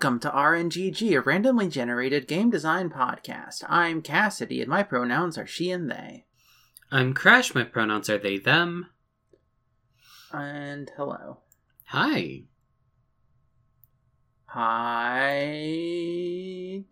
Welcome 0.00 0.20
to 0.20 0.30
RNGG, 0.30 1.16
a 1.18 1.20
randomly 1.22 1.66
generated 1.66 2.28
game 2.28 2.50
design 2.50 2.88
podcast. 2.88 3.64
I'm 3.68 4.00
Cassidy, 4.00 4.60
and 4.60 4.70
my 4.70 4.84
pronouns 4.84 5.36
are 5.36 5.44
she 5.44 5.72
and 5.72 5.90
they. 5.90 6.24
I'm 6.92 7.12
Crash. 7.14 7.52
My 7.52 7.64
pronouns 7.64 8.08
are 8.08 8.16
they, 8.16 8.38
them. 8.38 8.90
And 10.32 10.88
hello. 10.96 11.38
Hi. 11.86 12.42
I 14.54 15.64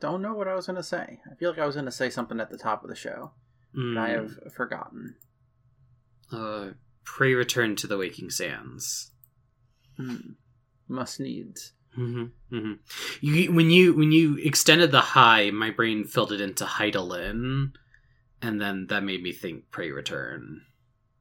don't 0.01 0.21
know 0.21 0.35
what 0.35 0.49
I 0.49 0.57
was 0.57 0.67
going 0.67 0.75
to 0.75 0.83
say. 0.83 1.21
I 1.31 1.37
feel 1.37 1.51
like 1.51 1.61
I 1.61 1.67
was 1.67 1.77
going 1.77 1.85
to 1.87 1.93
say 1.93 2.11
something 2.11 2.41
at 2.41 2.51
the 2.51 2.59
top 2.59 2.83
of 2.83 2.91
the 2.91 2.97
show, 2.97 3.31
but 3.73 3.99
I 3.99 4.11
Mm, 4.17 4.43
have 4.43 4.53
forgotten. 4.53 5.15
uh, 6.33 6.71
pray 7.05 7.35
return 7.35 7.77
to 7.77 7.87
the 7.87 7.99
waking 7.99 8.31
sands. 8.31 9.13
Hmm. 9.97 10.33
Must 10.89 11.21
needs. 11.21 11.73
Hmm 11.97 12.25
hmm 12.51 12.73
You 13.21 13.53
when 13.53 13.71
you 13.71 13.95
when 13.95 14.13
you 14.13 14.37
extended 14.37 14.93
the 14.93 15.01
high, 15.01 15.51
my 15.51 15.71
brain 15.71 16.05
filled 16.05 16.33
it 16.33 16.43
into 16.43 16.65
Hydaelyn, 16.65 17.73
and 18.43 18.61
then 18.61 18.87
that 18.89 19.03
made 19.03 19.23
me 19.23 19.33
think 19.33 19.71
pray 19.71 19.91
return. 19.91 20.61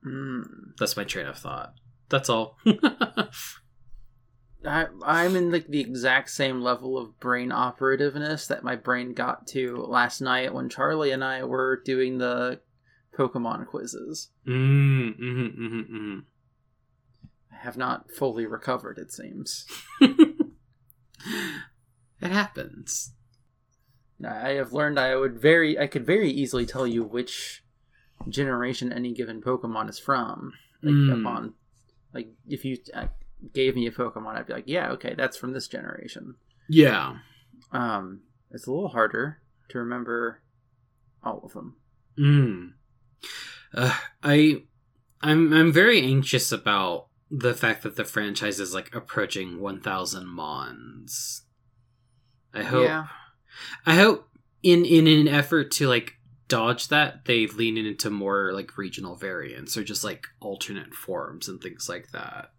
Hmm. 0.03 0.41
That's 0.77 0.97
my 0.97 1.05
train 1.05 1.27
of 1.27 1.37
thought. 1.37 1.73
That's 2.09 2.29
all. 2.29 2.57
I, 4.65 4.87
I'm 5.03 5.35
in 5.35 5.51
like 5.51 5.67
the 5.67 5.79
exact 5.79 6.29
same 6.29 6.61
level 6.61 6.97
of 6.97 7.19
brain 7.19 7.49
operativeness 7.49 8.47
that 8.47 8.63
my 8.63 8.75
brain 8.75 9.13
got 9.13 9.47
to 9.47 9.77
last 9.77 10.21
night 10.21 10.53
when 10.53 10.69
Charlie 10.69 11.11
and 11.11 11.23
I 11.23 11.43
were 11.43 11.81
doing 11.85 12.17
the 12.17 12.59
Pokemon 13.17 13.67
quizzes. 13.67 14.29
mm, 14.47 15.15
hmm 15.15 15.47
hmm 15.47 15.81
hmm 15.81 16.19
I 17.51 17.57
have 17.57 17.77
not 17.77 18.11
fully 18.11 18.45
recovered, 18.45 18.97
it 18.97 19.11
seems. 19.11 19.65
it 22.21 22.31
happens. 22.31 23.13
I 24.25 24.51
have 24.51 24.71
learned 24.73 24.99
I 24.99 25.15
would 25.15 25.39
very, 25.39 25.77
I 25.77 25.87
could 25.87 26.05
very 26.05 26.29
easily 26.31 26.65
tell 26.65 26.87
you 26.87 27.03
which 27.03 27.63
generation 28.29 28.93
any 28.93 29.13
given 29.13 29.41
Pokemon 29.41 29.89
is 29.89 29.99
from. 29.99 30.53
Like 30.81 30.93
Mm. 30.93 31.19
upon, 31.21 31.53
like 32.13 32.29
if 32.47 32.63
you 32.63 32.77
uh, 32.93 33.07
gave 33.53 33.75
me 33.75 33.87
a 33.87 33.91
Pokemon, 33.91 34.35
I'd 34.35 34.45
be 34.45 34.53
like, 34.53 34.67
yeah, 34.67 34.91
okay, 34.91 35.15
that's 35.15 35.35
from 35.35 35.51
this 35.53 35.67
generation. 35.67 36.35
Yeah. 36.69 37.17
Um, 37.71 38.21
it's 38.51 38.67
a 38.67 38.71
little 38.71 38.89
harder 38.89 39.39
to 39.69 39.79
remember 39.79 40.41
all 41.23 41.41
of 41.43 41.53
them. 41.53 41.75
Mm. 42.19 42.73
Uh, 43.73 43.97
I, 44.23 44.63
I'm 45.21 45.51
I'm 45.53 45.71
very 45.71 46.01
anxious 46.01 46.51
about 46.51 47.07
the 47.29 47.53
fact 47.53 47.83
that 47.83 47.95
the 47.95 48.05
franchise 48.05 48.59
is 48.59 48.73
like 48.73 48.93
approaching 48.93 49.59
1,000 49.59 50.27
mons. 50.27 51.43
I 52.53 52.63
hope. 52.63 52.85
Yeah. 52.85 53.07
I 53.85 53.95
hope 53.95 54.29
in 54.63 54.85
in 54.85 55.07
an 55.07 55.27
effort 55.27 55.71
to 55.71 55.87
like 55.87 56.13
dodge 56.47 56.89
that, 56.89 57.25
they 57.25 57.47
lean 57.47 57.77
into 57.77 58.09
more 58.09 58.51
like 58.53 58.77
regional 58.77 59.15
variants 59.15 59.77
or 59.77 59.83
just 59.83 60.03
like 60.03 60.25
alternate 60.39 60.93
forms 60.93 61.47
and 61.47 61.61
things 61.61 61.89
like 61.89 62.11
that. 62.11 62.51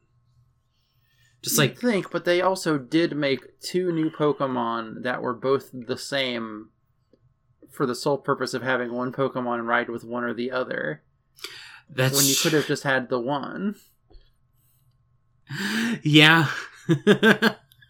Just 1.42 1.56
You'd 1.56 1.62
like 1.62 1.78
think, 1.78 2.10
but 2.10 2.24
they 2.24 2.40
also 2.40 2.78
did 2.78 3.16
make 3.16 3.60
two 3.60 3.92
new 3.92 4.10
Pokemon 4.10 5.02
that 5.02 5.22
were 5.22 5.34
both 5.34 5.70
the 5.72 5.98
same 5.98 6.70
for 7.70 7.86
the 7.86 7.94
sole 7.94 8.18
purpose 8.18 8.54
of 8.54 8.62
having 8.62 8.92
one 8.92 9.12
Pokemon 9.12 9.66
ride 9.66 9.88
with 9.88 10.02
one 10.02 10.24
or 10.24 10.34
the 10.34 10.50
other. 10.50 11.02
that's 11.90 12.16
when 12.16 12.26
you 12.26 12.34
could 12.40 12.52
have 12.52 12.66
just 12.66 12.82
had 12.82 13.08
the 13.08 13.20
one. 13.20 13.76
Yeah. 16.02 16.50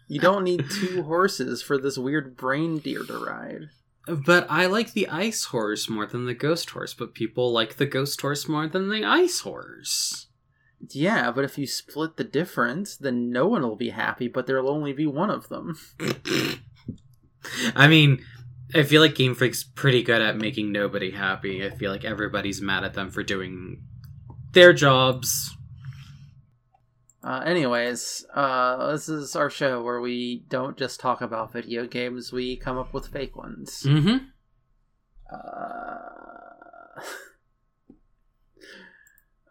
You 0.07 0.19
don't 0.19 0.43
need 0.43 0.65
two 0.69 1.03
horses 1.03 1.61
for 1.61 1.77
this 1.77 1.97
weird 1.97 2.37
brain 2.37 2.79
deer 2.79 3.03
to 3.03 3.25
ride. 3.25 3.69
But 4.07 4.47
I 4.49 4.67
like 4.67 4.93
the 4.93 5.09
ice 5.09 5.45
horse 5.45 5.89
more 5.89 6.05
than 6.05 6.25
the 6.25 6.33
ghost 6.33 6.69
horse, 6.69 6.93
but 6.93 7.13
people 7.13 7.51
like 7.51 7.75
the 7.75 7.85
ghost 7.85 8.21
horse 8.21 8.47
more 8.47 8.67
than 8.67 8.89
the 8.89 9.03
ice 9.03 9.41
horse. 9.41 10.27
Yeah, 10.91 11.31
but 11.31 11.43
if 11.43 11.57
you 11.57 11.67
split 11.67 12.15
the 12.15 12.23
difference, 12.23 12.95
then 12.95 13.31
no 13.31 13.47
one 13.47 13.63
will 13.63 13.75
be 13.75 13.89
happy, 13.89 14.29
but 14.29 14.47
there'll 14.47 14.69
only 14.69 14.93
be 14.93 15.07
one 15.07 15.29
of 15.29 15.49
them. 15.49 15.77
I 17.75 17.87
mean, 17.87 18.23
I 18.73 18.83
feel 18.83 19.01
like 19.01 19.15
Game 19.15 19.35
Freak's 19.35 19.63
pretty 19.63 20.03
good 20.03 20.21
at 20.21 20.37
making 20.37 20.71
nobody 20.71 21.11
happy. 21.11 21.65
I 21.65 21.71
feel 21.71 21.91
like 21.91 22.05
everybody's 22.05 22.61
mad 22.61 22.83
at 22.85 22.93
them 22.93 23.09
for 23.09 23.23
doing 23.23 23.81
their 24.53 24.71
jobs. 24.71 25.56
Uh, 27.27 27.43
anyways, 27.45 28.25
uh, 28.33 28.93
this 28.93 29.09
is 29.09 29.35
our 29.35 29.49
show 29.49 29.83
where 29.83 29.99
we 29.99 30.45
don't 30.47 30.77
just 30.77 31.01
talk 31.01 31.19
about 31.19 31.51
video 31.51 31.85
games, 31.85 32.31
we 32.31 32.55
come 32.55 32.77
up 32.77 32.93
with 32.93 33.07
fake 33.07 33.35
ones. 33.35 33.83
Mm-hmm. 33.85 34.27
Uh, 35.29 35.97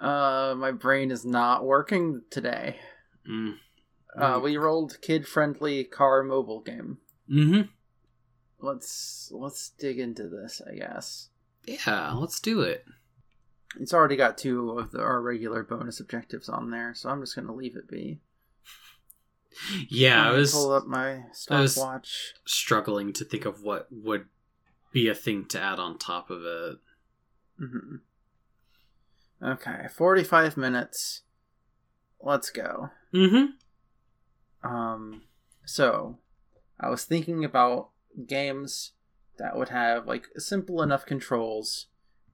uh, 0.06 0.54
my 0.54 0.72
brain 0.72 1.10
is 1.10 1.26
not 1.26 1.66
working 1.66 2.22
today. 2.31 2.76
Mm. 3.31 3.56
Uh, 4.16 4.41
we 4.43 4.56
rolled 4.56 4.98
kid-friendly 5.03 5.84
car 5.84 6.22
mobile 6.22 6.62
game. 6.62 6.97
Mm-hmm. 7.31 7.69
Let's 8.58 9.28
let's 9.34 9.69
dig 9.78 9.98
into 9.98 10.31
this. 10.31 10.62
I 10.66 10.76
guess 10.76 11.28
Yeah, 11.66 12.12
let's 12.12 12.41
do 12.41 12.62
it. 12.62 12.87
It's 13.81 13.94
already 13.94 14.16
got 14.16 14.38
two 14.38 14.70
of 14.78 14.92
the, 14.92 15.00
our 15.00 15.20
regular 15.20 15.62
bonus 15.62 16.00
objectives 16.00 16.48
on 16.48 16.70
there, 16.70 16.94
so 16.94 17.09
I'm 17.09 17.20
just 17.20 17.34
gonna 17.34 17.54
leave 17.54 17.76
it 17.76 17.88
be. 17.88 18.20
Yeah, 19.88 20.28
I 20.28 20.32
was 20.32 20.53
pull 20.53 20.72
up 20.72 20.87
my 20.87 21.25
stopwatch. 21.32 22.34
struggling 22.47 23.12
to 23.14 23.25
think 23.25 23.44
of 23.47 23.62
what 23.62 23.88
would 23.91 24.26
be 24.92 25.09
a 25.09 25.14
thing 25.14 25.47
to 25.47 25.60
add 25.60 25.78
on 25.78 25.98
top 25.98 26.31
of 26.31 26.42
it. 26.44 26.76
hmm 27.59 27.97
Okay, 29.42 29.87
45 29.94 30.56
minutes. 30.56 31.22
Let's 32.22 32.48
go. 32.50 32.91
Mm-hmm. 33.12 34.66
Um, 34.66 35.22
so 35.66 36.19
I 36.81 36.88
was 36.88 37.04
thinking 37.04 37.44
about 37.44 37.91
games 38.26 38.93
that 39.38 39.56
would 39.56 39.69
have 39.69 40.06
like 40.06 40.28
simple 40.38 40.81
enough 40.82 41.04
controls 41.04 41.87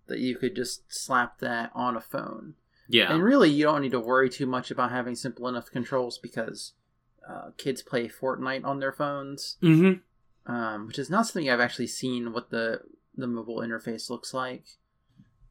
that 0.06 0.18
you 0.18 0.36
could 0.36 0.54
just 0.56 0.92
slap 0.92 1.38
that 1.38 1.70
on 1.74 1.96
a 1.96 2.00
phone. 2.00 2.54
Yeah. 2.88 3.12
And 3.12 3.22
really, 3.22 3.50
you 3.50 3.64
don't 3.64 3.82
need 3.82 3.92
to 3.92 4.00
worry 4.00 4.28
too 4.28 4.46
much 4.46 4.70
about 4.70 4.90
having 4.90 5.14
simple 5.14 5.48
enough 5.48 5.70
controls 5.70 6.18
because 6.18 6.72
uh, 7.28 7.50
kids 7.56 7.82
play 7.82 8.08
Fortnite 8.08 8.64
on 8.64 8.80
their 8.80 8.92
phones, 8.92 9.56
mm-hmm. 9.62 10.52
um, 10.52 10.86
which 10.86 10.98
is 10.98 11.08
not 11.08 11.26
something 11.26 11.48
I've 11.48 11.60
actually 11.60 11.86
seen 11.86 12.32
what 12.32 12.50
the 12.50 12.80
the 13.16 13.26
mobile 13.26 13.58
interface 13.58 14.10
looks 14.10 14.34
like. 14.34 14.64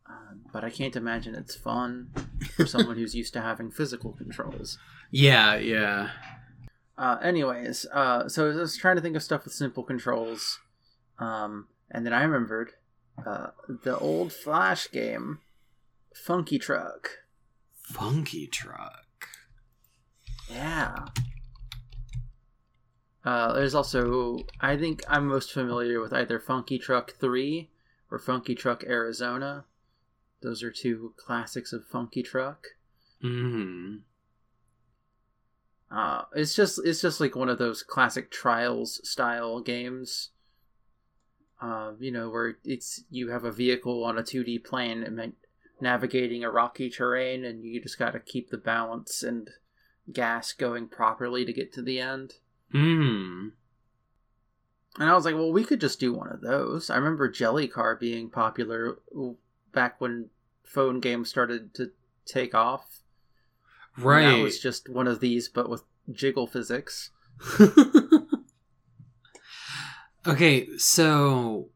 Um, 0.07 0.41
but 0.51 0.63
I 0.63 0.69
can't 0.69 0.95
imagine 0.95 1.35
it's 1.35 1.55
fun 1.55 2.11
for 2.55 2.65
someone 2.67 2.97
who's 2.97 3.15
used 3.15 3.33
to 3.33 3.41
having 3.41 3.71
physical 3.71 4.11
controls. 4.11 4.77
Yeah, 5.09 5.55
yeah. 5.55 6.09
Uh, 6.97 7.17
anyways, 7.23 7.85
uh, 7.93 8.27
so 8.27 8.51
I 8.51 8.55
was 8.55 8.77
trying 8.77 8.97
to 8.97 9.01
think 9.01 9.15
of 9.15 9.23
stuff 9.23 9.45
with 9.45 9.53
simple 9.53 9.83
controls, 9.83 10.59
um, 11.17 11.67
and 11.89 12.05
then 12.05 12.13
I 12.13 12.23
remembered 12.23 12.73
uh, 13.25 13.47
the 13.67 13.97
old 13.97 14.33
Flash 14.33 14.89
game, 14.91 15.39
Funky 16.13 16.59
Truck. 16.59 17.19
Funky 17.73 18.47
truck. 18.47 19.27
Yeah. 20.49 21.05
Uh, 23.23 23.53
there's 23.53 23.75
also, 23.75 24.39
I 24.59 24.77
think 24.77 25.03
I'm 25.07 25.27
most 25.27 25.51
familiar 25.51 26.01
with 26.01 26.13
either 26.13 26.39
Funky 26.39 26.79
Truck 26.79 27.11
3 27.19 27.69
or 28.09 28.17
Funky 28.17 28.55
Truck 28.55 28.83
Arizona. 28.83 29.65
Those 30.41 30.63
are 30.63 30.71
two 30.71 31.13
classics 31.17 31.71
of 31.71 31.85
Funky 31.85 32.23
Truck. 32.23 32.67
Mm-hmm. 33.23 33.97
Uh, 35.91 36.23
it's 36.33 36.55
just 36.55 36.79
it's 36.85 37.01
just 37.01 37.19
like 37.19 37.35
one 37.35 37.49
of 37.49 37.57
those 37.59 37.83
classic 37.83 38.31
trials 38.31 39.01
style 39.07 39.59
games. 39.59 40.29
Uh, 41.61 41.91
you 41.99 42.11
know, 42.11 42.29
where 42.29 42.57
it's 42.65 43.03
you 43.11 43.29
have 43.29 43.43
a 43.43 43.51
vehicle 43.51 44.03
on 44.03 44.17
a 44.17 44.23
2D 44.23 44.63
plane 44.63 45.03
and 45.03 45.33
navigating 45.79 46.43
a 46.43 46.49
rocky 46.49 46.89
terrain, 46.89 47.45
and 47.45 47.63
you 47.63 47.79
just 47.79 47.99
got 47.99 48.11
to 48.11 48.19
keep 48.19 48.49
the 48.49 48.57
balance 48.57 49.21
and 49.21 49.49
gas 50.11 50.53
going 50.53 50.87
properly 50.87 51.45
to 51.45 51.53
get 51.53 51.71
to 51.73 51.81
the 51.81 51.99
end. 51.99 52.33
Mm. 52.73 53.51
And 54.99 55.09
I 55.09 55.13
was 55.13 55.25
like, 55.25 55.35
well, 55.35 55.51
we 55.51 55.63
could 55.63 55.79
just 55.79 55.99
do 55.99 56.13
one 56.13 56.29
of 56.29 56.41
those. 56.41 56.89
I 56.89 56.97
remember 56.97 57.29
Jelly 57.29 57.67
Car 57.67 57.95
being 57.95 58.29
popular 58.29 58.97
back 59.71 60.01
when 60.01 60.29
phone 60.63 60.99
games 60.99 61.29
started 61.29 61.73
to 61.75 61.91
take 62.25 62.53
off. 62.53 63.01
And 63.95 64.05
Right. 64.05 64.29
That 64.29 64.43
was 64.43 64.59
just 64.59 64.89
one 64.89 65.07
of 65.07 65.19
these, 65.19 65.47
but 65.47 65.69
with 65.69 65.83
jiggle 66.11 66.47
physics. 66.47 67.11
okay, 70.25 70.67
so 70.77 71.69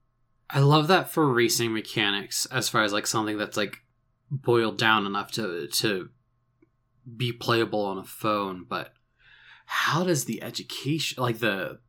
I 0.49 0.59
love 0.59 0.87
that 0.87 1.09
for 1.09 1.31
racing 1.31 1.73
mechanics 1.73 2.45
as 2.47 2.69
far 2.69 2.83
as 2.83 2.93
like 2.93 3.07
something 3.07 3.37
that's 3.37 3.57
like 3.57 3.77
boiled 4.31 4.77
down 4.77 5.05
enough 5.05 5.31
to 5.33 5.67
to 5.67 6.09
be 7.17 7.31
playable 7.31 7.81
on 7.85 7.97
a 7.97 8.03
phone, 8.03 8.65
but 8.67 8.93
how 9.65 10.03
does 10.03 10.25
the 10.25 10.41
education 10.43 11.21
like 11.21 11.39
the 11.39 11.79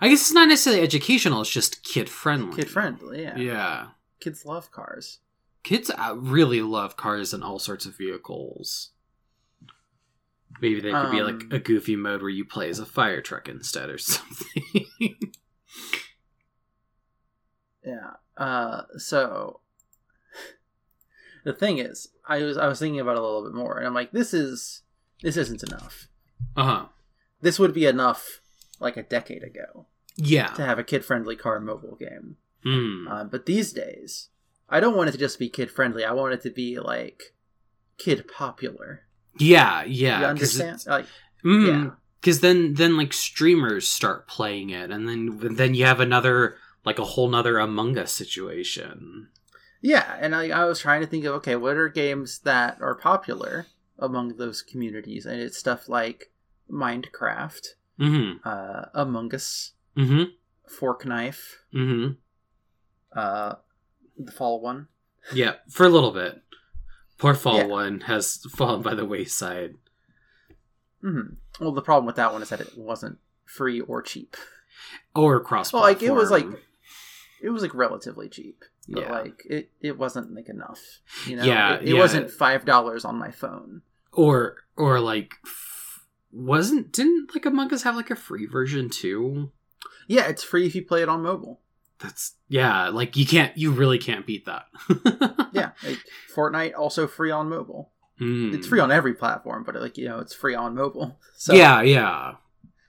I 0.00 0.08
guess 0.08 0.20
it's 0.20 0.32
not 0.32 0.48
necessarily 0.48 0.82
educational. 0.82 1.40
It's 1.40 1.50
just 1.50 1.82
kid 1.82 2.08
friendly. 2.08 2.56
Kid 2.56 2.70
friendly, 2.70 3.22
yeah. 3.22 3.36
Yeah. 3.36 3.86
Kids 4.20 4.44
love 4.44 4.70
cars. 4.70 5.18
Kids 5.64 5.90
uh, 5.90 6.14
really 6.16 6.60
love 6.62 6.96
cars 6.96 7.32
and 7.32 7.42
all 7.42 7.58
sorts 7.58 7.86
of 7.86 7.96
vehicles. 7.96 8.90
Maybe 10.60 10.80
they 10.80 10.92
could 10.92 11.10
be 11.10 11.22
like 11.22 11.34
Um, 11.42 11.48
a 11.52 11.58
goofy 11.58 11.96
mode 11.96 12.20
where 12.20 12.30
you 12.30 12.44
play 12.44 12.68
as 12.68 12.78
a 12.78 12.86
fire 12.86 13.20
truck 13.20 13.48
instead 13.48 13.88
or 13.90 13.98
something. 13.98 14.86
Yeah. 17.84 18.12
Uh 18.36 18.82
so 18.96 19.60
the 21.44 21.52
thing 21.52 21.78
is, 21.78 22.08
I 22.26 22.38
was 22.42 22.56
I 22.56 22.66
was 22.68 22.78
thinking 22.78 23.00
about 23.00 23.16
it 23.16 23.18
a 23.18 23.22
little 23.22 23.42
bit 23.44 23.54
more 23.54 23.78
and 23.78 23.86
I'm 23.86 23.94
like 23.94 24.12
this 24.12 24.32
is 24.34 24.82
this 25.22 25.36
isn't 25.36 25.62
enough. 25.62 26.08
uh 26.56 26.64
huh. 26.64 26.86
This 27.40 27.58
would 27.58 27.74
be 27.74 27.86
enough 27.86 28.40
like 28.80 28.96
a 28.96 29.02
decade 29.02 29.42
ago 29.42 29.86
Yeah. 30.16 30.48
to 30.48 30.64
have 30.64 30.78
a 30.78 30.84
kid-friendly 30.84 31.36
car 31.36 31.58
mobile 31.60 31.96
game. 31.96 32.36
Mm. 32.64 33.10
Um, 33.10 33.28
but 33.28 33.46
these 33.46 33.72
days, 33.72 34.28
I 34.68 34.78
don't 34.80 34.96
want 34.96 35.08
it 35.08 35.12
to 35.12 35.18
just 35.18 35.38
be 35.40 35.48
kid-friendly. 35.48 36.04
I 36.04 36.12
want 36.12 36.34
it 36.34 36.42
to 36.42 36.50
be 36.50 36.78
like 36.78 37.34
kid 37.98 38.26
popular. 38.28 39.02
yeah. 39.38 39.82
Yeah. 39.84 40.20
you 40.20 40.26
understand? 40.26 40.84
Like 40.86 41.06
Mm. 41.44 41.66
yeah. 41.66 41.90
Because 42.20 42.38
then, 42.40 42.74
then 42.74 42.96
like 42.96 43.12
streamers 43.12 43.88
start 43.88 44.28
playing 44.28 44.70
it, 44.70 44.92
and 44.92 45.08
then 45.08 45.56
then 45.56 45.74
you 45.74 45.84
have 45.86 45.98
another 45.98 46.56
like 46.84 46.98
a 46.98 47.04
whole 47.04 47.28
nother 47.28 47.58
Among 47.58 47.96
Us 47.98 48.12
situation. 48.12 49.28
Yeah, 49.80 50.16
and 50.20 50.34
I, 50.34 50.48
I 50.50 50.64
was 50.64 50.78
trying 50.80 51.00
to 51.00 51.06
think 51.06 51.24
of 51.24 51.34
okay, 51.36 51.56
what 51.56 51.76
are 51.76 51.88
games 51.88 52.40
that 52.40 52.78
are 52.80 52.94
popular 52.94 53.66
among 53.98 54.36
those 54.36 54.62
communities, 54.62 55.26
and 55.26 55.40
it's 55.40 55.58
stuff 55.58 55.88
like 55.88 56.30
Minecraft, 56.70 57.66
Mm-hmm. 58.00 58.48
uh, 58.48 58.84
Among 58.94 59.34
Us, 59.34 59.72
Mm-hmm. 59.96 60.24
Fork 60.68 61.04
Knife, 61.04 61.58
Mm-hmm. 61.74 62.12
uh, 63.18 63.54
the 64.18 64.32
Fall 64.32 64.60
One. 64.60 64.88
Yeah, 65.32 65.54
for 65.70 65.84
a 65.86 65.88
little 65.90 66.10
bit. 66.12 66.42
Poor 67.18 67.34
Fall 67.34 67.58
Yeah. 67.58 67.66
One 67.66 68.00
has 68.02 68.38
fallen 68.56 68.82
by 68.82 68.94
the 68.94 69.04
wayside. 69.04 69.76
hmm 71.00 71.34
Well, 71.60 71.72
the 71.72 71.82
problem 71.82 72.06
with 72.06 72.16
that 72.16 72.32
one 72.32 72.42
is 72.42 72.48
that 72.48 72.60
it 72.60 72.76
wasn't 72.76 73.18
free 73.44 73.80
or 73.80 74.02
cheap. 74.02 74.36
Or 75.14 75.38
cross. 75.40 75.72
Well, 75.72 75.82
like 75.82 76.02
it 76.02 76.10
was 76.10 76.30
like 76.30 76.46
it 77.42 77.50
was 77.50 77.62
like 77.62 77.74
relatively 77.74 78.28
cheap, 78.28 78.62
but 78.88 79.02
yeah, 79.04 79.12
like 79.12 79.42
it 79.48 79.70
it 79.80 79.98
wasn't 79.98 80.34
like 80.34 80.48
enough. 80.48 80.80
You 81.26 81.36
know, 81.36 81.44
Yeah, 81.44 81.74
it, 81.74 81.82
it 81.82 81.88
yeah. 81.94 81.98
wasn't 81.98 82.30
five 82.30 82.64
dollars 82.64 83.04
on 83.04 83.16
my 83.18 83.30
phone. 83.30 83.82
or 84.12 84.56
or 84.76 85.00
like 85.00 85.34
f- 85.44 86.04
wasn't 86.32 86.92
didn't 86.92 87.34
like 87.34 87.44
Among 87.46 87.72
Us 87.74 87.82
have 87.82 87.96
like 87.96 88.10
a 88.10 88.16
free 88.16 88.46
version 88.46 88.88
too? 88.88 89.50
Yeah, 90.08 90.26
it's 90.28 90.42
free 90.42 90.66
if 90.66 90.74
you 90.74 90.84
play 90.84 91.02
it 91.02 91.08
on 91.08 91.22
mobile. 91.22 91.60
That's 91.98 92.34
yeah, 92.48 92.88
like 92.88 93.16
you 93.16 93.24
can't, 93.24 93.56
you 93.56 93.70
really 93.70 93.98
can't 93.98 94.26
beat 94.26 94.46
that. 94.46 94.66
Yeah, 95.52 95.72
like 95.84 95.98
Fortnite 96.34 96.72
also 96.76 97.06
free 97.06 97.30
on 97.30 97.48
mobile. 97.50 97.90
Mm. 98.20 98.54
It's 98.54 98.66
free 98.66 98.80
on 98.80 98.90
every 98.90 99.12
platform, 99.14 99.64
but 99.64 99.74
like 99.76 99.98
you 99.98 100.06
know, 100.08 100.18
it's 100.18 100.34
free 100.34 100.54
on 100.54 100.74
mobile. 100.74 101.18
So 101.36 101.54
yeah, 101.54 101.82
yeah. 101.82 102.32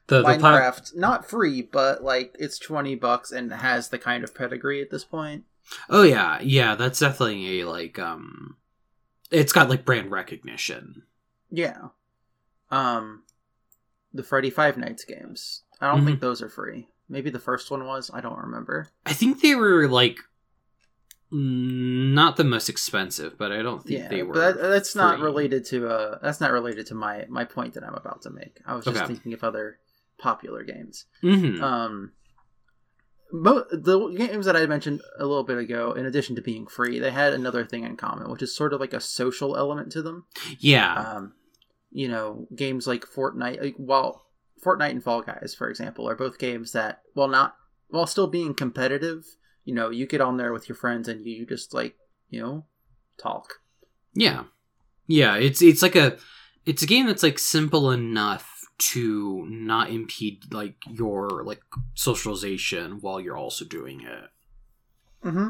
The 0.08 0.22
the 0.22 0.28
Minecraft 0.28 0.96
not 0.96 1.30
free, 1.30 1.62
but 1.62 2.04
like 2.04 2.36
it's 2.40 2.60
twenty 2.60 2.96
bucks 2.96 3.32
and 3.32 3.52
has 3.54 3.90
the 3.90 3.98
kind 4.00 4.24
of 4.24 4.36
pedigree 4.36 4.82
at 4.82 4.90
this 4.92 5.04
point. 5.06 5.46
Oh 5.90 6.04
yeah, 6.04 6.40
yeah, 6.42 6.76
that's 6.76 7.00
definitely 7.00 7.62
a 7.62 7.70
like 7.70 7.98
um 8.00 8.58
it's 9.32 9.54
got 9.54 9.70
like 9.70 9.86
brand 9.86 10.12
recognition. 10.12 11.04
Yeah. 11.50 11.90
Um, 12.70 13.24
the 14.14 14.24
Freddy 14.24 14.50
Five 14.50 14.78
Nights 14.78 15.06
games. 15.06 15.64
I 15.80 15.90
don't 15.92 16.02
Mhm. 16.02 16.06
think 16.06 16.20
those 16.20 16.42
are 16.42 16.50
free. 16.50 16.90
Maybe 17.10 17.30
the 17.30 17.40
first 17.40 17.72
one 17.72 17.86
was. 17.86 18.12
I 18.14 18.22
don't 18.22 18.38
remember. 18.40 18.90
I 19.06 19.14
think 19.14 19.42
they 19.42 19.56
were 19.56 19.88
like 19.88 20.18
not 21.32 22.36
the 22.38 22.44
most 22.44 22.70
expensive, 22.70 23.38
but 23.38 23.52
I 23.52 23.62
don't 23.62 23.84
think 23.84 24.02
Yeah, 24.02 24.08
they 24.10 24.24
were. 24.24 24.34
but 24.34 24.56
that, 24.58 24.70
that's 24.70 24.96
not 24.96 25.20
related 25.20 25.66
to. 25.68 25.88
Uh, 25.90 26.20
that's 26.22 26.40
not 26.42 26.52
related 26.52 26.86
to 26.88 26.96
my 26.96 27.26
my 27.30 27.44
point 27.46 27.74
that 27.74 27.84
I'm 27.84 27.96
about 27.96 28.22
to 28.24 28.30
make. 28.30 28.60
I 28.66 28.76
was 28.76 28.86
just 28.86 28.98
Okay. 28.98 29.08
thinking 29.08 29.34
of 29.34 29.44
other 29.44 29.80
popular 30.20 30.64
games. 30.64 31.06
Mhm. 31.24 31.62
Um, 31.62 32.12
mo- 33.32 33.66
the 33.72 34.08
games 34.10 34.46
that 34.46 34.56
I 34.56 34.66
mentioned 34.66 35.02
a 35.20 35.26
little 35.26 35.44
bit 35.44 35.58
ago, 35.58 35.94
in 35.94 36.06
addition 36.06 36.36
to 36.36 36.42
being 36.42 36.68
free, 36.68 37.00
they 37.00 37.12
had 37.12 37.34
another 37.34 37.66
thing 37.66 37.84
in 37.84 37.98
common, 37.98 38.30
which 38.30 38.42
is 38.44 38.56
sort 38.56 38.74
of 38.74 38.80
like 38.80 38.94
a 38.94 39.00
social 39.00 39.58
element 39.58 39.92
to 39.94 40.02
them. 40.02 40.26
yeah. 40.60 40.94
Um, 40.94 41.34
you 41.92 42.08
know, 42.08 42.48
games 42.56 42.88
like 42.88 43.06
Fortnite, 43.06 43.62
like, 43.62 43.76
while 43.78 44.26
Fortnite 44.64 44.92
and 44.92 45.04
Fall 45.04 45.22
Guys, 45.22 45.54
for 45.56 45.70
example, 45.70 46.10
are 46.10 46.16
both 46.16 46.40
games 46.40 46.72
that, 46.72 47.02
while 47.14 47.28
not, 47.28 47.56
while 47.90 48.08
still 48.08 48.28
being 48.28 48.56
competitive, 48.56 49.26
you 49.64 49.74
know, 49.76 49.90
you 49.92 50.08
get 50.08 50.22
on 50.22 50.38
there 50.38 50.52
with 50.54 50.68
your 50.68 50.76
friends 50.76 51.08
and 51.08 51.26
you 51.26 51.46
just 51.46 51.74
like, 51.74 51.96
you 52.30 52.42
know, 52.42 52.66
talk. 53.22 53.56
Yeah. 54.16 54.46
Yeah, 55.06 55.36
it's 55.36 55.62
it's 55.62 55.82
like 55.82 55.96
a 55.96 56.18
it's 56.66 56.82
a 56.82 56.86
game 56.88 57.08
that's 57.08 57.24
like 57.24 57.38
simple 57.38 57.92
enough 57.92 58.53
to 58.92 59.46
not 59.50 59.90
impede 59.90 60.52
like 60.52 60.76
your 60.90 61.44
like 61.44 61.62
socialization 61.94 63.00
while 63.02 63.20
you're 63.20 63.38
also 63.38 63.66
doing 63.66 64.02
it. 64.02 65.28
Mm-hmm. 65.28 65.50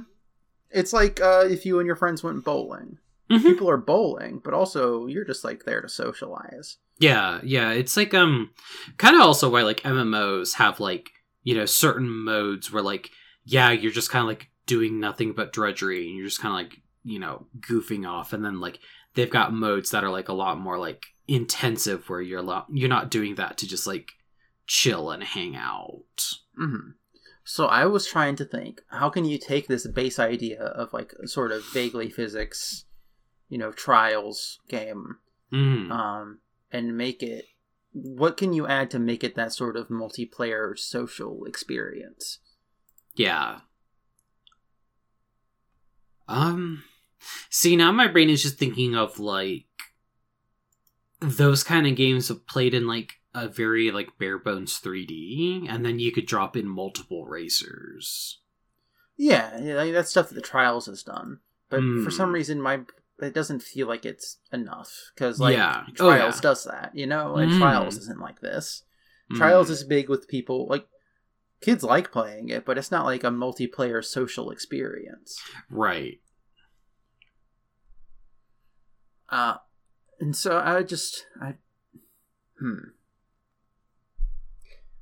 It's 0.69 0.93
like 0.93 1.21
uh, 1.21 1.45
if 1.49 1.65
you 1.65 1.79
and 1.79 1.87
your 1.87 1.95
friends 1.95 2.23
went 2.23 2.43
bowling. 2.43 2.97
Mhm. 3.31 3.41
People 3.41 3.69
are 3.69 3.77
bowling, 3.77 4.41
but 4.43 4.53
also 4.53 5.07
you're 5.07 5.25
just 5.25 5.43
like 5.43 5.63
there 5.63 5.81
to 5.81 5.89
socialize. 5.89 6.77
Yeah, 6.99 7.39
yeah, 7.43 7.71
it's 7.71 7.97
like 7.97 8.13
um 8.13 8.51
kind 8.97 9.15
of 9.15 9.21
also 9.21 9.49
why 9.49 9.63
like 9.63 9.81
MMOs 9.81 10.55
have 10.55 10.79
like, 10.79 11.11
you 11.43 11.55
know, 11.55 11.65
certain 11.65 12.09
modes 12.09 12.71
where 12.71 12.83
like 12.83 13.09
yeah, 13.45 13.71
you're 13.71 13.91
just 13.91 14.09
kind 14.09 14.23
of 14.23 14.27
like 14.27 14.49
doing 14.65 14.99
nothing 14.99 15.33
but 15.33 15.51
drudgery 15.53 16.07
and 16.07 16.15
you're 16.17 16.27
just 16.27 16.39
kind 16.39 16.53
of 16.53 16.57
like, 16.57 16.81
you 17.03 17.19
know, 17.19 17.47
goofing 17.59 18.07
off 18.07 18.31
and 18.33 18.43
then 18.45 18.59
like 18.59 18.79
they've 19.15 19.29
got 19.29 19.53
modes 19.53 19.91
that 19.91 20.03
are 20.03 20.09
like 20.11 20.29
a 20.29 20.33
lot 20.33 20.59
more 20.59 20.77
like 20.77 21.05
intensive 21.27 22.09
where 22.09 22.21
you're 22.21 22.39
a 22.39 22.43
lot 22.43 22.67
you're 22.71 22.89
not 22.89 23.09
doing 23.09 23.35
that 23.35 23.57
to 23.57 23.67
just 23.67 23.87
like 23.87 24.11
chill 24.67 25.11
and 25.11 25.23
hang 25.23 25.55
out. 25.55 26.03
hmm 26.57 26.91
So 27.43 27.65
I 27.67 27.85
was 27.85 28.07
trying 28.07 28.35
to 28.37 28.45
think, 28.45 28.81
how 28.87 29.09
can 29.09 29.25
you 29.25 29.37
take 29.37 29.67
this 29.67 29.85
base 29.87 30.19
idea 30.19 30.61
of 30.63 30.93
like 30.93 31.13
sort 31.25 31.51
of 31.51 31.63
vaguely 31.73 32.09
physics, 32.09 32.85
you 33.49 33.57
know, 33.57 33.71
trials 33.71 34.59
game, 34.69 35.17
Mm. 35.51 35.91
um, 35.91 36.39
and 36.71 36.97
make 36.97 37.21
it? 37.21 37.45
What 37.91 38.37
can 38.37 38.53
you 38.53 38.65
add 38.65 38.89
to 38.91 38.99
make 38.99 39.23
it 39.23 39.35
that 39.35 39.53
sort 39.53 39.77
of 39.77 39.89
multiplayer 39.89 40.75
social 40.77 41.45
experience? 41.45 42.39
Yeah. 43.15 43.59
Um 46.27 46.83
see 47.49 47.75
now 47.75 47.91
my 47.91 48.07
brain 48.07 48.29
is 48.29 48.41
just 48.43 48.57
thinking 48.57 48.95
of 48.95 49.19
like 49.19 49.65
those 51.19 51.63
kind 51.63 51.87
of 51.87 51.95
games 51.95 52.31
played 52.47 52.73
in 52.73 52.85
like 52.87 53.13
a 53.33 53.47
very 53.47 53.91
like 53.91 54.17
bare 54.19 54.37
bones 54.37 54.79
3D 54.79 55.65
and 55.69 55.85
then 55.85 55.99
you 55.99 56.11
could 56.11 56.25
drop 56.25 56.55
in 56.57 56.67
multiple 56.67 57.25
racers. 57.25 58.39
Yeah, 59.15 59.57
yeah, 59.59 59.75
like, 59.75 59.93
that's 59.93 60.09
stuff 60.09 60.29
that 60.29 60.35
the 60.35 60.41
trials 60.41 60.87
has 60.87 61.03
done, 61.03 61.39
but 61.69 61.81
for 62.03 62.11
some 62.11 62.29
Hmm. 62.29 62.35
reason, 62.35 62.61
my 62.61 62.81
it 63.19 63.33
doesn't 63.33 63.61
feel 63.61 63.87
like 63.87 64.05
it's 64.05 64.37
enough 64.51 64.91
because 65.15 65.39
like 65.39 65.53
Yeah. 65.55 65.83
Oh, 65.87 65.93
trials 65.93 66.35
yeah. 66.37 66.41
does 66.41 66.63
that, 66.65 66.91
you 66.95 67.05
know, 67.05 67.37
and 67.37 67.51
Mm. 67.51 67.57
trials 67.57 67.97
isn't 67.97 68.19
like 68.19 68.41
this. 68.41 68.83
Trials 69.35 69.69
Mm. 69.69 69.71
is 69.71 69.83
big 69.83 70.09
with 70.09 70.27
people 70.27 70.67
like 70.67 70.87
kids 71.61 71.83
like 71.83 72.11
playing 72.11 72.49
it, 72.49 72.65
but 72.65 72.77
it's 72.77 72.91
not 72.91 73.05
like 73.05 73.23
a 73.23 73.27
multiplayer 73.29 74.03
social 74.03 74.51
experience. 74.51 75.39
right. 75.69 76.19
Uh 79.33 79.55
and 80.19 80.35
so 80.35 80.59
I 80.59 80.83
just 80.83 81.25
I 81.41 81.55
hmm 82.59 82.91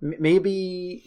M- 0.01 0.15
maybe 0.19 1.03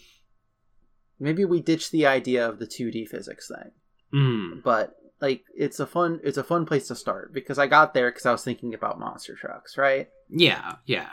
maybe 1.19 1.47
we 1.47 1.62
ditch 1.62 1.90
the 1.90 2.04
idea 2.04 2.47
of 2.47 2.59
the 2.59 2.66
2D 2.66 3.09
physics 3.09 3.49
thing. 3.49 3.71
Mm. 4.12 4.62
But 4.62 4.95
like 5.23 5.45
it's 5.57 5.81
a 5.81 5.87
fun 5.87 6.21
it's 6.23 6.37
a 6.37 6.45
fun 6.45 6.66
place 6.66 6.87
to 6.88 6.95
start 6.95 7.33
because 7.33 7.59
I 7.59 7.66
got 7.66 7.95
there 7.95 8.12
cuz 8.12 8.26
I 8.26 8.33
was 8.33 8.45
thinking 8.45 8.75
about 8.75 9.00
monster 9.00 9.35
trucks, 9.35 9.78
right? 9.78 10.11
Yeah, 10.28 10.76
yeah. 10.85 11.12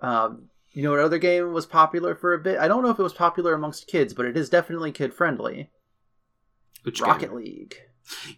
Um 0.00 0.48
you 0.72 0.82
know 0.82 0.90
what 0.92 1.00
other 1.00 1.18
game 1.18 1.52
was 1.52 1.66
popular 1.66 2.14
for 2.14 2.32
a 2.32 2.38
bit? 2.38 2.58
I 2.58 2.66
don't 2.66 2.82
know 2.82 2.90
if 2.90 2.98
it 2.98 3.02
was 3.02 3.12
popular 3.12 3.52
amongst 3.52 3.88
kids, 3.88 4.14
but 4.14 4.24
it 4.24 4.38
is 4.38 4.48
definitely 4.48 4.90
kid 4.90 5.12
friendly. 5.12 5.70
Which 6.84 7.02
Rocket 7.02 7.26
game? 7.26 7.36
League. 7.36 7.76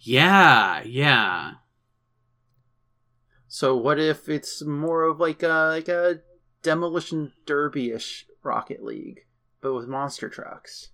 Yeah, 0.00 0.82
yeah. 0.84 1.52
So 3.54 3.76
what 3.76 4.00
if 4.00 4.30
it's 4.30 4.62
more 4.64 5.02
of 5.02 5.20
like 5.20 5.42
a 5.42 5.68
like 5.68 5.86
a 5.86 6.20
demolition 6.62 7.34
derby-ish 7.44 8.24
Rocket 8.42 8.82
League, 8.82 9.26
but 9.60 9.74
with 9.74 9.86
monster 9.86 10.30
trucks? 10.30 10.88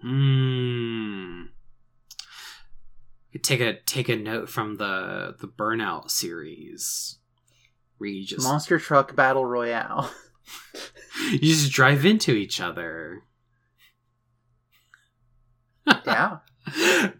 Hmm. 0.00 1.46
Take 3.42 3.60
a 3.60 3.80
take 3.80 4.08
a 4.08 4.14
note 4.14 4.48
from 4.48 4.76
the 4.76 5.34
the 5.40 5.48
Burnout 5.48 6.12
series, 6.12 7.18
where 7.96 8.10
you 8.10 8.24
just 8.24 8.46
Monster 8.46 8.78
Truck 8.78 9.16
Battle 9.16 9.44
Royale. 9.44 10.08
you 11.32 11.40
just 11.40 11.72
drive 11.72 12.06
into 12.06 12.30
each 12.30 12.60
other. 12.60 13.24
Yeah. 16.06 16.38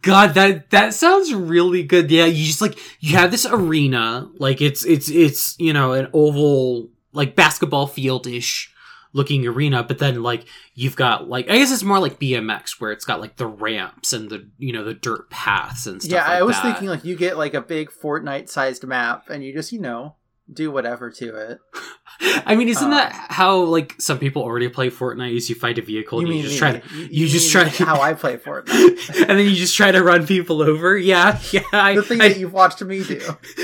God, 0.02 0.35
that 0.35 0.71
that 0.71 0.95
sounds 0.95 1.33
really 1.33 1.83
good. 1.83 2.11
Yeah, 2.11 2.26
you 2.26 2.45
just 2.45 2.61
like 2.61 2.78
you 3.00 3.17
have 3.17 3.31
this 3.31 3.47
arena, 3.47 4.28
like 4.38 4.61
it's 4.61 4.85
it's 4.85 5.11
it's 5.11 5.59
you 5.59 5.73
know 5.73 5.93
an 5.93 6.09
oval 6.12 6.88
like 7.12 7.35
basketball 7.35 7.87
field 7.87 8.26
ish 8.26 8.73
looking 9.12 9.47
arena, 9.47 9.83
but 9.83 9.99
then 9.99 10.23
like 10.23 10.45
you've 10.75 10.97
got 10.97 11.28
like 11.28 11.49
I 11.50 11.59
guess 11.59 11.73
it's 11.73 11.83
more 11.83 11.99
like 11.99 12.19
BMX 12.19 12.81
where 12.81 12.93
it's 12.93 13.05
got 13.05 13.21
like 13.21 13.37
the 13.37 13.47
ramps 13.47 14.12
and 14.12 14.31
the 14.31 14.49
you 14.59 14.73
know 14.73 14.85
the 14.85 14.95
dirt 14.95 15.31
paths 15.31 15.87
and 15.87 16.02
stuff. 16.02 16.12
Yeah, 16.12 16.28
like 16.28 16.38
I 16.38 16.43
was 16.43 16.57
that. 16.57 16.62
thinking 16.62 16.88
like 16.88 17.05
you 17.05 17.17
get 17.17 17.37
like 17.37 17.55
a 17.55 17.61
big 17.61 17.90
Fortnite 17.90 18.49
sized 18.49 18.85
map 18.87 19.31
and 19.31 19.43
you 19.43 19.52
just, 19.52 19.73
you 19.73 19.81
know, 19.81 20.17
do 20.52 20.71
whatever 20.71 21.11
to 21.11 21.37
it. 21.37 21.59
I 22.47 22.57
mean, 22.57 22.69
isn't 22.69 22.87
Uh, 22.93 22.97
that 22.97 23.12
how 23.31 23.59
like 23.61 23.95
some 24.00 24.19
people 24.19 24.43
already 24.43 24.69
play 24.69 24.90
Fortnite? 24.90 25.37
Is 25.37 25.49
you 25.49 25.55
find 25.55 25.78
a 25.78 25.83
vehicle 25.83 26.19
and 26.21 26.28
you, 26.28 26.43
just 26.43 26.55
me. 26.55 26.59
try 26.59 26.78
to 26.78 26.95
You, 26.97 27.07
you 27.11 27.28
just 27.28 27.52
try 27.52 27.69
to- 27.69 27.85
how 27.85 28.00
I 28.00 28.14
play 28.14 28.37
Fortnite. 28.38 29.21
and 29.28 29.38
then 29.38 29.47
you 29.47 29.55
just 29.55 29.76
try 29.76 29.93
to 29.93 30.02
run 30.02 30.26
people 30.26 30.61
over. 30.62 30.97
Yeah, 30.99 31.38
yeah. 31.52 31.61
I, 31.73 31.95
the 31.95 32.02
thing 32.02 32.21
I- 32.21 32.28
that 32.31 32.38
you've 32.38 32.52
watched 32.52 32.83
me 32.83 33.05
do. 33.05 33.21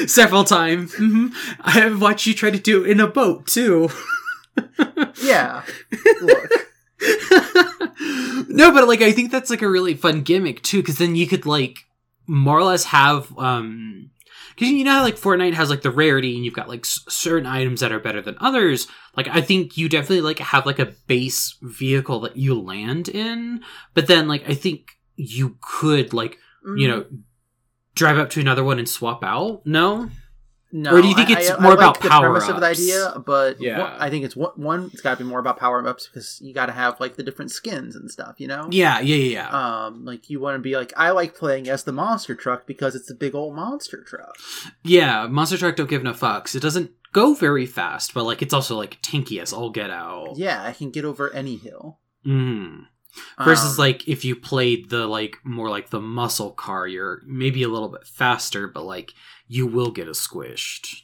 several 0.07 0.45
times. 0.45 0.95
hmm 0.95 1.29
I 1.61 1.73
have 1.73 2.01
watched 2.01 2.27
you 2.27 2.35
try 2.35 2.51
to 2.51 2.59
do 2.59 2.85
it 2.85 2.91
in 2.91 3.01
a 3.01 3.07
boat 3.09 3.47
too. 3.47 3.89
Yeah. 5.23 5.63
Look. 6.23 6.51
no, 8.49 8.73
but 8.73 8.87
like 8.89 9.03
I 9.03 9.13
think 9.13 9.31
that's 9.31 9.51
like 9.51 9.63
a 9.63 9.69
really 9.69 9.95
fun 9.95 10.23
gimmick 10.23 10.63
too, 10.63 10.81
because 10.81 10.99
then 10.99 11.17
you 11.17 11.27
could 11.27 11.47
like 11.47 11.87
more 12.27 12.59
or 12.59 12.65
less 12.65 12.85
have 12.85 13.37
um 13.39 14.11
because 14.55 14.71
you 14.71 14.85
know 14.85 14.93
how 14.93 15.03
like 15.03 15.17
Fortnite 15.17 15.55
has 15.55 15.71
like 15.71 15.83
the 15.83 15.91
rarity 15.91 16.35
and 16.37 16.45
you've 16.45 16.55
got 16.55 16.69
like 16.69 16.85
s- 16.85 17.05
certain 17.09 17.47
items 17.47 17.81
that 17.81 17.93
are 17.93 18.01
better 18.01 18.21
than 18.21 18.37
others. 18.41 18.87
Like 19.17 19.29
I 19.29 19.41
think 19.41 19.77
you 19.77 19.89
definitely 19.89 20.23
like 20.23 20.39
have 20.39 20.67
like 20.67 20.79
a 20.79 20.93
base 21.07 21.57
vehicle 21.63 22.21
that 22.21 22.37
you 22.37 22.61
land 22.61 23.09
in, 23.09 23.63
but 23.95 24.07
then 24.07 24.29
like 24.29 24.49
I 24.49 24.55
think 24.55 24.93
you 25.17 25.57
could 25.61 26.13
like 26.13 26.39
you 26.65 26.71
mm-hmm. 26.71 26.87
know 26.87 27.07
drive 27.95 28.19
up 28.19 28.31
to 28.31 28.41
another 28.41 28.65
one 28.65 28.79
and 28.79 28.89
swap 28.89 29.23
out. 29.23 29.63
No. 29.65 30.11
No, 30.77 30.97
Or 30.97 31.01
do 31.01 31.07
you 31.07 31.15
think 31.15 31.31
I- 31.31 31.39
it's 31.39 31.51
I- 31.53 31.61
more 31.61 31.71
I 31.71 31.75
about 31.75 31.95
like 31.95 32.03
the 32.03 32.09
premise 32.09 32.49
of 32.49 32.59
the 32.59 32.67
idea? 32.67 33.23
But 33.25 33.61
Yeah. 33.61 33.79
one- 33.79 33.93
I 34.01 34.11
think 34.11 34.25
it's 34.25 34.35
one, 34.35 34.51
one 34.57 34.91
it's 34.93 35.01
got 35.01 35.17
to 35.17 35.23
be 35.23 35.29
more 35.31 35.39
about 35.39 35.57
power 35.57 35.87
ups 35.87 36.09
because 36.09 36.41
you 36.43 36.53
got 36.53 36.67
to 36.67 36.73
have 36.73 36.99
like 36.99 37.15
the 37.15 37.23
different 37.23 37.53
skins 37.53 37.95
and 37.95 38.11
stuff. 38.11 38.35
You 38.39 38.49
know? 38.49 38.67
Yeah, 38.73 38.99
yeah, 38.99 39.15
yeah. 39.15 39.49
yeah. 39.53 39.85
Um, 39.87 40.05
like 40.05 40.29
you 40.29 40.41
want 40.41 40.57
to 40.57 40.59
be 40.59 40.77
like 40.77 40.93
I 40.97 41.11
like 41.13 41.37
playing 41.37 41.69
as 41.69 41.85
the 41.85 41.93
monster 41.93 42.35
truck 42.35 42.67
because 42.67 42.97
it's 42.97 43.09
a 43.09 43.15
big 43.15 43.37
old 43.37 43.55
monster 43.55 44.03
truck. 44.03 44.35
Yeah, 44.83 45.29
Monster 45.29 45.59
Truck 45.59 45.77
don't 45.77 45.89
give 45.89 46.03
no 46.03 46.13
fucks. 46.13 46.57
It 46.57 46.61
doesn't 46.61 46.91
go 47.13 47.35
very 47.35 47.67
fast, 47.67 48.13
but 48.13 48.25
like 48.25 48.43
it's 48.43 48.53
also 48.53 48.77
like 48.77 49.01
tanky 49.01 49.41
as 49.41 49.53
all 49.53 49.71
get 49.71 49.91
out. 49.91 50.37
Yeah, 50.37 50.61
I 50.65 50.73
can 50.73 50.91
get 50.91 51.05
over 51.05 51.33
any 51.33 51.57
hill. 51.57 51.99
Mm. 52.27 52.87
Versus 53.45 53.79
Um, 53.79 53.85
like 53.85 54.09
if 54.09 54.25
you 54.25 54.35
played 54.35 54.91
the 54.91 55.07
like 55.07 55.37
more 55.45 55.71
like 55.71 55.91
the 55.91 56.01
muscle 56.01 56.51
car, 56.51 56.89
you're 56.89 57.23
maybe 57.25 57.63
a 57.63 57.69
little 57.69 57.89
bit 57.89 58.05
faster, 58.09 58.67
but 58.67 58.85
like 58.85 59.15
you 59.47 59.67
will 59.67 59.91
get 59.91 60.09
a 60.09 60.13
squished. 60.13 61.03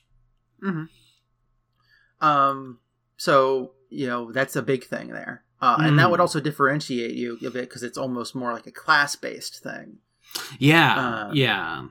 Um, 2.20 2.78
so 3.16 3.72
you 3.88 4.06
know 4.06 4.30
that's 4.32 4.56
a 4.56 4.62
big 4.62 4.84
thing 4.84 5.08
there, 5.08 5.42
uh, 5.62 5.76
and 5.80 5.98
that 5.98 6.10
would 6.10 6.18
Mm. 6.18 6.22
also 6.22 6.40
differentiate 6.40 7.14
you 7.14 7.38
a 7.46 7.50
bit 7.50 7.68
because 7.68 7.82
it's 7.82 7.96
almost 7.98 8.34
more 8.34 8.52
like 8.52 8.66
a 8.66 8.72
class 8.72 9.16
based 9.16 9.62
thing. 9.62 9.98
Yeah, 10.58 10.98
Uh, 11.28 11.30
yeah. 11.32 11.86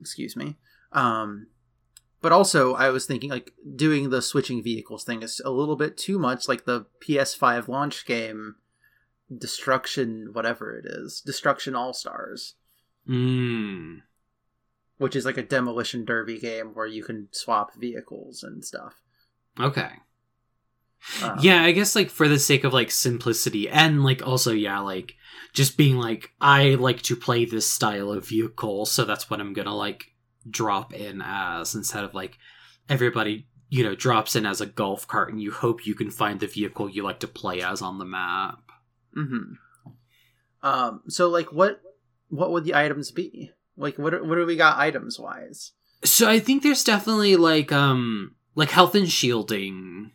Excuse 0.00 0.36
me. 0.36 0.56
Um, 0.92 1.48
but 2.20 2.32
also 2.32 2.74
I 2.74 2.90
was 2.90 3.06
thinking 3.06 3.30
like 3.30 3.52
doing 3.74 4.10
the 4.10 4.22
switching 4.22 4.62
vehicles 4.62 5.04
thing 5.04 5.22
is 5.22 5.40
a 5.44 5.50
little 5.50 5.76
bit 5.76 5.96
too 5.96 6.18
much 6.18 6.46
like 6.48 6.64
the 6.64 6.86
PS5 7.02 7.68
launch 7.68 8.06
game, 8.06 8.56
Destruction, 9.36 10.30
whatever 10.32 10.76
it 10.78 10.84
is, 10.86 11.20
Destruction 11.24 11.74
All 11.74 11.92
Stars, 11.94 12.54
Mm. 13.08 14.00
which 14.96 15.14
is 15.14 15.26
like 15.26 15.36
a 15.36 15.42
demolition 15.42 16.04
derby 16.04 16.38
game 16.38 16.68
where 16.68 16.86
you 16.86 17.02
can 17.02 17.28
swap 17.32 17.74
vehicles 17.74 18.42
and 18.42 18.64
stuff. 18.64 18.94
Okay. 19.60 19.90
Um, 21.22 21.38
yeah, 21.42 21.62
I 21.62 21.72
guess 21.72 21.94
like 21.94 22.08
for 22.08 22.28
the 22.28 22.38
sake 22.38 22.64
of 22.64 22.72
like 22.72 22.90
simplicity 22.90 23.68
and 23.68 24.02
like 24.02 24.26
also 24.26 24.52
yeah, 24.52 24.78
like 24.80 25.16
just 25.52 25.76
being 25.76 25.96
like 25.96 26.30
I 26.40 26.76
like 26.76 27.02
to 27.02 27.16
play 27.16 27.44
this 27.44 27.70
style 27.70 28.10
of 28.10 28.26
vehicle, 28.26 28.86
so 28.86 29.04
that's 29.04 29.28
what 29.28 29.40
I'm 29.40 29.52
gonna 29.52 29.76
like 29.76 30.12
drop 30.48 30.94
in 30.94 31.22
as 31.22 31.74
instead 31.74 32.04
of 32.04 32.14
like 32.14 32.38
everybody 32.88 33.46
you 33.68 33.82
know 33.82 33.94
drops 33.94 34.34
in 34.34 34.46
as 34.46 34.60
a 34.60 34.66
golf 34.66 35.06
cart 35.06 35.30
and 35.30 35.42
you 35.42 35.52
hope 35.52 35.86
you 35.86 35.94
can 35.94 36.10
find 36.10 36.40
the 36.40 36.46
vehicle 36.46 36.88
you 36.88 37.02
like 37.02 37.20
to 37.20 37.28
play 37.28 37.60
as 37.60 37.82
on 37.82 37.98
the 37.98 38.04
map. 38.06 38.60
Mm-hmm. 39.16 39.54
Um. 40.62 41.02
So, 41.08 41.28
like, 41.28 41.52
what 41.52 41.80
what 42.28 42.50
would 42.52 42.64
the 42.64 42.74
items 42.74 43.10
be? 43.10 43.50
Like, 43.76 43.98
what 43.98 44.26
what 44.26 44.36
do 44.36 44.46
we 44.46 44.56
got 44.56 44.78
items 44.78 45.18
wise? 45.18 45.72
So 46.04 46.28
I 46.28 46.38
think 46.38 46.62
there's 46.62 46.84
definitely 46.84 47.36
like 47.36 47.72
um 47.72 48.34
like 48.54 48.70
health 48.70 48.94
and 48.94 49.10
shielding. 49.10 50.12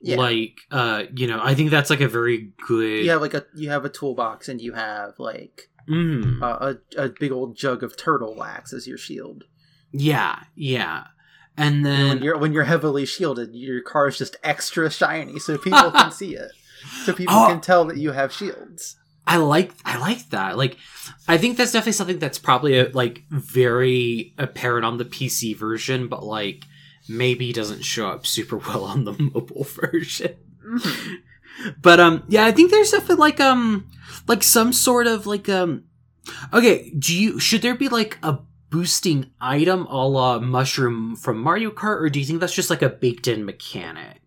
Yeah. 0.00 0.16
Like 0.16 0.58
uh 0.70 1.04
you 1.14 1.26
know, 1.26 1.40
I 1.42 1.54
think 1.54 1.70
that's 1.70 1.90
like 1.90 2.00
a 2.02 2.08
very 2.08 2.52
good 2.66 3.06
have 3.06 3.20
like 3.22 3.34
a 3.34 3.46
you 3.54 3.70
have 3.70 3.84
a 3.84 3.88
toolbox 3.90 4.48
and 4.48 4.60
you 4.60 4.72
have 4.72 5.14
like 5.18 5.70
uh, 5.90 6.74
a 6.96 7.02
a 7.04 7.08
big 7.10 7.30
old 7.30 7.56
jug 7.56 7.82
of 7.82 7.96
turtle 7.96 8.34
wax 8.34 8.72
as 8.72 8.86
your 8.86 8.98
shield. 8.98 9.44
Yeah, 9.92 10.40
yeah. 10.54 11.04
And 11.56 11.76
And 11.76 11.86
then 11.86 12.08
when 12.08 12.22
you're 12.22 12.38
when 12.38 12.52
you're 12.52 12.64
heavily 12.64 13.06
shielded, 13.06 13.54
your 13.54 13.80
car 13.82 14.08
is 14.08 14.18
just 14.18 14.36
extra 14.42 14.90
shiny, 14.90 15.38
so 15.38 15.56
people 15.56 15.90
can 15.92 16.10
see 16.20 16.34
it. 16.34 16.50
So 17.04 17.12
people 17.12 17.34
Oh. 17.36 17.46
can 17.48 17.60
tell 17.60 17.84
that 17.86 17.96
you 17.96 18.12
have 18.12 18.32
shields. 18.32 18.96
I 19.26 19.36
like 19.38 19.72
I 19.84 19.98
like 19.98 20.28
that. 20.30 20.56
Like 20.58 20.76
I 21.26 21.38
think 21.38 21.56
that's 21.56 21.72
definitely 21.72 21.92
something 21.92 22.18
that's 22.18 22.38
probably 22.38 22.78
uh 22.78 22.88
like 22.92 23.24
very 23.30 24.34
apparent 24.38 24.84
on 24.84 24.98
the 24.98 25.04
PC 25.04 25.56
version, 25.56 26.08
but 26.08 26.22
like 26.24 26.64
maybe 27.08 27.52
doesn't 27.52 27.84
show 27.84 28.08
up 28.08 28.26
super 28.26 28.56
well 28.68 28.84
on 28.84 29.04
the 29.04 29.12
mobile 29.12 29.64
version. 29.64 30.36
Mhm. 30.66 31.16
But 31.80 32.00
um 32.00 32.24
yeah, 32.28 32.44
I 32.44 32.52
think 32.52 32.70
there's 32.70 32.90
definitely 32.90 33.16
like 33.16 33.40
um 33.40 33.88
like 34.26 34.42
some 34.42 34.72
sort 34.72 35.06
of 35.06 35.26
like 35.26 35.48
um 35.48 35.84
okay, 36.52 36.90
do 36.90 37.16
you 37.16 37.38
should 37.38 37.62
there 37.62 37.74
be 37.74 37.88
like 37.88 38.18
a 38.22 38.38
boosting 38.70 39.30
item 39.40 39.86
a 39.86 40.06
la 40.06 40.38
mushroom 40.40 41.16
from 41.16 41.38
Mario 41.40 41.70
Kart, 41.70 42.00
or 42.02 42.08
do 42.10 42.18
you 42.18 42.26
think 42.26 42.40
that's 42.40 42.54
just 42.54 42.70
like 42.70 42.82
a 42.82 42.88
baked 42.88 43.28
in 43.28 43.44
mechanic? 43.44 44.20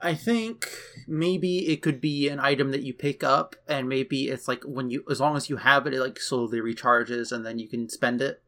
I 0.00 0.14
think 0.14 0.68
maybe 1.08 1.68
it 1.68 1.82
could 1.82 2.00
be 2.00 2.28
an 2.28 2.38
item 2.38 2.70
that 2.72 2.82
you 2.82 2.92
pick 2.92 3.24
up, 3.24 3.56
and 3.66 3.88
maybe 3.88 4.28
it's 4.28 4.46
like 4.46 4.62
when 4.64 4.90
you, 4.90 5.04
as 5.10 5.20
long 5.20 5.36
as 5.36 5.48
you 5.48 5.56
have 5.56 5.86
it, 5.86 5.94
it 5.94 6.00
like 6.00 6.20
slowly 6.20 6.60
recharges, 6.60 7.32
and 7.32 7.46
then 7.46 7.58
you 7.58 7.66
can 7.68 7.88
spend 7.88 8.20
it. 8.20 8.42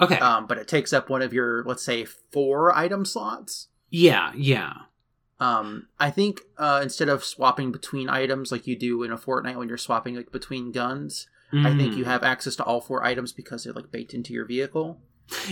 Okay. 0.00 0.18
Um, 0.18 0.46
but 0.46 0.58
it 0.58 0.68
takes 0.68 0.92
up 0.92 1.08
one 1.10 1.22
of 1.22 1.32
your, 1.32 1.64
let's 1.64 1.82
say, 1.82 2.04
four 2.04 2.74
item 2.76 3.04
slots. 3.04 3.68
yeah, 3.90 4.32
yeah. 4.36 4.72
Um, 5.40 5.86
I 6.00 6.10
think 6.10 6.40
uh, 6.56 6.80
instead 6.82 7.08
of 7.08 7.22
swapping 7.24 7.70
between 7.70 8.08
items 8.08 8.50
like 8.50 8.66
you 8.66 8.74
do 8.76 9.04
in 9.04 9.12
a 9.12 9.16
Fortnite 9.16 9.54
when 9.56 9.68
you're 9.68 9.78
swapping 9.78 10.16
like 10.16 10.32
between 10.32 10.72
guns, 10.72 11.28
I 11.52 11.76
think 11.76 11.94
Mm. 11.94 11.96
you 11.98 12.04
have 12.06 12.24
access 12.24 12.56
to 12.56 12.64
all 12.64 12.80
four 12.80 13.04
items 13.04 13.32
because 13.32 13.62
they're 13.64 13.72
like 13.72 13.92
baked 13.92 14.12
into 14.14 14.32
your 14.32 14.44
vehicle. 14.44 15.00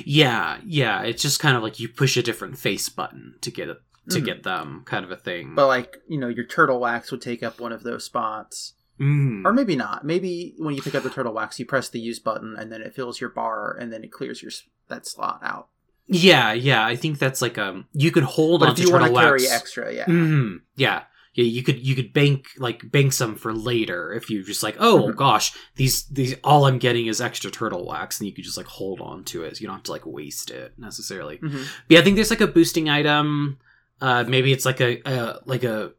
Yeah, 0.05 0.59
yeah. 0.67 1.03
It's 1.03 1.23
just 1.23 1.39
kind 1.41 1.57
of 1.57 1.63
like 1.63 1.79
you 1.81 1.89
push 1.89 2.17
a 2.17 2.23
different 2.23 2.59
face 2.59 2.89
button 2.89 3.37
to 3.43 3.51
get 3.53 3.69
it 3.69 3.79
to 4.11 4.21
Mhm. 4.21 4.25
get 4.25 4.43
them, 4.43 4.83
kind 4.85 5.05
of 5.05 5.11
a 5.11 5.17
thing. 5.17 5.55
But 5.55 5.67
like 5.69 5.99
you 6.09 6.19
know, 6.19 6.29
your 6.29 6.45
turtle 6.45 6.81
wax 6.81 7.11
would 7.11 7.21
take 7.23 7.43
up 7.43 7.61
one 7.61 7.73
of 7.73 7.83
those 7.83 8.05
spots, 8.05 8.75
Mm. 9.01 9.45
or 9.45 9.53
maybe 9.53 9.77
not. 9.77 10.05
Maybe 10.07 10.55
when 10.59 10.75
you 10.75 10.83
pick 10.83 10.95
up 10.95 11.03
the 11.03 11.11
turtle 11.11 11.35
wax, 11.35 11.59
you 11.59 11.67
press 11.67 11.89
the 11.89 12.01
use 12.01 12.19
button 12.19 12.57
and 12.59 12.73
then 12.73 12.81
it 12.83 12.95
fills 12.95 13.21
your 13.21 13.31
bar 13.31 13.77
and 13.79 13.93
then 13.93 14.03
it 14.05 14.11
clears 14.13 14.43
your 14.43 14.53
that 14.89 15.07
slot 15.07 15.41
out. 15.43 15.69
yeah, 16.09 16.53
yeah. 16.53 16.87
I 16.87 16.95
think 16.97 17.19
that's 17.19 17.43
like 17.43 17.59
um, 17.59 17.87
you 17.93 18.11
could 18.13 18.23
hold 18.23 18.61
But 18.61 18.67
on 18.67 18.71
if 18.73 18.77
to 18.77 18.83
you 18.85 18.91
want 18.93 19.03
turtle 19.03 19.17
to 19.17 19.23
carry 19.23 19.41
wax. 19.43 19.53
extra, 19.53 19.93
yeah, 19.93 20.05
Mhm, 20.07 20.61
yeah, 20.77 21.03
yeah. 21.35 21.45
You 21.45 21.63
could 21.65 21.85
you 21.85 21.95
could 21.97 22.13
bank 22.13 22.47
like 22.59 22.91
bank 22.93 23.13
some 23.13 23.35
for 23.35 23.53
later 23.53 24.13
if 24.15 24.31
you 24.31 24.45
just 24.45 24.63
like 24.63 24.77
oh 24.79 25.09
Mhm. 25.13 25.17
gosh 25.17 25.53
these 25.75 26.05
these 26.05 26.37
all 26.45 26.65
I'm 26.67 26.79
getting 26.79 27.07
is 27.07 27.21
extra 27.21 27.51
turtle 27.51 27.85
wax 27.85 28.21
and 28.21 28.29
you 28.29 28.33
could 28.35 28.45
just 28.45 28.57
like 28.57 28.67
hold 28.67 29.01
on 29.01 29.25
to 29.25 29.43
it. 29.43 29.61
You 29.61 29.67
don't 29.67 29.77
have 29.77 29.83
to 29.83 29.91
like 29.93 30.07
waste 30.07 30.51
it 30.51 30.73
necessarily. 30.79 31.39
Mhm. 31.39 31.53
But 31.53 31.95
yeah, 31.95 31.99
I 31.99 32.03
think 32.03 32.15
there's 32.17 32.31
like 32.31 32.41
a 32.41 32.47
boosting 32.47 32.89
item. 32.89 33.59
Uh, 34.01 34.25
maybe 34.25 34.53
it's 34.53 34.65
like 34.67 34.81
a, 34.81 35.01
a 35.07 35.41
like 35.47 35.65
a 35.65 35.93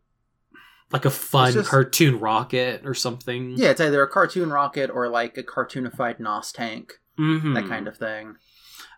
like 0.91 1.05
a 1.05 1.09
fun 1.09 1.53
just- 1.53 1.69
cartoon 1.69 2.19
rocket 2.19 2.81
or 2.85 2.93
something. 2.93 3.55
yeah. 3.57 3.69
It's 3.69 3.81
either 3.81 4.01
a 4.01 4.07
cartoon 4.07 4.49
rocket 4.51 4.89
or 4.89 5.09
like 5.09 5.37
a 5.37 5.43
cartoonified 5.43 6.19
Nos 6.19 6.51
tank, 6.51 6.93
Mhm. 7.19 7.55
that 7.55 7.67
kind 7.67 7.87
of 7.87 7.97
thing. 7.97 8.35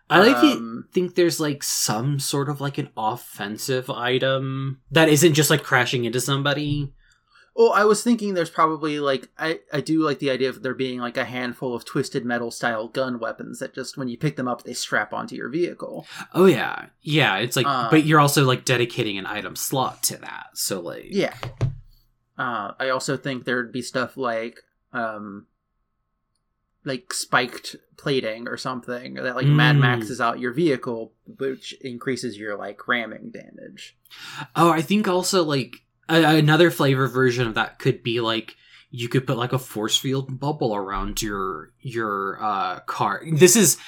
I 0.08 0.18
like 0.20 0.40
to 0.40 0.52
Um, 0.58 0.84
think 0.92 1.14
there's 1.14 1.38
like 1.40 1.62
some 1.62 2.18
sort 2.18 2.48
of 2.48 2.60
like 2.60 2.78
an 2.78 2.90
offensive 2.96 3.88
item 3.88 4.80
that 4.90 5.08
isn't 5.08 5.34
just 5.34 5.50
like 5.50 5.62
crashing 5.62 6.04
into 6.04 6.20
somebody. 6.20 6.92
Well, 7.56 7.72
I 7.72 7.84
was 7.84 8.02
thinking 8.02 8.34
there's 8.34 8.48
probably 8.50 9.00
like 9.00 9.28
I 9.38 9.60
I 9.72 9.80
do 9.80 10.02
like 10.04 10.18
the 10.18 10.30
idea 10.30 10.48
of 10.48 10.62
there 10.62 10.74
being 10.74 11.00
like 11.00 11.16
a 11.16 11.24
handful 11.24 11.74
of 11.74 11.84
twisted 11.84 12.24
metal 12.24 12.50
style 12.50 12.88
gun 12.88 13.18
weapons 13.18 13.58
that 13.58 13.74
just 13.74 13.96
when 13.98 14.08
you 14.08 14.16
pick 14.16 14.36
them 14.36 14.48
up 14.48 14.62
they 14.62 14.72
strap 14.72 15.12
onto 15.12 15.34
your 15.34 15.48
vehicle. 15.48 16.06
Oh 16.32 16.46
yeah, 16.46 16.86
yeah. 17.02 17.36
It's 17.38 17.56
like, 17.56 17.66
Um, 17.66 17.88
but 17.90 18.04
you're 18.04 18.20
also 18.20 18.44
like 18.44 18.64
dedicating 18.64 19.18
an 19.18 19.26
item 19.26 19.56
slot 19.56 20.02
to 20.04 20.16
that. 20.18 20.46
So 20.54 20.80
like, 20.80 21.06
Yeah. 21.10 21.34
Uh, 22.38 22.72
I 22.78 22.88
also 22.88 23.16
think 23.18 23.44
there'd 23.44 23.72
be 23.72 23.82
stuff 23.82 24.16
like 24.16 24.60
um 24.92 25.46
like 26.84 27.12
spiked 27.12 27.76
plating 27.98 28.48
or 28.48 28.56
something 28.56 29.14
that 29.14 29.34
like 29.36 29.46
Mad 29.46 29.76
Mm. 29.76 29.80
Maxes 29.80 30.20
out 30.20 30.40
your 30.40 30.52
vehicle, 30.52 31.12
which 31.26 31.74
increases 31.82 32.38
your 32.38 32.56
like 32.56 32.88
ramming 32.88 33.30
damage. 33.30 33.98
Oh, 34.56 34.70
I 34.70 34.80
think 34.80 35.06
also 35.06 35.44
like 35.44 35.82
a- 36.10 36.36
another 36.36 36.70
flavor 36.70 37.06
version 37.06 37.46
of 37.46 37.54
that 37.54 37.78
could 37.78 38.02
be 38.02 38.20
like 38.20 38.56
you 38.90 39.08
could 39.08 39.26
put 39.26 39.38
like 39.38 39.52
a 39.52 39.58
force 39.58 39.96
field 39.96 40.40
bubble 40.40 40.74
around 40.74 41.22
your 41.22 41.72
your 41.80 42.42
uh 42.42 42.80
car. 42.80 43.22
This 43.32 43.56
is 43.56 43.78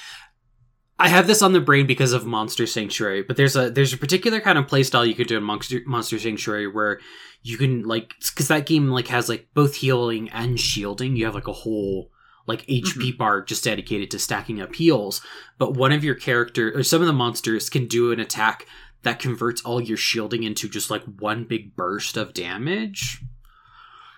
I 0.99 1.09
have 1.09 1.27
this 1.27 1.41
on 1.41 1.53
the 1.53 1.59
brain 1.59 1.87
because 1.87 2.13
of 2.13 2.25
Monster 2.25 2.65
Sanctuary, 2.65 3.23
but 3.23 3.35
there's 3.35 3.55
a 3.55 3.69
there's 3.69 3.93
a 3.93 3.97
particular 3.97 4.39
kind 4.39 4.57
of 4.57 4.67
playstyle 4.67 5.07
you 5.07 5.15
could 5.15 5.27
do 5.27 5.37
in 5.37 5.43
Monster 5.43 5.81
Monster 5.85 6.19
Sanctuary 6.19 6.67
where 6.67 6.99
you 7.41 7.57
can 7.57 7.83
like 7.83 8.13
because 8.19 8.47
that 8.47 8.65
game 8.65 8.89
like 8.89 9.07
has 9.07 9.27
like 9.27 9.49
both 9.53 9.75
healing 9.75 10.29
and 10.29 10.59
shielding. 10.59 11.15
You 11.15 11.25
have 11.25 11.35
like 11.35 11.47
a 11.47 11.53
whole 11.53 12.09
like 12.45 12.65
HP 12.67 13.17
bar 13.17 13.41
just 13.41 13.63
dedicated 13.63 14.11
to 14.11 14.19
stacking 14.19 14.61
up 14.61 14.75
heals. 14.75 15.21
But 15.57 15.75
one 15.75 15.91
of 15.91 16.03
your 16.03 16.15
character 16.15 16.71
or 16.77 16.83
some 16.83 17.01
of 17.01 17.07
the 17.07 17.13
monsters 17.13 17.69
can 17.69 17.87
do 17.87 18.11
an 18.11 18.19
attack 18.19 18.65
that 19.03 19.19
converts 19.19 19.61
all 19.63 19.81
your 19.81 19.97
shielding 19.97 20.43
into 20.43 20.67
just 20.67 20.89
like 20.89 21.03
one 21.03 21.43
big 21.45 21.75
burst 21.75 22.17
of 22.17 22.33
damage. 22.33 23.21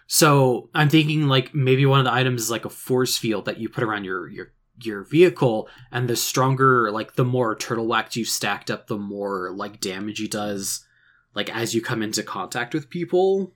So 0.08 0.70
I'm 0.74 0.90
thinking 0.90 1.28
like 1.28 1.54
maybe 1.56 1.86
one 1.86 2.00
of 2.00 2.06
the 2.06 2.14
items 2.14 2.44
is 2.44 2.52
like 2.52 2.66
a 2.66 2.70
force 2.70 3.18
field 3.18 3.46
that 3.46 3.58
you 3.58 3.70
put 3.70 3.84
around 3.84 4.04
your 4.06 4.28
your 4.30 4.52
your 4.82 5.04
vehicle, 5.04 5.70
and 5.92 6.08
the 6.08 6.16
stronger 6.16 6.92
like 6.92 7.16
the 7.16 7.24
more 7.26 7.56
turtle 7.56 7.88
wax 7.88 8.16
you 8.16 8.26
stacked 8.26 8.70
up, 8.70 8.88
the 8.88 8.98
more 8.98 9.52
like 9.56 9.80
damage 9.80 10.20
he 10.20 10.28
does, 10.28 10.86
like 11.34 11.50
as 11.56 11.74
you 11.74 11.82
come 11.82 12.04
into 12.04 12.22
contact 12.24 12.74
with 12.74 12.90
people, 12.90 13.54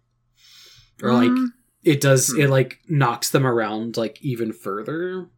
or 1.03 1.13
like 1.13 1.29
Mm, 1.29 1.47
it 1.83 2.01
does 2.01 2.29
Hmm. 2.29 2.41
it 2.41 2.49
like 2.49 2.79
knocks 2.87 3.29
them 3.29 3.45
around 3.45 3.97
like 3.97 4.19
even 4.21 4.51
further. 4.53 5.29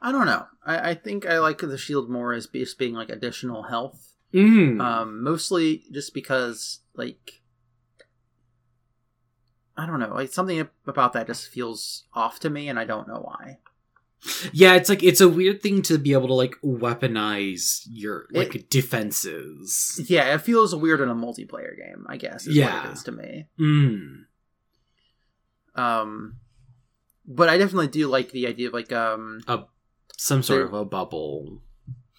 I 0.00 0.12
don't 0.12 0.26
know. 0.26 0.46
I, 0.64 0.90
I 0.90 0.94
think 0.94 1.26
I 1.26 1.40
like 1.40 1.58
the 1.58 1.76
shield 1.76 2.08
more 2.08 2.32
as 2.32 2.46
just 2.46 2.78
being 2.78 2.94
like 2.94 3.08
additional 3.10 3.64
health. 3.64 4.07
Mm. 4.34 4.80
Um, 4.80 5.22
mostly 5.22 5.84
just 5.92 6.12
because 6.14 6.80
like 6.94 7.40
I 9.76 9.86
don't 9.86 10.00
know, 10.00 10.12
like 10.12 10.32
something 10.32 10.68
about 10.86 11.12
that 11.12 11.26
just 11.28 11.48
feels 11.48 12.04
off 12.12 12.40
to 12.40 12.50
me, 12.50 12.68
and 12.68 12.78
I 12.78 12.84
don't 12.84 13.06
know 13.08 13.20
why. 13.20 13.58
Yeah, 14.52 14.74
it's 14.74 14.88
like 14.88 15.04
it's 15.04 15.20
a 15.20 15.28
weird 15.28 15.62
thing 15.62 15.80
to 15.82 15.96
be 15.96 16.12
able 16.12 16.26
to 16.26 16.34
like 16.34 16.56
weaponize 16.64 17.82
your 17.88 18.26
like 18.32 18.54
It- 18.56 18.70
defenses. 18.70 20.00
Yeah, 20.08 20.34
it 20.34 20.40
feels 20.42 20.74
weird 20.74 21.00
in 21.00 21.08
a 21.08 21.14
multiplayer 21.14 21.76
game. 21.76 22.04
I 22.08 22.16
guess 22.16 22.46
is 22.46 22.56
Yeah. 22.56 22.82
what 22.82 22.90
it 22.90 22.92
is 22.94 23.02
to 23.04 23.12
me. 23.12 23.46
Mm. 23.60 24.24
Um, 25.76 26.38
but 27.24 27.48
I 27.48 27.56
definitely 27.58 27.86
do 27.88 28.08
like 28.08 28.32
the 28.32 28.48
idea 28.48 28.66
of 28.66 28.74
like 28.74 28.92
um 28.92 29.40
a 29.46 29.64
Some 30.16 30.42
sort 30.42 30.58
There- 30.58 30.66
of 30.66 30.72
a 30.74 30.84
bubble. 30.84 31.62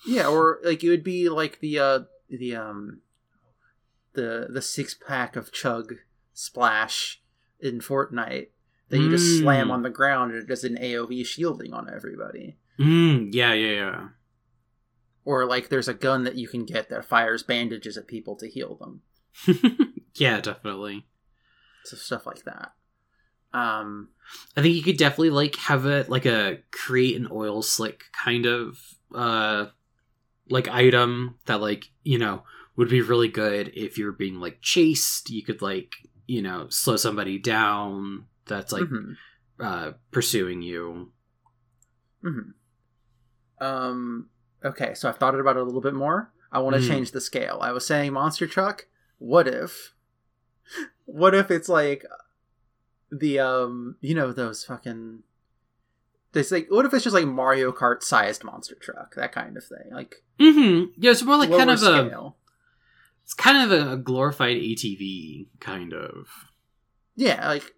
Yeah, 0.07 0.27
or 0.27 0.59
like 0.63 0.83
it 0.83 0.89
would 0.89 1.03
be 1.03 1.29
like 1.29 1.59
the 1.59 1.79
uh 1.79 1.99
the 2.29 2.55
um 2.55 3.01
the 4.13 4.47
the 4.49 4.61
six 4.61 4.93
pack 4.93 5.35
of 5.35 5.51
chug 5.51 5.95
splash 6.33 7.21
in 7.59 7.79
Fortnite 7.79 8.47
that 8.89 8.97
you 8.99 9.09
just 9.09 9.25
Mm. 9.25 9.41
slam 9.41 9.71
on 9.71 9.83
the 9.83 9.89
ground 9.89 10.31
and 10.31 10.41
it 10.41 10.47
does 10.47 10.63
an 10.63 10.77
AoE 10.77 11.25
shielding 11.25 11.73
on 11.73 11.89
everybody. 11.93 12.57
Mm, 12.79 13.29
yeah, 13.33 13.53
yeah, 13.53 13.71
yeah. 13.73 14.07
Or 15.25 15.45
like 15.45 15.69
there's 15.69 15.87
a 15.87 15.93
gun 15.93 16.23
that 16.23 16.35
you 16.35 16.47
can 16.47 16.65
get 16.65 16.89
that 16.89 17.05
fires 17.05 17.43
bandages 17.43 17.97
at 17.97 18.07
people 18.07 18.35
to 18.37 18.47
heal 18.49 18.75
them. 18.75 19.01
yeah. 19.45 19.69
yeah, 20.15 20.41
definitely. 20.41 21.05
So 21.83 21.97
stuff 21.97 22.25
like 22.25 22.45
that. 22.45 22.73
Um 23.53 24.09
I 24.55 24.61
think 24.61 24.75
you 24.75 24.83
could 24.83 24.97
definitely 24.97 25.29
like 25.31 25.55
have 25.57 25.85
a 25.85 26.05
like 26.07 26.25
a 26.25 26.59
create 26.71 27.15
an 27.15 27.27
oil 27.31 27.61
slick 27.61 28.05
kind 28.11 28.45
of 28.45 28.79
uh 29.13 29.67
like 30.49 30.67
item 30.67 31.35
that 31.45 31.61
like, 31.61 31.85
you 32.03 32.17
know, 32.17 32.43
would 32.75 32.89
be 32.89 33.01
really 33.01 33.27
good 33.27 33.71
if 33.75 33.97
you're 33.97 34.11
being 34.11 34.39
like 34.39 34.59
chased. 34.61 35.29
You 35.29 35.43
could 35.43 35.61
like, 35.61 35.93
you 36.27 36.41
know, 36.41 36.67
slow 36.69 36.95
somebody 36.95 37.37
down 37.39 38.25
that's 38.45 38.71
like 38.71 38.83
mhm, 38.83 39.15
uh 39.59 39.91
pursuing 40.11 40.61
you. 40.61 41.11
mm-hmm. 42.23 43.65
Um 43.65 44.29
okay, 44.63 44.93
so 44.93 45.09
I've 45.09 45.17
thought 45.17 45.39
about 45.39 45.57
it 45.57 45.61
a 45.61 45.65
little 45.65 45.81
bit 45.81 45.93
more. 45.93 46.31
I 46.51 46.59
want 46.59 46.75
to 46.75 46.81
Mm. 46.81 46.87
change 46.87 47.11
the 47.11 47.21
scale. 47.21 47.59
I 47.61 47.71
was 47.71 47.85
saying 47.85 48.13
monster 48.13 48.47
truck. 48.47 48.87
What 49.19 49.47
if 49.47 49.93
what 51.05 51.35
if 51.35 51.51
it's 51.51 51.69
like 51.69 52.05
the 53.11 53.39
um 53.39 53.97
you 54.01 54.15
know 54.15 54.31
those 54.31 54.63
fucking 54.63 55.23
it's 56.33 56.51
like 56.51 56.67
what 56.69 56.85
if 56.85 56.93
it's 56.93 57.03
just 57.03 57.15
like 57.15 57.25
Mario 57.25 57.71
Kart 57.71 58.03
sized 58.03 58.43
monster 58.43 58.75
truck, 58.75 59.15
that 59.15 59.31
kind 59.31 59.57
of 59.57 59.63
thing. 59.63 59.91
Like 59.91 60.23
mm-hmm. 60.39 60.91
Yeah, 60.97 61.11
it's 61.11 61.23
more 61.23 61.37
like 61.37 61.49
kind 61.49 61.69
of 61.71 61.81
a 61.83 62.33
it's 63.23 63.33
kind 63.33 63.71
of 63.71 63.87
a 63.87 63.97
glorified 63.97 64.57
ATV 64.57 65.47
kind 65.59 65.93
of. 65.93 66.27
Yeah, 67.15 67.47
like 67.47 67.73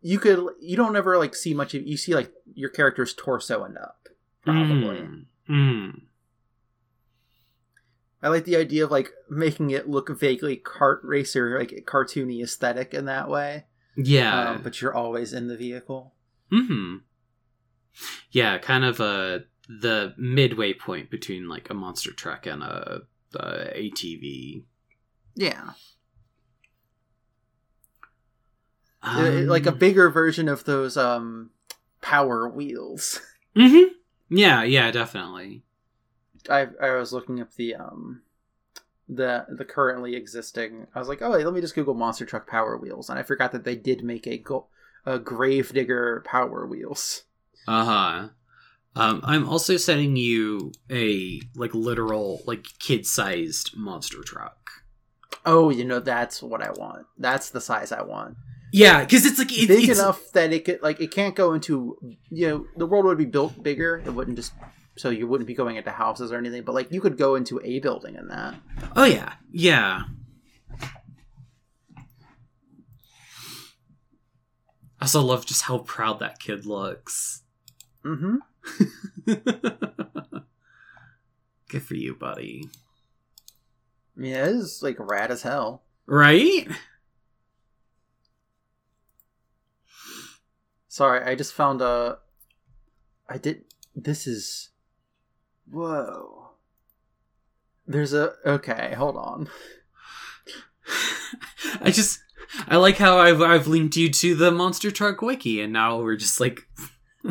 you 0.00 0.18
could 0.18 0.46
you 0.60 0.76
don't 0.76 0.96
ever 0.96 1.18
like 1.18 1.34
see 1.34 1.54
much 1.54 1.74
of 1.74 1.86
you 1.86 1.96
see 1.96 2.14
like 2.14 2.32
your 2.54 2.70
character's 2.70 3.14
torso 3.14 3.64
and 3.64 3.76
up. 3.76 4.08
Probably. 4.44 4.96
Mm. 4.96 5.24
Mm. 5.50 6.00
I 8.22 8.28
like 8.28 8.44
the 8.44 8.56
idea 8.56 8.84
of 8.84 8.90
like 8.90 9.12
making 9.30 9.70
it 9.70 9.88
look 9.88 10.08
vaguely 10.18 10.56
kart 10.56 10.98
racer, 11.02 11.58
like 11.58 11.84
cartoony 11.86 12.42
aesthetic 12.42 12.94
in 12.94 13.04
that 13.04 13.28
way. 13.28 13.66
Yeah. 13.96 14.50
Um, 14.50 14.62
but 14.62 14.80
you're 14.80 14.94
always 14.94 15.32
in 15.32 15.48
the 15.48 15.56
vehicle. 15.56 16.14
hmm 16.50 16.96
Yeah, 18.30 18.58
kind 18.58 18.84
of 18.84 19.00
a 19.00 19.44
the 19.68 20.14
midway 20.16 20.72
point 20.72 21.10
between 21.10 21.48
like 21.48 21.68
a 21.70 21.74
monster 21.74 22.12
truck 22.12 22.46
and 22.46 22.62
a, 22.62 23.02
a 23.34 23.46
ATV. 23.74 24.64
Yeah, 25.34 25.70
Um, 29.02 29.26
Uh, 29.26 29.30
like 29.46 29.66
a 29.66 29.72
bigger 29.72 30.10
version 30.10 30.48
of 30.48 30.64
those 30.64 30.96
um 30.96 31.50
power 32.00 32.48
wheels. 32.48 33.20
mhm. 33.56 33.90
Yeah, 34.28 34.62
yeah, 34.62 34.90
definitely. 34.90 35.62
I 36.50 36.68
I 36.80 36.94
was 36.94 37.12
looking 37.12 37.40
up 37.40 37.54
the 37.54 37.74
um 37.74 38.22
the 39.08 39.46
the 39.48 39.64
currently 39.64 40.14
existing. 40.16 40.86
I 40.94 40.98
was 40.98 41.08
like, 41.08 41.22
oh, 41.22 41.30
wait, 41.32 41.44
let 41.44 41.54
me 41.54 41.60
just 41.60 41.74
Google 41.74 41.94
monster 41.94 42.26
truck 42.26 42.46
power 42.46 42.76
wheels, 42.76 43.08
and 43.08 43.18
I 43.18 43.22
forgot 43.22 43.52
that 43.52 43.64
they 43.64 43.76
did 43.76 44.02
make 44.04 44.26
a 44.26 44.38
go- 44.38 44.66
a 45.06 45.18
Gravedigger 45.18 46.22
power 46.26 46.66
wheels. 46.66 47.24
Uh 47.68 47.84
huh. 47.84 48.28
Um, 48.96 49.20
I'm 49.22 49.46
also 49.46 49.76
sending 49.76 50.16
you 50.16 50.72
a 50.90 51.42
like 51.54 51.74
literal 51.74 52.40
like 52.46 52.64
kid 52.78 53.06
sized 53.06 53.76
monster 53.76 54.22
truck. 54.22 54.70
Oh, 55.44 55.68
you 55.68 55.84
know 55.84 56.00
that's 56.00 56.42
what 56.42 56.62
I 56.62 56.70
want. 56.70 57.04
That's 57.18 57.50
the 57.50 57.60
size 57.60 57.92
I 57.92 58.02
want. 58.02 58.38
Yeah, 58.72 59.04
because 59.04 59.26
it's 59.26 59.38
like 59.38 59.52
it, 59.52 59.68
Big 59.68 59.90
it's, 59.90 59.98
enough 59.98 60.32
that 60.32 60.50
it 60.50 60.64
could 60.64 60.82
like 60.82 60.98
it 61.00 61.10
can't 61.10 61.34
go 61.34 61.52
into 61.52 61.98
you 62.30 62.48
know 62.48 62.66
the 62.76 62.86
world 62.86 63.04
would 63.04 63.18
be 63.18 63.26
built 63.26 63.62
bigger. 63.62 64.02
It 64.04 64.14
wouldn't 64.14 64.38
just 64.38 64.54
so 64.96 65.10
you 65.10 65.28
wouldn't 65.28 65.46
be 65.46 65.54
going 65.54 65.76
into 65.76 65.90
houses 65.90 66.32
or 66.32 66.38
anything. 66.38 66.62
But 66.62 66.74
like 66.74 66.90
you 66.90 67.02
could 67.02 67.18
go 67.18 67.34
into 67.34 67.60
a 67.62 67.80
building 67.80 68.14
in 68.14 68.28
that. 68.28 68.54
Oh 68.96 69.04
yeah, 69.04 69.34
yeah. 69.52 70.04
I 75.00 75.02
also 75.02 75.20
love 75.20 75.44
just 75.44 75.62
how 75.62 75.78
proud 75.78 76.20
that 76.20 76.40
kid 76.40 76.64
looks. 76.64 77.42
Mm-hmm. 78.04 78.36
Good 81.68 81.82
for 81.82 81.94
you, 81.94 82.14
buddy. 82.14 82.68
Yeah, 84.16 84.46
it 84.46 84.56
is 84.56 84.82
like 84.82 84.96
rad 84.98 85.30
as 85.30 85.42
hell. 85.42 85.82
Right? 86.06 86.66
Sorry, 90.88 91.22
I 91.22 91.34
just 91.34 91.52
found 91.52 91.82
a. 91.82 92.18
I 93.28 93.38
did. 93.38 93.64
This 93.94 94.26
is. 94.26 94.70
Whoa. 95.70 96.50
There's 97.86 98.12
a. 98.12 98.34
Okay, 98.44 98.94
hold 98.96 99.16
on. 99.16 99.48
I 101.80 101.90
just 101.90 102.20
I 102.66 102.76
like 102.76 102.96
how 102.96 103.18
I've 103.18 103.40
I've 103.42 103.66
linked 103.66 103.96
you 103.96 104.10
to 104.10 104.34
the 104.34 104.50
Monster 104.50 104.90
Truck 104.90 105.22
wiki, 105.22 105.60
and 105.60 105.72
now 105.72 106.00
we're 106.00 106.16
just 106.16 106.40
like, 106.40 106.66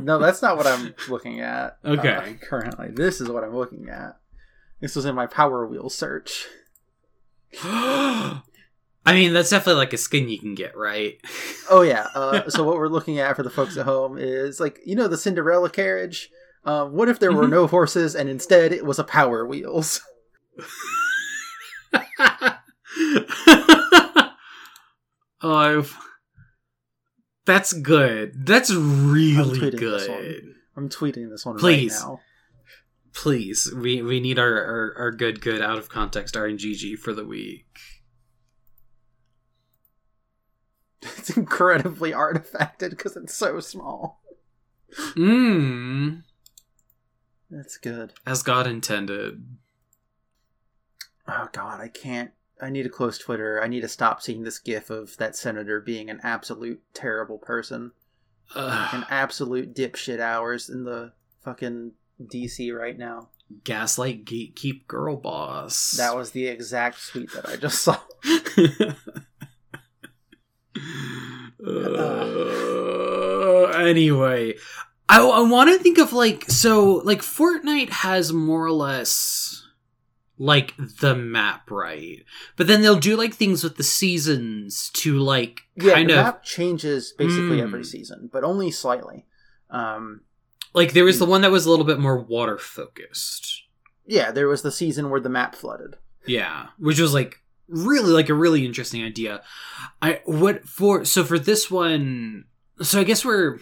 No, 0.01 0.19
that's 0.19 0.41
not 0.41 0.57
what 0.57 0.67
I'm 0.67 0.93
looking 1.09 1.39
at. 1.41 1.77
Okay. 1.83 2.09
uh, 2.09 2.33
currently, 2.45 2.89
this 2.89 3.19
is 3.21 3.29
what 3.29 3.43
I'm 3.43 3.55
looking 3.55 3.89
at. 3.89 4.17
This 4.79 4.95
was 4.95 5.05
in 5.05 5.15
my 5.15 5.25
Power 5.27 5.65
Wheel 5.65 5.89
search. 5.89 6.45
I 7.63 8.41
mean, 9.07 9.33
that's 9.33 9.49
definitely 9.49 9.79
like 9.79 9.93
a 9.93 9.97
skin 9.97 10.27
you 10.29 10.37
can 10.39 10.53
get, 10.55 10.75
right? 10.77 11.19
Oh 11.69 11.81
yeah. 11.81 12.07
Uh, 12.15 12.49
so 12.49 12.63
what 12.63 12.77
we're 12.77 12.87
looking 12.87 13.19
at 13.19 13.35
for 13.35 13.43
the 13.43 13.49
folks 13.49 13.75
at 13.75 13.83
home 13.85 14.17
is 14.17 14.57
like 14.57 14.79
you 14.85 14.95
know 14.95 15.09
the 15.09 15.17
Cinderella 15.17 15.69
carriage. 15.69 16.29
Um, 16.63 16.93
what 16.93 17.09
if 17.09 17.19
there 17.19 17.33
were 17.33 17.43
Mhm. 17.45 17.49
no 17.51 17.67
horses 17.67 18.15
and 18.15 18.29
instead 18.29 18.71
it 18.71 18.85
was 18.85 18.97
a 18.99 19.03
Power 19.03 19.45
Wheels? 19.45 19.99
oh, 25.41 25.55
I've... 25.55 25.97
that's 27.47 27.73
good. 27.73 28.45
That's 28.45 28.71
really 28.71 29.59
tweeting 29.59 29.79
this 29.79 30.07
one. 30.07 30.21
good. 30.21 30.55
I'm 30.75 30.89
tweeting 30.89 31.29
this 31.31 31.43
one 31.45 31.57
Please. 31.57 31.93
right 31.93 32.09
now. 32.09 32.19
Please, 33.13 33.73
we 33.73 34.03
we 34.03 34.19
need 34.19 34.37
our, 34.37 34.53
our 34.53 34.93
our 34.99 35.11
good 35.11 35.41
good 35.41 35.59
out 35.59 35.79
of 35.79 35.89
context 35.89 36.35
RNGG 36.35 36.99
for 36.99 37.13
the 37.13 37.25
week. 37.25 37.65
It's 41.17 41.35
incredibly 41.35 42.11
artifacted 42.11 42.91
because 42.91 43.15
it's 43.17 43.33
so 43.33 43.59
small. 43.59 44.21
Mmm, 45.15 46.23
That's 47.49 47.77
good. 47.77 48.13
as 48.25 48.43
God 48.43 48.67
intended. 48.67 49.45
Oh 51.27 51.49
god, 51.51 51.81
I 51.81 51.87
can't. 51.89 52.31
I 52.61 52.69
need 52.69 52.83
to 52.83 52.89
close 52.89 53.17
Twitter. 53.17 53.61
I 53.61 53.67
need 53.67 53.81
to 53.81 53.87
stop 53.87 54.21
seeing 54.21 54.43
this 54.43 54.59
gif 54.59 54.89
of 54.89 55.17
that 55.17 55.35
senator 55.35 55.79
being 55.79 56.09
an 56.09 56.19
absolute 56.23 56.81
terrible 56.93 57.37
person. 57.37 57.91
Ugh. 58.55 58.89
An 58.93 59.05
absolute 59.09 59.75
dipshit 59.75 60.19
hours 60.19 60.69
in 60.69 60.83
the 60.83 61.11
fucking 61.43 61.91
DC 62.21 62.75
right 62.75 62.97
now. 62.97 63.29
Gaslight 63.63 64.25
gatekeep 64.25 64.87
girl 64.87 65.15
boss. 65.15 65.91
That 65.91 66.15
was 66.15 66.31
the 66.31 66.47
exact 66.47 67.07
tweet 67.09 67.31
that 67.33 67.47
I 67.47 67.55
just 67.55 67.81
saw. 67.81 67.99
Uh, 71.65 73.63
anyway, 73.77 74.53
I, 75.09 75.21
I 75.21 75.41
want 75.41 75.69
to 75.69 75.79
think 75.79 75.97
of 75.97 76.13
like 76.13 76.49
so 76.49 77.01
like 77.03 77.21
Fortnite 77.21 77.89
has 77.89 78.31
more 78.31 78.63
or 78.65 78.71
less 78.71 79.66
like 80.39 80.73
the 80.77 81.15
map 81.15 81.69
right, 81.71 82.23
but 82.55 82.67
then 82.67 82.81
they'll 82.81 82.99
do 82.99 83.15
like 83.17 83.33
things 83.33 83.63
with 83.63 83.77
the 83.77 83.83
seasons 83.83 84.89
to 84.93 85.17
like 85.17 85.61
Yeah, 85.75 85.93
kind 85.93 86.09
the 86.09 86.19
of 86.19 86.25
map 86.25 86.43
changes 86.43 87.13
basically 87.17 87.57
Mm. 87.57 87.63
every 87.63 87.83
season, 87.83 88.29
but 88.31 88.43
only 88.43 88.69
slightly. 88.71 89.25
Um, 89.69 90.21
like 90.73 90.93
there 90.93 91.03
was 91.05 91.19
the 91.19 91.25
one 91.25 91.41
that 91.41 91.51
was 91.51 91.65
a 91.65 91.69
little 91.69 91.85
bit 91.85 91.99
more 91.99 92.17
water 92.19 92.57
focused. 92.57 93.63
yeah, 94.05 94.31
there 94.31 94.47
was 94.47 94.61
the 94.61 94.71
season 94.71 95.09
where 95.09 95.19
the 95.19 95.29
map 95.29 95.55
flooded. 95.55 95.95
Yeah, 96.25 96.67
which 96.77 96.99
was 96.99 97.13
like 97.13 97.41
really 97.67 98.11
like 98.11 98.29
a 98.29 98.33
really 98.33 98.65
interesting 98.65 99.03
idea. 99.03 99.41
I 100.01 100.21
what 100.25 100.65
for 100.67 101.03
so 101.03 101.23
for 101.23 101.39
this 101.39 101.71
one, 101.71 102.45
so 102.81 102.99
I 102.99 103.03
guess 103.03 103.25
we're 103.25 103.59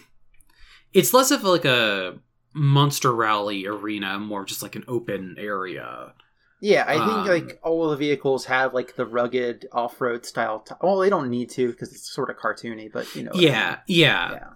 it's 0.92 1.14
less 1.14 1.30
of 1.30 1.42
like 1.42 1.64
a 1.64 2.18
monster 2.52 3.12
rally 3.14 3.66
arena, 3.66 4.18
more 4.18 4.44
just 4.44 4.62
like 4.62 4.76
an 4.76 4.84
open 4.88 5.36
area. 5.38 6.12
Yeah, 6.60 6.84
I 6.86 6.94
think 6.94 7.10
Um, 7.18 7.26
like 7.26 7.60
all 7.62 7.84
of 7.84 7.90
the 7.90 8.06
vehicles 8.06 8.46
have 8.46 8.72
like 8.72 8.96
the 8.96 9.04
rugged 9.06 9.66
off-road 9.72 10.24
style. 10.24 10.60
T- 10.60 10.74
well, 10.80 10.98
they 10.98 11.10
don't 11.10 11.28
need 11.28 11.50
to 11.50 11.68
because 11.70 11.92
it's 11.92 12.10
sort 12.10 12.30
of 12.30 12.36
cartoony, 12.36 12.90
but 12.90 13.14
you 13.14 13.24
know. 13.24 13.32
I 13.34 13.38
Yeah, 13.38 13.78
yeah, 13.86 14.30
yeah. 14.32 14.48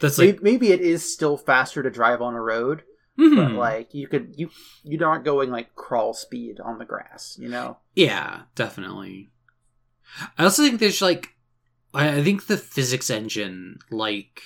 that's 0.00 0.18
Maybe, 0.18 0.32
like 0.32 0.42
maybe 0.42 0.72
it 0.72 0.80
is 0.80 1.10
still 1.12 1.36
faster 1.36 1.82
to 1.82 1.90
drive 1.90 2.20
on 2.20 2.34
a 2.34 2.40
road, 2.42 2.82
mhm, 3.18 3.36
but 3.36 3.52
like 3.52 3.94
you 3.94 4.08
could 4.08 4.34
you 4.36 4.50
you're 4.82 5.00
not 5.00 5.24
going 5.24 5.50
like 5.50 5.74
crawl 5.76 6.12
speed 6.12 6.58
on 6.60 6.78
the 6.78 6.84
grass. 6.84 7.36
You 7.40 7.48
know. 7.48 7.78
yeah, 7.94 8.42
definitely. 8.56 9.30
I 10.38 10.44
also 10.44 10.62
think 10.62 10.80
there's 10.80 11.00
like 11.02 11.34
I 11.94 12.22
think 12.22 12.46
the 12.46 12.56
physics 12.56 13.10
engine 13.10 13.78
like 13.90 14.42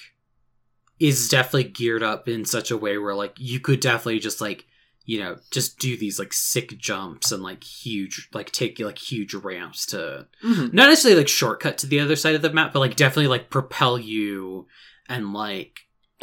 is 1.00 1.28
definitely 1.28 1.64
geared 1.64 2.02
up 2.02 2.28
in 2.28 2.44
such 2.44 2.70
a 2.70 2.76
way 2.76 2.98
where 2.98 3.14
like 3.14 3.34
you 3.38 3.60
could 3.60 3.80
definitely 3.80 4.18
just 4.20 4.40
like 4.40 4.66
you 5.04 5.18
know 5.18 5.36
just 5.50 5.78
do 5.78 5.96
these 5.96 6.18
like 6.18 6.32
sick 6.32 6.78
jumps 6.78 7.32
and 7.32 7.42
like 7.42 7.62
huge 7.64 8.28
like 8.32 8.50
take 8.52 8.78
like 8.78 8.98
huge 8.98 9.34
ramps 9.34 9.84
to 9.86 10.26
Mhm. 10.44 10.72
not 10.72 10.88
necessarily 10.88 11.18
like 11.20 11.28
shortcut 11.28 11.76
to 11.78 11.86
the 11.86 11.98
other 12.00 12.14
side 12.16 12.34
of 12.36 12.42
the 12.42 12.52
map 12.52 12.72
but 12.72 12.78
like 12.80 12.94
definitely 12.96 13.26
like 13.26 13.50
propel 13.50 13.98
you 13.98 14.66
and 15.08 15.32
like 15.32 15.80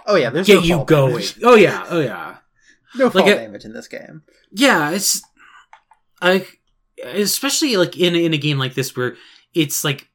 Oh 0.08 0.16
yeah, 0.16 0.30
there's 0.30 0.48
get 0.48 0.56
no 0.56 0.62
you 0.62 0.86
going 0.86 1.12
damage. 1.12 1.36
oh 1.44 1.56
yeah 1.56 1.86
oh 1.90 2.00
yeah 2.00 2.38
No 2.96 3.10
fall 3.10 3.26
Like 3.26 3.36
damage 3.36 3.66
in 3.66 3.74
this 3.74 3.88
game. 3.90 4.24
yeah 4.52 4.92
it's 4.92 5.22
i 6.22 6.46
especially 7.04 7.76
like 7.78 7.98
in 7.98 8.16
in 8.16 8.34
a 8.34 8.38
game 8.38 8.58
like 8.58 8.74
this 8.76 8.96
where 8.96 9.16
it's 9.54 9.84
like 9.84 10.10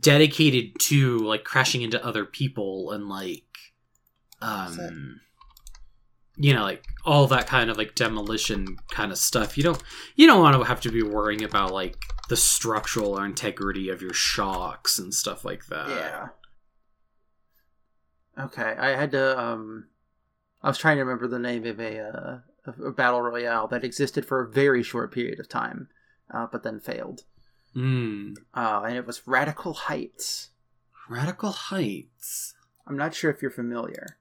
dedicated 0.00 0.78
to 0.78 1.18
like 1.20 1.42
crashing 1.44 1.82
into 1.82 2.04
other 2.04 2.24
people 2.24 2.92
and 2.92 3.08
like 3.08 3.44
um 4.40 5.20
you 6.38 6.54
know 6.54 6.62
like 6.62 6.84
all 7.04 7.26
that 7.26 7.46
kind 7.46 7.68
of 7.68 7.76
like 7.76 7.94
demolition 7.94 8.76
kind 8.90 9.10
of 9.10 9.18
stuff 9.18 9.56
you 9.56 9.62
don't 9.62 9.82
you 10.16 10.26
don't 10.26 10.40
want 10.40 10.56
to 10.56 10.62
have 10.62 10.80
to 10.80 10.90
be 10.90 11.02
worrying 11.02 11.42
about 11.42 11.72
like 11.72 11.96
the 12.28 12.36
structural 12.36 13.18
integrity 13.18 13.88
of 13.88 14.00
your 14.00 14.12
shocks 14.12 14.98
and 14.98 15.12
stuff 15.12 15.44
like 15.44 15.66
that 15.66 15.88
yeah. 15.88 16.28
Okay, 18.38 18.76
I 18.78 18.90
had 18.90 19.10
to. 19.12 19.38
um 19.38 19.88
I 20.62 20.68
was 20.68 20.78
trying 20.78 20.96
to 20.96 21.04
remember 21.04 21.26
the 21.28 21.38
name 21.38 21.64
of 21.66 21.80
a, 21.80 21.98
uh, 21.98 22.38
of 22.66 22.80
a 22.80 22.90
battle 22.92 23.20
royale 23.20 23.68
that 23.68 23.84
existed 23.84 24.24
for 24.26 24.40
a 24.40 24.48
very 24.48 24.82
short 24.82 25.12
period 25.12 25.38
of 25.40 25.48
time, 25.48 25.88
uh, 26.32 26.46
but 26.50 26.62
then 26.62 26.80
failed. 26.80 27.24
mm. 27.74 28.36
Uh, 28.54 28.82
and 28.86 28.96
it 28.96 29.06
was 29.06 29.26
Radical 29.26 29.72
Heights. 29.74 30.50
radical 31.08 31.52
heights 31.52 32.54
I'm 32.86 32.96
not 32.96 33.14
sure 33.14 33.30
if 33.30 33.42
you're 33.42 33.50
familiar. 33.50 34.17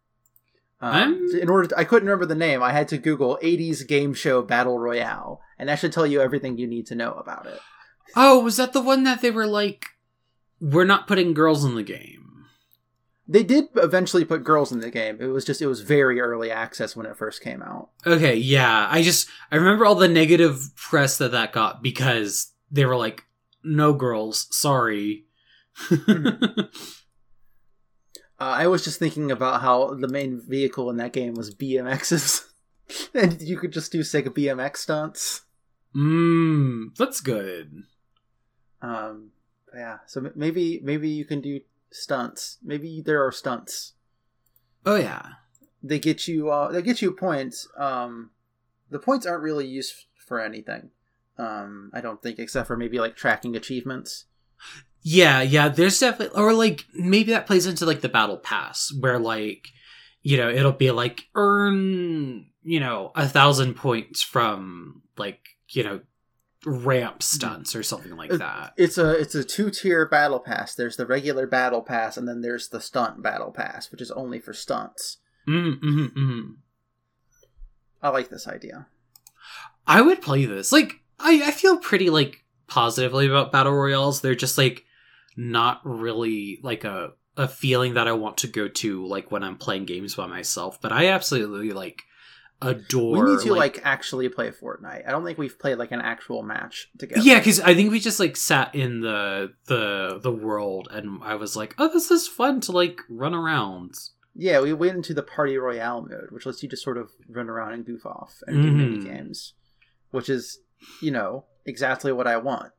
Um, 0.79 1.27
in 1.41 1.49
order, 1.49 1.69
to, 1.69 1.77
I 1.77 1.83
couldn't 1.85 2.07
remember 2.07 2.25
the 2.27 2.35
name. 2.35 2.61
I 2.61 2.71
had 2.71 2.87
to 2.89 2.97
Google 2.97 3.39
'80s 3.43 3.87
game 3.87 4.13
show 4.13 4.41
battle 4.43 4.77
royale, 4.77 5.41
and 5.57 5.67
that 5.69 5.79
should 5.79 5.91
tell 5.91 6.05
you 6.05 6.21
everything 6.21 6.57
you 6.57 6.67
need 6.67 6.85
to 6.87 6.95
know 6.95 7.13
about 7.13 7.47
it. 7.47 7.59
oh 8.15 8.39
was 8.41 8.57
that 8.57 8.73
the 8.73 8.81
one 8.81 9.03
that 9.03 9.21
they 9.21 9.31
were 9.31 9.47
like 9.47 9.85
we're 10.61 10.85
not 10.85 11.07
putting 11.07 11.33
girls 11.33 11.63
in 11.65 11.75
the 11.75 11.83
game 11.83 12.45
They 13.27 13.43
did 13.43 13.65
eventually 13.75 14.23
put 14.23 14.43
girls 14.43 14.71
in 14.71 14.79
the 14.79 14.89
game. 14.89 15.17
It 15.19 15.27
was 15.27 15.43
just 15.45 15.61
it 15.61 15.67
was 15.67 15.81
very 15.81 16.19
early 16.21 16.49
access 16.49 16.95
when 16.95 17.05
it 17.05 17.17
first 17.17 17.41
came 17.41 17.61
out. 17.61 17.89
Okay, 18.05 18.35
yeah. 18.35 18.87
I 18.89 19.01
just 19.03 19.27
I 19.51 19.55
remember 19.57 19.85
all 19.85 19.95
the 19.95 20.07
negative 20.07 20.71
press 20.75 21.17
that 21.17 21.31
that 21.31 21.51
got 21.53 21.81
because 21.83 22.53
they 22.71 22.85
were 22.85 22.95
like, 22.95 23.23
"No 23.63 23.93
girls, 23.93 24.47
sorry." 24.51 25.25
Uh, 28.39 28.55
I 28.57 28.67
was 28.67 28.83
just 28.83 28.99
thinking 28.99 29.31
about 29.31 29.61
how 29.61 29.95
the 29.95 30.07
main 30.07 30.39
vehicle 30.39 30.89
in 30.89 30.97
that 30.97 31.13
game 31.13 31.33
was 31.33 31.55
BMXs, 31.55 32.45
and 33.13 33.41
you 33.41 33.57
could 33.57 33.73
just 33.73 33.91
do 33.91 34.03
sick 34.03 34.25
BMX 34.25 34.77
stunts. 34.77 35.41
Mmm, 35.95 36.95
that's 36.95 37.21
good. 37.21 37.83
Um, 38.81 39.31
yeah, 39.73 39.99
so 40.05 40.31
maybe 40.35 40.79
maybe 40.83 41.09
you 41.09 41.25
can 41.25 41.41
do 41.41 41.61
stunts. 41.91 42.57
Maybe 42.63 43.01
there 43.01 43.25
are 43.25 43.31
stunts. 43.31 43.93
Oh 44.85 44.95
yeah. 44.95 45.23
They 45.83 45.99
get 45.99 46.27
you. 46.27 46.49
Uh, 46.49 46.71
they 46.71 46.81
get 46.81 47.01
you 47.01 47.11
points. 47.11 47.67
Um, 47.77 48.31
the 48.89 48.99
points 48.99 49.25
aren't 49.25 49.43
really 49.43 49.67
used 49.67 50.05
for 50.15 50.39
anything. 50.39 50.89
Um, 51.37 51.91
I 51.93 52.01
don't 52.01 52.21
think, 52.21 52.39
except 52.39 52.67
for 52.67 52.77
maybe 52.77 52.99
like 52.99 53.15
tracking 53.15 53.55
achievements. 53.55 54.25
Yeah, 55.09 55.41
yeah, 55.41 55.69
there's 55.69 55.97
definitely 55.97 56.37
or 56.37 56.51
like 56.51 56.83
maybe 56.93 57.31
that 57.31 57.47
plays 57.47 57.65
into 57.65 57.85
like 57.85 58.01
the 58.01 58.09
battle 58.09 58.35
pass 58.35 58.91
where 58.99 59.17
like 59.17 59.69
you 60.21 60.35
know, 60.35 60.49
it'll 60.49 60.73
be 60.73 60.91
like 60.91 61.29
earn, 61.33 62.47
you 62.61 62.81
know, 62.81 63.13
a 63.15 63.25
thousand 63.25 63.75
points 63.75 64.21
from 64.21 65.03
like, 65.17 65.39
you 65.69 65.85
know, 65.85 66.01
ramp 66.65 67.23
stunts 67.23 67.73
or 67.73 67.83
something 67.83 68.17
like 68.17 68.31
that. 68.31 68.73
It's 68.75 68.97
a 68.97 69.11
it's 69.11 69.35
a 69.35 69.45
two 69.45 69.69
tier 69.69 70.05
battle 70.05 70.41
pass. 70.41 70.75
There's 70.75 70.97
the 70.97 71.05
regular 71.05 71.47
battle 71.47 71.81
pass, 71.81 72.17
and 72.17 72.27
then 72.27 72.41
there's 72.41 72.67
the 72.67 72.81
stunt 72.81 73.23
battle 73.23 73.51
pass, 73.51 73.89
which 73.89 74.01
is 74.01 74.11
only 74.11 74.41
for 74.41 74.51
stunts. 74.51 75.19
Mm, 75.47 75.79
mm, 75.79 76.13
mm. 76.13 76.55
I 78.03 78.09
like 78.09 78.27
this 78.27 78.49
idea. 78.49 78.87
I 79.87 80.01
would 80.01 80.21
play 80.21 80.43
this. 80.43 80.73
Like, 80.73 80.99
I, 81.17 81.43
I 81.45 81.51
feel 81.51 81.77
pretty 81.77 82.09
like 82.09 82.43
positively 82.67 83.27
about 83.27 83.53
battle 83.53 83.71
royales. 83.71 84.19
They're 84.19 84.35
just 84.35 84.57
like 84.57 84.83
not 85.37 85.79
really 85.85 86.59
like 86.63 86.83
a 86.83 87.11
a 87.37 87.47
feeling 87.47 87.93
that 87.93 88.07
I 88.07 88.13
want 88.13 88.37
to 88.37 88.47
go 88.47 88.67
to 88.67 89.05
like 89.05 89.31
when 89.31 89.43
I'm 89.43 89.57
playing 89.57 89.85
games 89.85 90.15
by 90.15 90.25
myself. 90.25 90.81
But 90.81 90.91
I 90.91 91.07
absolutely 91.09 91.71
like 91.71 92.01
adore. 92.59 93.23
we 93.23 93.31
need 93.35 93.39
to 93.43 93.53
like, 93.53 93.79
actually 93.83 94.27
play 94.29 94.49
Fortnite. 94.49 95.07
I 95.07 95.11
don't 95.11 95.23
think 95.23 95.37
we've 95.37 95.59
played 95.59 95.75
like 95.77 95.91
an 95.91 96.01
actual 96.01 96.41
match 96.41 96.89
together. 96.97 97.21
yeah, 97.21 97.37
because 97.37 97.59
I 97.59 97.75
think 97.75 97.91
we 97.91 97.99
just 97.99 98.19
like 98.19 98.35
sat 98.35 98.73
in 98.73 99.01
the 99.01 99.53
the 99.67 100.19
the 100.21 100.31
world, 100.31 100.87
and 100.91 101.19
I 101.23 101.35
was 101.35 101.55
like, 101.55 101.75
oh, 101.77 101.87
this 101.93 102.09
is 102.09 102.27
fun 102.27 102.59
to 102.61 102.71
like 102.71 102.99
run 103.07 103.35
around. 103.35 103.93
yeah, 104.35 104.59
we 104.59 104.73
went 104.73 104.95
into 104.95 105.13
the 105.13 105.21
party 105.23 105.57
royale 105.57 106.01
mode, 106.01 106.31
which 106.31 106.45
lets 106.47 106.63
you 106.63 106.69
just 106.69 106.83
sort 106.83 106.97
of 106.97 107.11
run 107.29 107.49
around 107.49 107.73
and 107.73 107.85
goof 107.85 108.05
off 108.07 108.41
and 108.47 108.63
do 108.63 108.71
Mhm. 108.71 108.75
mini 108.77 109.03
games, 109.03 109.53
which 110.09 110.27
is 110.29 110.59
you 111.01 111.11
know 111.11 111.45
exactly 111.65 112.11
what 112.11 112.25
I 112.25 112.37
want. 112.37 112.71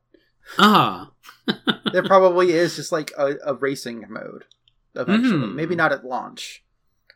Ah, 0.57 1.11
there 1.91 2.03
probably 2.03 2.51
is 2.51 2.75
just 2.75 2.91
like 2.91 3.11
a, 3.17 3.35
a 3.45 3.53
racing 3.53 4.05
mode 4.09 4.45
eventually. 4.95 5.47
Mhm. 5.47 5.55
Maybe 5.55 5.75
not 5.75 5.91
at 5.91 6.05
launch. 6.05 6.63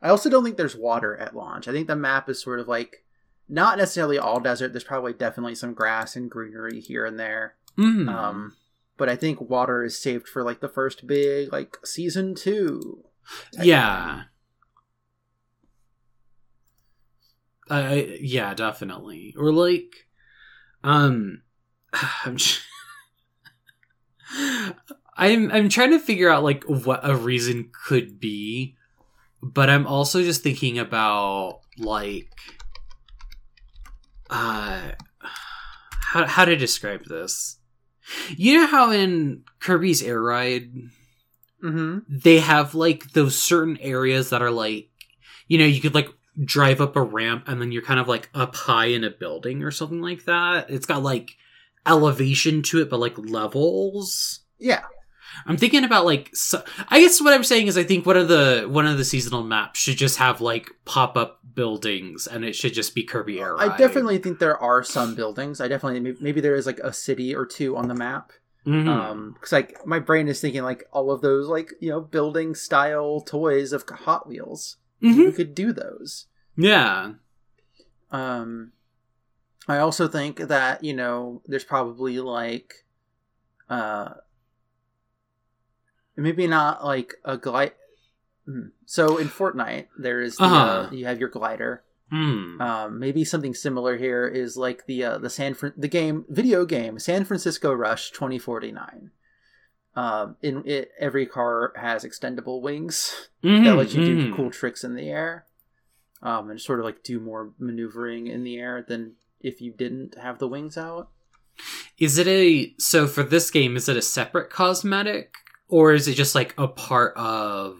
I 0.01 0.09
also 0.09 0.29
don't 0.29 0.43
think 0.43 0.57
there's 0.57 0.75
water 0.75 1.15
at 1.17 1.35
launch. 1.35 1.67
I 1.67 1.71
think 1.71 1.87
the 1.87 1.95
map 1.95 2.29
is 2.29 2.41
sort 2.41 2.59
of 2.59 2.67
like 2.67 3.03
not 3.49 3.77
necessarily 3.77 4.17
all 4.17 4.39
desert. 4.39 4.73
There's 4.73 4.83
probably 4.83 5.13
definitely 5.13 5.55
some 5.55 5.73
grass 5.73 6.15
and 6.15 6.29
greenery 6.29 6.79
here 6.79 7.05
and 7.05 7.19
there. 7.19 7.55
Mm. 7.77 8.09
Um, 8.09 8.55
but 8.97 9.09
I 9.09 9.15
think 9.15 9.41
water 9.41 9.83
is 9.83 9.97
saved 9.97 10.27
for 10.27 10.43
like 10.43 10.59
the 10.59 10.69
first 10.69 11.07
big 11.07 11.51
like 11.51 11.77
season 11.85 12.35
two. 12.35 13.03
type 13.55 13.65
yeah. 13.65 14.23
Uh, 17.69 18.01
yeah, 18.19 18.53
definitely. 18.53 19.33
Or 19.37 19.51
like, 19.51 20.07
um, 20.83 21.41
I'm. 22.25 22.37
Tr- 22.37 22.59
I'm 25.15 25.51
I'm 25.51 25.69
trying 25.69 25.91
to 25.91 25.99
figure 25.99 26.29
out 26.29 26.43
like 26.43 26.63
what 26.63 27.01
a 27.07 27.15
reason 27.15 27.69
could 27.85 28.19
be, 28.19 28.75
but 29.41 29.69
I'm 29.69 29.85
also 29.87 30.21
just 30.23 30.41
thinking 30.43 30.79
about 30.79 31.59
like, 31.77 32.31
uh, 34.29 34.91
how 35.19 36.25
how 36.27 36.45
to 36.45 36.55
describe 36.55 37.05
this. 37.05 37.57
You 38.35 38.59
know 38.61 38.67
how 38.67 38.91
in 38.91 39.43
Kirby's 39.59 40.01
Air 40.03 40.21
Ride 40.21 40.71
Mm-hmm. 41.63 41.99
they 42.09 42.39
have 42.39 42.75
like 42.75 43.13
those 43.13 43.41
certain 43.41 43.77
areas 43.77 44.31
that 44.31 44.41
are 44.41 44.51
like 44.51 44.89
you 45.47 45.57
know 45.57 45.63
you 45.63 45.79
could 45.79 45.95
like 45.95 46.09
drive 46.43 46.81
up 46.81 46.97
a 46.97 47.01
ramp 47.01 47.45
and 47.47 47.61
then 47.61 47.71
you're 47.71 47.81
kind 47.81 48.01
of 48.01 48.07
like 48.09 48.29
up 48.33 48.53
high 48.53 48.87
in 48.87 49.05
a 49.05 49.09
building 49.09 49.63
or 49.63 49.71
something 49.71 50.01
like 50.01 50.25
that 50.25 50.69
it's 50.69 50.85
got 50.85 51.01
like 51.03 51.37
elevation 51.85 52.61
to 52.63 52.81
it 52.81 52.89
but 52.89 52.99
like 52.99 53.17
levels 53.17 54.39
Yeah. 54.59 54.81
i'm 55.45 55.57
thinking 55.57 55.83
about 55.83 56.05
like 56.05 56.29
so, 56.33 56.63
i 56.89 56.99
guess 56.99 57.19
what 57.21 57.33
i'm 57.33 57.43
saying 57.43 57.67
is 57.67 57.77
i 57.77 57.83
think 57.83 58.05
one 58.05 58.17
of 58.17 58.27
the 58.27 58.65
one 58.69 58.85
of 58.85 58.97
the 58.97 59.03
seasonal 59.03 59.43
maps 59.43 59.79
should 59.79 59.97
just 59.97 60.17
have 60.17 60.39
like 60.41 60.69
pop-up 60.85 61.39
buildings 61.55 62.25
and 62.27 62.43
it 62.45 62.55
should 62.55 62.73
just 62.73 62.95
be 62.95 63.03
kirby 63.03 63.39
air 63.39 63.59
I 63.59 63.75
definitely 63.77 64.17
think 64.17 64.39
there 64.39 64.57
are 64.57 64.81
some 64.83 65.13
buildings. 65.13 65.61
I 65.61 65.67
definitely 65.67 66.15
maybe 66.19 66.41
there 66.41 66.55
is 66.55 66.65
like 66.65 66.79
a 66.79 66.91
city 66.91 67.35
or 67.35 67.45
two 67.45 67.77
on 67.77 67.87
the 67.89 67.93
map. 67.93 68.31
Mhm. 68.65 68.87
Um, 68.87 69.33
because 69.33 69.51
like 69.51 69.85
my 69.85 69.99
brain 69.99 70.27
is 70.27 70.41
thinking 70.41 70.63
like 70.63 70.85
all 70.91 71.11
of 71.11 71.21
those 71.21 71.47
like 71.47 71.73
you 71.79 71.89
know 71.91 71.99
building 72.01 72.55
style 72.55 73.21
toys 73.21 73.71
of 73.73 73.83
Hot 73.87 74.27
Wheels. 74.27 74.77
Mhm. 75.03 75.15
You 75.17 75.31
could 75.31 75.53
do 75.53 75.71
those. 75.73 76.25
yeah 76.57 77.11
Um, 78.09 78.71
I 79.67 79.77
also 79.77 80.07
think 80.07 80.37
that 80.37 80.83
you 80.83 80.93
know 80.93 81.41
there's 81.47 81.63
probably 81.63 82.19
like, 82.19 82.85
uh, 83.69 84.15
maybe 86.15 86.47
not 86.47 86.83
like 86.85 87.13
a 87.25 87.37
glide. 87.37 87.73
Hmm. 88.45 88.67
So 88.85 89.17
in 89.17 89.29
Fortnite, 89.29 89.87
there 89.97 90.21
is 90.21 90.35
the, 90.37 90.43
uh 90.43 90.47
Uh-huh. 90.47 90.89
you 90.91 91.05
have 91.05 91.19
your 91.19 91.29
glider. 91.29 91.83
Mm. 92.11 92.61
Um, 92.61 92.99
maybe 92.99 93.23
something 93.25 93.55
similar 93.55 93.97
here 93.97 94.27
is 94.27 94.55
like 94.57 94.85
the 94.85 95.03
uh, 95.03 95.17
the 95.17 95.29
San 95.31 95.53
Fran- 95.55 95.73
the 95.75 95.87
game 95.87 96.25
video 96.29 96.63
game 96.65 96.99
San 96.99 97.25
Francisco 97.25 97.73
Rush 97.73 98.11
2049. 98.11 99.09
Um, 99.95 100.35
in 100.41 100.63
it, 100.67 100.91
every 100.99 101.25
car 101.25 101.71
has 101.75 102.03
extendable 102.03 102.61
wings 102.61 103.29
that 103.41 103.47
Mhm, 103.49 103.77
let 103.77 103.93
you 103.93 104.03
do 104.05 104.27
mhm. 104.27 104.35
cool 104.35 104.51
tricks 104.51 104.83
in 104.83 104.95
the 104.95 105.09
air, 105.09 105.45
um, 106.21 106.49
and 106.51 106.59
sort 106.61 106.79
of 106.79 106.85
like 106.85 107.01
do 107.03 107.19
more 107.19 107.53
maneuvering 107.57 108.27
in 108.27 108.43
the 108.43 108.57
air 108.59 108.83
than 108.87 109.13
if 109.43 109.61
you 109.61 109.71
didn't 109.73 110.17
have 110.17 110.39
the 110.39 110.47
wings 110.47 110.77
out. 110.77 111.09
Is 111.99 112.17
it 112.17 112.27
a 112.27 112.73
so 112.79 113.05
for 113.07 113.21
this 113.23 113.51
game? 113.51 113.75
Is 113.75 113.87
it 113.87 113.95
a 113.97 114.01
separate 114.01 114.49
cosmetic, 114.49 115.35
or 115.67 115.93
is 115.93 116.07
it 116.07 116.15
just 116.15 116.33
like 116.33 116.55
a 116.57 116.67
part 116.67 117.15
of? 117.15 117.77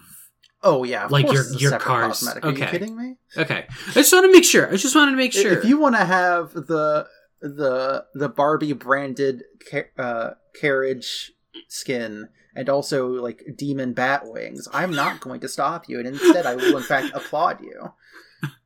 Oh 0.61 0.83
yeah, 0.83 1.05
of 1.05 1.11
Like 1.11 1.31
your- 1.31 1.51
your 1.57 1.77
cars. 1.79 2.19
cosmetic. 2.19 2.45
Are 2.45 2.49
you 2.51 2.55
Okay. 2.63 2.71
kidding 2.71 2.95
me? 2.95 3.17
Okay, 3.35 3.65
I 3.87 3.91
just 3.93 4.13
want 4.13 4.25
to 4.25 4.31
make 4.31 4.45
sure. 4.45 4.71
I 4.71 4.75
just 4.77 4.95
wanted 4.95 5.11
to 5.11 5.17
make 5.17 5.33
sure. 5.33 5.51
If 5.57 5.65
you 5.65 5.77
want 5.77 5.95
to 5.95 6.05
have 6.05 6.53
the 6.53 7.07
the 7.41 8.05
the 8.13 8.29
Barbie 8.29 8.73
branded 8.73 9.43
ca- 9.69 9.89
uh, 9.97 10.29
carriage 10.59 11.33
skin 11.67 12.29
and 12.55 12.69
also 12.69 13.07
like 13.07 13.43
demon 13.57 13.93
bat 13.93 14.21
wings, 14.25 14.67
I'm 14.71 14.91
not 14.93 15.19
going 15.19 15.39
to 15.41 15.49
stop 15.49 15.89
you, 15.89 15.97
and 15.99 16.07
instead 16.07 16.45
I 16.45 16.55
will 16.55 16.77
in 16.77 16.83
fact 16.83 17.11
applaud 17.15 17.59
you. 17.61 17.91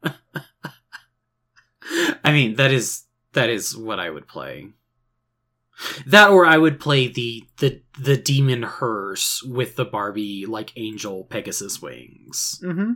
I 2.23 2.31
mean, 2.31 2.55
that 2.55 2.71
is 2.71 3.03
that 3.33 3.49
is 3.49 3.75
what 3.75 3.99
I 3.99 4.09
would 4.09 4.27
play. 4.27 4.69
That 6.07 6.31
or 6.31 6.45
I 6.45 6.57
would 6.57 6.79
play 6.79 7.07
the 7.07 7.43
the 7.59 7.81
the 7.99 8.17
demon 8.17 8.63
hearse 8.63 9.43
with 9.43 9.75
the 9.75 9.85
Barbie 9.85 10.45
like 10.45 10.73
angel 10.75 11.23
Pegasus 11.25 11.81
wings. 11.81 12.59
Mm-hmm. 12.63 12.93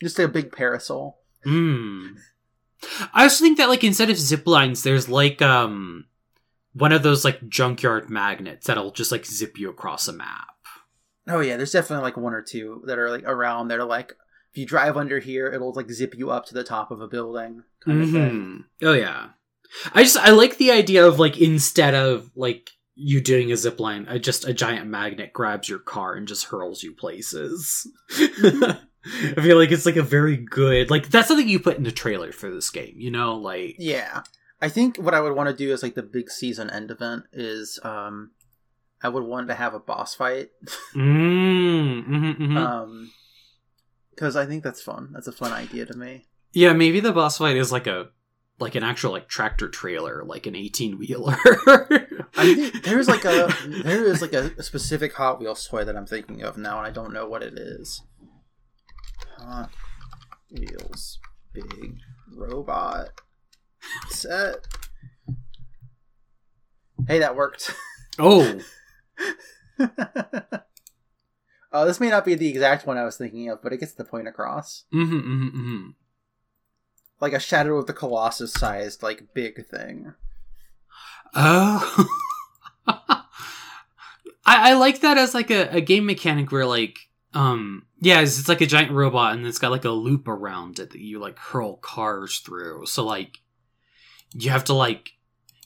Just 0.00 0.18
a 0.18 0.28
big 0.28 0.52
parasol. 0.52 1.18
Hmm. 1.44 2.14
I 3.12 3.24
also 3.24 3.44
think 3.44 3.58
that 3.58 3.68
like 3.68 3.84
instead 3.84 4.10
of 4.10 4.18
zip 4.18 4.46
lines, 4.46 4.82
there's 4.82 5.08
like 5.08 5.42
um 5.42 6.06
one 6.74 6.92
of 6.92 7.02
those 7.02 7.24
like 7.24 7.48
junkyard 7.48 8.08
magnets 8.08 8.66
that'll 8.66 8.92
just 8.92 9.12
like 9.12 9.26
zip 9.26 9.58
you 9.58 9.68
across 9.68 10.08
a 10.08 10.12
map. 10.12 10.48
Oh 11.28 11.40
yeah, 11.40 11.56
there's 11.56 11.72
definitely 11.72 12.04
like 12.04 12.16
one 12.16 12.34
or 12.34 12.42
two 12.42 12.82
that 12.86 12.98
are 12.98 13.10
like 13.10 13.24
around 13.24 13.68
that 13.68 13.78
are 13.78 13.84
like 13.84 14.16
if 14.52 14.58
you 14.58 14.66
drive 14.66 14.96
under 14.96 15.18
here, 15.18 15.46
it'll 15.48 15.72
like 15.72 15.90
zip 15.90 16.14
you 16.16 16.30
up 16.30 16.46
to 16.46 16.54
the 16.54 16.64
top 16.64 16.90
of 16.90 17.00
a 17.00 17.08
building. 17.08 17.62
Kind 17.84 18.02
of 18.02 18.10
thing. 18.10 18.64
Oh 18.82 18.92
yeah. 18.92 19.28
I 19.94 20.02
just 20.02 20.18
I 20.18 20.30
like 20.30 20.58
the 20.58 20.70
idea 20.70 21.06
of 21.06 21.18
like 21.18 21.38
instead 21.40 21.94
of 21.94 22.30
like 22.36 22.70
you 22.94 23.22
doing 23.22 23.50
a 23.50 23.56
zip 23.56 23.80
line, 23.80 24.06
uh, 24.06 24.18
just 24.18 24.46
a 24.46 24.52
giant 24.52 24.86
magnet 24.86 25.32
grabs 25.32 25.68
your 25.68 25.78
car 25.78 26.14
and 26.14 26.28
just 26.28 26.44
hurls 26.46 26.82
you 26.82 26.92
places. 26.94 27.90
I 28.10 29.40
feel 29.40 29.56
like 29.56 29.72
it's 29.72 29.86
like 29.86 29.96
a 29.96 30.02
very 30.02 30.36
good 30.36 30.90
like 30.90 31.08
that's 31.08 31.28
something 31.28 31.48
you 31.48 31.58
put 31.58 31.78
in 31.78 31.84
the 31.84 31.90
trailer 31.90 32.30
for 32.32 32.50
this 32.50 32.68
game, 32.68 32.94
you 32.96 33.10
know, 33.10 33.36
like 33.36 33.76
Yeah. 33.78 34.22
I 34.60 34.68
think 34.68 34.96
what 34.98 35.14
I 35.14 35.20
would 35.20 35.34
want 35.34 35.48
to 35.48 35.56
do 35.56 35.72
is 35.72 35.82
like 35.82 35.94
the 35.94 36.02
big 36.02 36.30
season 36.30 36.68
end 36.70 36.90
event 36.90 37.24
is 37.32 37.80
um 37.82 38.32
I 39.02 39.08
would 39.08 39.24
want 39.24 39.48
to 39.48 39.54
have 39.54 39.72
a 39.74 39.80
boss 39.80 40.14
fight. 40.14 40.50
mm, 40.94 42.06
mhm, 42.06 42.38
mhm. 42.38 42.56
Um 42.58 43.10
because 44.14 44.36
I 44.36 44.46
think 44.46 44.62
that's 44.62 44.82
fun. 44.82 45.10
That's 45.12 45.26
a 45.26 45.32
fun 45.32 45.52
idea 45.52 45.86
to 45.86 45.96
me. 45.96 46.26
Yeah, 46.52 46.72
maybe 46.72 47.00
the 47.00 47.12
boss 47.12 47.38
fight 47.38 47.56
is 47.56 47.72
like 47.72 47.86
a 47.86 48.08
like 48.58 48.74
an 48.74 48.84
actual 48.84 49.12
like 49.12 49.28
tractor 49.28 49.68
trailer, 49.68 50.22
like 50.24 50.46
an 50.46 50.54
eighteen 50.54 50.98
wheeler. 50.98 51.36
I 52.36 52.54
think 52.54 52.82
there's 52.84 53.08
like 53.08 53.24
a 53.24 53.52
there 53.82 54.04
is 54.04 54.22
like 54.22 54.32
a, 54.32 54.52
a 54.58 54.62
specific 54.62 55.14
Hot 55.14 55.40
Wheels 55.40 55.66
toy 55.66 55.84
that 55.84 55.96
I'm 55.96 56.06
thinking 56.06 56.42
of 56.42 56.56
now 56.56 56.78
and 56.78 56.86
I 56.86 56.90
don't 56.90 57.12
know 57.12 57.28
what 57.28 57.42
it 57.42 57.54
is. 57.58 58.02
Hot 59.38 59.70
Wheels 60.50 61.18
big 61.52 61.98
robot 62.34 63.08
set. 64.08 64.66
Hey, 67.06 67.18
that 67.18 67.36
worked. 67.36 67.74
oh, 68.18 68.60
uh, 71.72 71.84
this 71.84 72.00
may 72.00 72.10
not 72.10 72.24
be 72.24 72.34
the 72.34 72.48
exact 72.48 72.86
one 72.86 72.96
I 72.98 73.04
was 73.04 73.16
thinking 73.16 73.48
of, 73.48 73.62
but 73.62 73.72
it 73.72 73.78
gets 73.78 73.92
the 73.94 74.04
point 74.04 74.28
across. 74.28 74.84
mm-hmm, 74.92 75.14
mm-hmm, 75.16 75.46
mm-hmm. 75.48 75.90
Like 77.20 77.32
a 77.32 77.40
Shadow 77.40 77.76
of 77.78 77.86
the 77.86 77.92
Colossus 77.92 78.52
sized, 78.52 79.02
like, 79.02 79.32
big 79.34 79.66
thing. 79.66 80.14
Oh, 81.34 82.06
I, 82.86 83.22
I 84.44 84.72
like 84.74 85.00
that 85.00 85.18
as 85.18 85.34
like 85.34 85.50
a, 85.50 85.68
a 85.76 85.80
game 85.80 86.06
mechanic 86.06 86.50
where 86.52 86.66
like 86.66 86.98
um 87.34 87.86
yeah 88.00 88.20
it's, 88.20 88.38
it's 88.38 88.48
like 88.48 88.60
a 88.60 88.66
giant 88.66 88.90
robot 88.92 89.34
and 89.34 89.46
it's 89.46 89.58
got 89.58 89.70
like 89.70 89.84
a 89.86 89.90
loop 89.90 90.28
around 90.28 90.78
it 90.78 90.90
that 90.90 91.00
you 91.00 91.18
like 91.18 91.38
hurl 91.38 91.76
cars 91.76 92.38
through. 92.38 92.86
So 92.86 93.04
like 93.04 93.40
you 94.34 94.50
have 94.50 94.64
to 94.64 94.74
like 94.74 95.12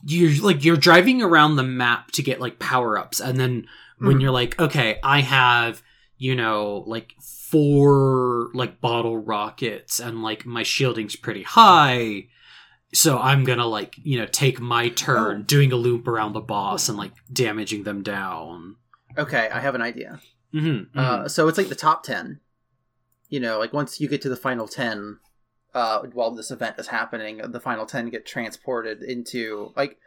you're 0.05 0.40
like 0.45 0.64
you're 0.64 0.77
driving 0.77 1.23
around 1.23 1.57
the 1.57 1.62
map 1.64 2.11
to 2.12 2.23
get 2.23 2.40
like 2.40 2.59
power 2.59 2.99
ups 2.99 3.19
and 3.21 3.38
then 3.40 3.66
when 3.99 4.19
Mhm. 4.19 4.21
you're 4.23 4.31
like 4.31 4.61
okay 4.61 4.99
I 5.03 5.21
have 5.23 5.83
you 6.18 6.35
know 6.35 6.83
like 6.87 7.14
four 7.20 8.48
like 8.55 8.81
bottle 8.81 9.18
rockets 9.18 9.98
and 10.00 10.22
like 10.22 10.44
my 10.46 10.62
shielding's 10.62 11.16
pretty 11.16 11.42
high 11.42 12.26
so 12.92 13.18
I'm 13.18 13.44
gonna 13.44 13.66
like 13.66 13.94
you 14.02 14.18
know 14.18 14.26
take 14.26 14.61
my 14.61 14.88
turn 14.88 15.40
Oh. 15.40 15.44
doing 15.44 15.72
a 15.72 15.76
loop 15.76 16.07
around 16.07 16.33
the 16.33 16.40
boss 16.40 16.88
and 16.88 16.96
like 16.96 17.12
damaging 17.33 17.83
them 17.85 18.02
down. 18.02 18.76
Okay, 19.18 19.48
I 19.52 19.61
have 19.61 19.74
an 19.74 19.83
idea. 19.83 20.20
Mm-hmm, 20.55 20.98
Uh, 20.98 21.29
so 21.29 21.48
it's 21.48 21.59
like 21.59 21.68
the 21.68 21.74
top 21.74 22.02
10. 22.05 22.40
You 23.29 23.40
know, 23.40 23.59
like 23.59 23.72
once 23.72 24.00
you 24.00 24.09
get 24.09 24.22
to 24.22 24.29
the 24.29 24.37
final 24.37 24.68
10, 24.68 25.18
uh, 25.74 26.02
while 26.12 26.31
this 26.31 26.50
event 26.50 26.76
is 26.79 26.88
happening, 26.88 27.38
the 27.38 27.61
final 27.61 27.87
10 27.87 28.11
get 28.11 28.24
transported 28.24 29.02
into, 29.02 29.72
like, 29.76 29.98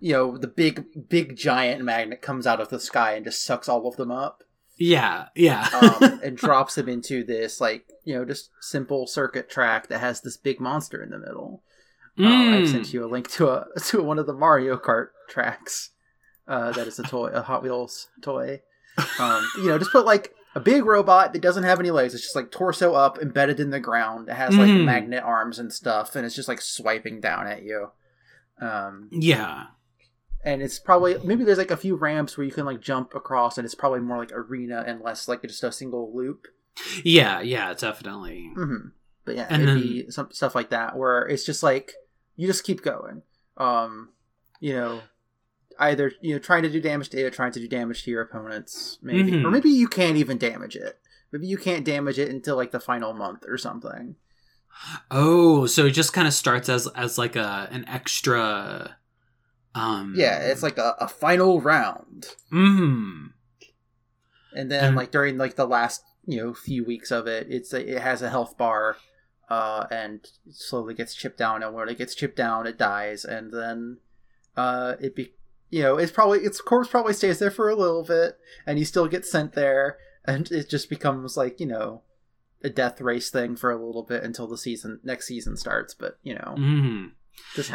you 0.00 0.12
know, 0.12 0.36
the 0.36 0.48
big, 0.48 1.08
big 1.08 1.36
giant 1.36 1.82
magnet 1.84 2.20
comes 2.20 2.46
out 2.46 2.60
of 2.60 2.68
the 2.70 2.80
sky 2.80 3.12
and 3.14 3.24
just 3.24 3.44
sucks 3.44 3.68
all 3.68 3.86
of 3.86 3.96
them 3.96 4.10
up 4.10 4.42
yeah, 4.76 5.26
yeah. 5.34 5.68
um, 6.00 6.20
and 6.24 6.36
drops 6.36 6.76
him 6.78 6.88
into 6.88 7.24
this, 7.24 7.60
like, 7.60 7.86
you 8.04 8.14
know, 8.14 8.24
just 8.24 8.50
simple 8.60 9.06
circuit 9.06 9.48
track 9.50 9.88
that 9.88 10.00
has 10.00 10.20
this 10.20 10.36
big 10.36 10.60
monster 10.60 11.02
in 11.02 11.10
the 11.10 11.18
middle. 11.18 11.62
Uh, 12.18 12.26
I've 12.26 12.62
Mm. 12.64 12.70
sent 12.70 12.92
you 12.92 13.04
a 13.04 13.08
link 13.08 13.28
to 13.32 13.48
a 13.48 13.66
to 13.86 14.02
one 14.02 14.18
of 14.18 14.26
the 14.26 14.32
Mario 14.34 14.76
Kart 14.76 15.08
tracks. 15.28 15.90
uh, 16.46 16.70
that 16.72 16.86
is 16.86 16.98
a 16.98 17.02
toy, 17.04 17.28
a 17.28 17.42
Hot 17.42 17.62
Wheels 17.62 18.08
toy. 18.22 18.60
Um, 19.18 19.42
you 19.56 19.68
know, 19.68 19.78
just 19.78 19.90
put 19.92 20.04
like 20.04 20.32
a 20.54 20.60
big 20.60 20.84
robot 20.84 21.32
that 21.32 21.42
doesn't 21.42 21.64
have 21.64 21.80
any 21.80 21.90
legs. 21.90 22.14
It's 22.14 22.22
just 22.22 22.36
like 22.36 22.50
torso 22.52 22.94
up, 22.94 23.18
embedded 23.18 23.58
in 23.58 23.70
the 23.70 23.80
ground. 23.80 24.28
It 24.28 24.34
has 24.34 24.56
like 24.56 24.68
Mhm. 24.70 24.84
magnet 24.84 25.24
arms 25.24 25.58
and 25.58 25.72
stuff, 25.72 26.14
and 26.14 26.24
it's 26.26 26.34
just 26.36 26.46
like 26.48 26.60
swiping 26.60 27.20
down 27.20 27.46
at 27.48 27.62
you. 27.64 27.88
Um, 28.60 29.08
Yeah. 29.10 29.64
And 30.44 30.62
it's 30.62 30.78
probably 30.78 31.16
maybe 31.24 31.44
there's 31.44 31.58
like 31.58 31.70
a 31.70 31.76
few 31.76 31.96
ramps 31.96 32.36
where 32.36 32.44
you 32.46 32.52
can 32.52 32.64
like 32.66 32.80
jump 32.80 33.14
across, 33.14 33.58
and 33.58 33.64
it's 33.64 33.74
probably 33.74 34.00
more 34.00 34.18
like 34.18 34.32
arena 34.32 34.84
and 34.86 35.00
less 35.00 35.26
like 35.28 35.42
just 35.42 35.64
a 35.64 35.72
single 35.72 36.14
loop. 36.14 36.46
Yeah, 37.04 37.40
yeah, 37.40 37.72
definitely. 37.74 38.50
hmm 38.54 38.88
But 39.24 39.36
yeah, 39.36 39.46
And 39.48 39.66
then- 39.68 39.80
be 39.80 40.10
some 40.10 40.28
stuff 40.32 40.54
like 40.54 40.70
that 40.70 40.96
where 40.96 41.22
it's 41.26 41.44
just 41.44 41.62
like 41.62 41.92
you 42.36 42.46
just 42.46 42.64
keep 42.64 42.82
going. 42.82 43.22
Um, 43.56 44.10
you 44.60 44.72
know, 44.74 45.00
either 45.78 46.12
you 46.20 46.34
know 46.34 46.38
trying 46.40 46.62
to 46.64 46.70
do 46.70 46.80
damage 46.80 47.08
to 47.10 47.18
it, 47.26 47.32
trying 47.32 47.52
to 47.52 47.60
do 47.60 47.68
damage 47.68 48.02
to 48.04 48.10
your 48.10 48.22
opponents, 48.22 48.98
maybe, 49.02 49.32
Mhm. 49.32 49.44
or 49.44 49.50
maybe 49.50 49.70
you 49.70 49.86
can't 49.88 50.16
even 50.16 50.36
damage 50.38 50.74
it. 50.76 50.98
Maybe 51.32 51.46
you 51.46 51.56
can't 51.58 51.84
damage 51.84 52.18
it 52.18 52.28
until 52.28 52.56
like 52.56 52.70
the 52.72 52.80
final 52.80 53.12
month 53.12 53.44
or 53.48 53.56
something. 53.58 54.16
Oh, 55.10 55.66
so 55.66 55.86
it 55.86 55.90
just 55.92 56.12
kind 56.12 56.26
of 56.26 56.34
starts 56.34 56.68
as 56.68 56.86
as 56.88 57.18
like 57.18 57.36
a 57.36 57.68
an 57.70 57.84
extra 57.88 58.96
um 59.74 60.14
Yeah, 60.16 60.38
it's 60.38 60.62
like 60.62 60.78
a, 60.78 60.94
a 61.00 61.08
final 61.08 61.60
round, 61.60 62.26
mm, 62.52 63.30
and 64.54 64.70
then 64.70 64.84
And- 64.84 64.96
like 64.96 65.10
during 65.10 65.38
like 65.38 65.56
the 65.56 65.66
last 65.66 66.02
you 66.26 66.38
know 66.38 66.54
few 66.54 66.84
weeks 66.84 67.10
of 67.10 67.26
it, 67.26 67.46
it's 67.50 67.72
a, 67.72 67.96
it 67.96 68.00
has 68.00 68.22
a 68.22 68.30
health 68.30 68.56
bar. 68.56 68.96
Uh, 69.50 69.86
and 69.90 70.20
it 70.46 70.54
slowly 70.54 70.94
gets 70.94 71.14
chipped 71.14 71.36
down, 71.36 71.62
and 71.62 71.74
when 71.74 71.86
it 71.90 71.98
gets 71.98 72.14
chipped 72.14 72.34
down, 72.34 72.66
it 72.66 72.78
dies, 72.78 73.26
and 73.26 73.52
then 73.52 73.98
uh, 74.56 74.94
it 75.02 75.14
be 75.14 75.34
you 75.68 75.82
know 75.82 75.98
it's 75.98 76.10
probably 76.10 76.38
its 76.40 76.62
corpse 76.62 76.88
probably 76.88 77.12
stays 77.12 77.38
there 77.40 77.50
for 77.50 77.68
a 77.68 77.76
little 77.76 78.02
bit, 78.02 78.38
and 78.66 78.78
you 78.78 78.86
still 78.86 79.06
get 79.06 79.26
sent 79.26 79.52
there, 79.52 79.98
and 80.24 80.50
it 80.50 80.70
just 80.70 80.88
becomes 80.88 81.36
like 81.36 81.60
you 81.60 81.66
know 81.66 82.00
a 82.64 82.70
death 82.70 83.02
race 83.02 83.28
thing 83.28 83.54
for 83.54 83.70
a 83.70 83.76
little 83.86 84.02
bit 84.02 84.24
until 84.24 84.46
the 84.46 84.56
season 84.56 84.98
next 85.04 85.26
season 85.26 85.58
starts. 85.58 85.92
But 85.92 86.18
you 86.22 86.34
know, 86.36 86.54
mm. 86.58 87.10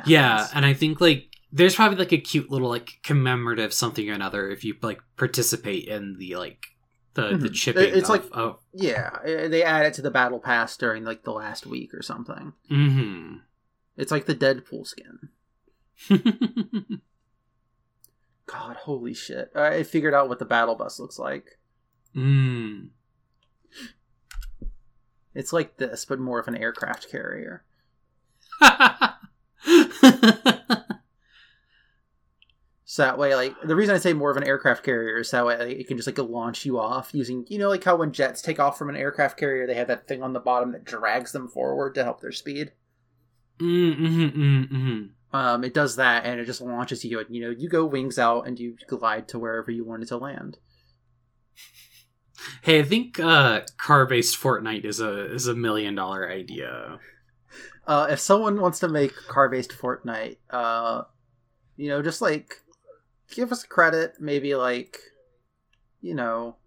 Yeah, 0.08 0.48
and 0.56 0.66
I 0.66 0.74
think 0.74 1.00
like 1.00 1.28
there's 1.52 1.76
probably 1.76 1.98
like 1.98 2.12
a 2.12 2.18
cute 2.18 2.50
little 2.52 2.70
like 2.70 3.00
commemorative 3.04 3.74
something 3.74 4.10
or 4.10 4.14
another 4.14 4.50
if 4.50 4.64
you 4.64 4.76
like 4.82 5.02
participate 5.18 5.88
in 5.88 6.18
the 6.20 6.36
like 6.36 6.66
the 7.16 7.36
the 7.38 7.50
Mhm. 7.50 7.54
chipping. 7.56 7.84
It- 7.84 7.96
it's 7.96 8.10
of, 8.10 8.16
like- 8.24 8.38
oh, 8.38 8.60
yeah, 8.74 9.18
they 9.24 9.64
add 9.64 9.86
it 9.88 9.94
to 9.96 10.02
the 10.02 10.12
battle 10.12 10.40
pass 10.40 10.78
during 10.78 11.04
like 11.04 11.24
the 11.24 11.32
last 11.32 11.66
week 11.66 11.94
or 11.94 12.02
something. 12.04 12.54
Mm-hmm. 12.72 13.38
It's 13.98 14.12
like 14.12 14.26
the 14.28 14.36
Deadpool 14.36 14.86
skin. 14.88 15.30
God, 18.46 18.78
holy 18.78 19.14
shit! 19.14 19.52
I 19.56 19.84
figured 19.84 20.14
out 20.14 20.28
what 20.30 20.40
the 20.40 20.46
battle 20.46 20.76
bus 20.76 21.00
looks 21.00 21.20
like. 21.20 21.60
mm. 22.16 22.90
It's 25.36 25.54
like 25.54 25.78
this, 25.78 26.06
but 26.06 26.20
more 26.20 26.40
of 26.40 26.48
an 26.48 26.56
aircraft 26.58 27.10
carrier. 27.12 27.64
So 33.00 33.06
that 33.06 33.18
way, 33.18 33.34
like 33.34 33.56
the 33.62 33.78
reason 33.78 33.96
I 33.96 33.98
say 33.98 34.12
more 34.12 34.30
of 34.30 34.36
an 34.36 34.44
aircraft 34.44 34.84
carrier 34.84 35.20
is 35.20 35.32
that 35.32 35.46
way 35.46 35.58
like, 35.58 35.78
it 35.80 35.88
can 35.88 35.96
just 35.96 36.06
like 36.06 36.18
launch 36.18 36.66
you 36.66 36.78
off 36.78 37.12
using, 37.14 37.46
you 37.48 37.58
know, 37.58 37.70
like 37.70 37.86
how 37.86 37.96
when 37.96 38.12
jets 38.12 38.42
take 38.42 38.60
off 38.60 38.78
from 38.78 38.90
an 38.90 38.98
aircraft 38.98 39.40
carrier, 39.40 39.66
they 39.66 39.76
have 39.76 39.88
that 39.88 40.06
thing 40.06 40.22
on 40.22 40.34
the 40.34 40.40
bottom 40.42 40.74
that 40.74 40.84
drags 40.84 41.32
them 41.32 41.48
forward 41.48 41.96
to 41.96 42.04
help 42.04 42.20
their 42.20 42.34
speed. 42.34 42.74
mm, 43.62 43.98
mm, 43.98 44.36
mm, 44.36 44.70
mm. 44.70 45.10
Um, 45.32 45.64
it 45.64 45.74
does 45.74 45.96
that, 45.96 46.26
and 46.26 46.42
it 46.42 46.46
just 46.46 46.60
launches 46.60 47.06
you, 47.06 47.22
and 47.22 47.34
you 47.34 47.42
know, 47.42 47.56
you 47.58 47.70
go 47.70 47.86
wings 47.86 48.20
out, 48.20 48.46
and 48.46 48.60
you 48.60 48.76
glide 48.90 49.30
to 49.30 49.40
wherever 49.40 49.72
you 49.72 49.86
wanted 49.86 50.10
to 50.10 50.18
land. 50.18 50.58
Hey, 52.64 52.80
I 52.80 52.84
think 52.84 53.18
uh, 53.18 53.62
car-based 53.78 54.38
Fortnite 54.38 54.84
is 54.84 55.00
a 55.00 55.34
is 55.34 55.48
a 55.48 55.56
million 55.56 55.96
dollar 55.96 56.30
idea. 56.30 57.00
Uh, 57.88 58.08
if 58.10 58.20
someone 58.20 58.60
wants 58.60 58.80
to 58.80 58.90
make 58.90 59.16
car-based 59.30 59.72
Fortnite, 59.72 60.36
uh, 60.50 61.04
you 61.78 61.88
know, 61.88 62.02
just 62.02 62.22
like 62.22 62.58
give 63.32 63.52
us 63.52 63.64
credit. 63.64 64.16
Maybe 64.20 64.56
like, 64.56 65.00
you 66.02 66.16
know, 66.16 66.58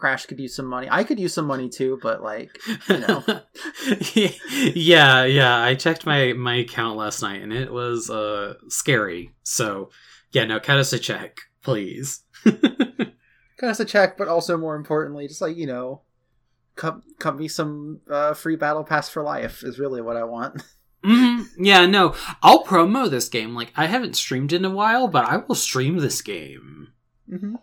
Crash 0.00 0.24
could 0.24 0.40
use 0.40 0.54
some 0.54 0.66
money. 0.66 0.88
I 0.90 1.04
could 1.04 1.20
use 1.20 1.34
some 1.34 1.46
money 1.46 1.68
too, 1.68 1.98
but 2.02 2.22
like, 2.22 2.58
you 2.88 2.98
know. 2.98 3.22
yeah, 4.74 5.24
yeah. 5.24 5.58
I 5.58 5.74
checked 5.74 6.06
my 6.06 6.32
my 6.32 6.56
account 6.56 6.96
last 6.96 7.20
night 7.20 7.42
and 7.42 7.52
it 7.52 7.70
was 7.70 8.08
uh 8.08 8.54
scary. 8.68 9.34
So 9.42 9.90
yeah, 10.32 10.44
no, 10.44 10.58
cut 10.58 10.78
us 10.78 10.94
a 10.94 10.98
check, 10.98 11.40
please. 11.62 12.22
cut 12.44 13.68
us 13.68 13.80
a 13.80 13.84
check, 13.84 14.16
but 14.16 14.26
also 14.26 14.56
more 14.56 14.74
importantly, 14.74 15.28
just 15.28 15.42
like 15.42 15.56
you 15.56 15.66
know, 15.66 16.00
cut 16.76 17.02
cut 17.18 17.36
me 17.36 17.46
some 17.46 18.00
uh, 18.10 18.32
free 18.32 18.56
battle 18.56 18.84
pass 18.84 19.10
for 19.10 19.22
life 19.22 19.62
is 19.62 19.78
really 19.78 20.00
what 20.00 20.16
I 20.16 20.24
want. 20.24 20.62
hmm 21.02 21.42
Yeah, 21.58 21.86
no, 21.86 22.14
I'll 22.42 22.64
promo 22.64 23.08
this 23.10 23.28
game. 23.28 23.54
Like 23.54 23.72
I 23.76 23.86
haven't 23.86 24.16
streamed 24.16 24.52
in 24.52 24.64
a 24.64 24.70
while, 24.70 25.08
but 25.08 25.24
I 25.24 25.38
will 25.38 25.54
stream 25.54 25.98
this 25.98 26.20
game. 26.22 26.88
hmm 27.28 27.56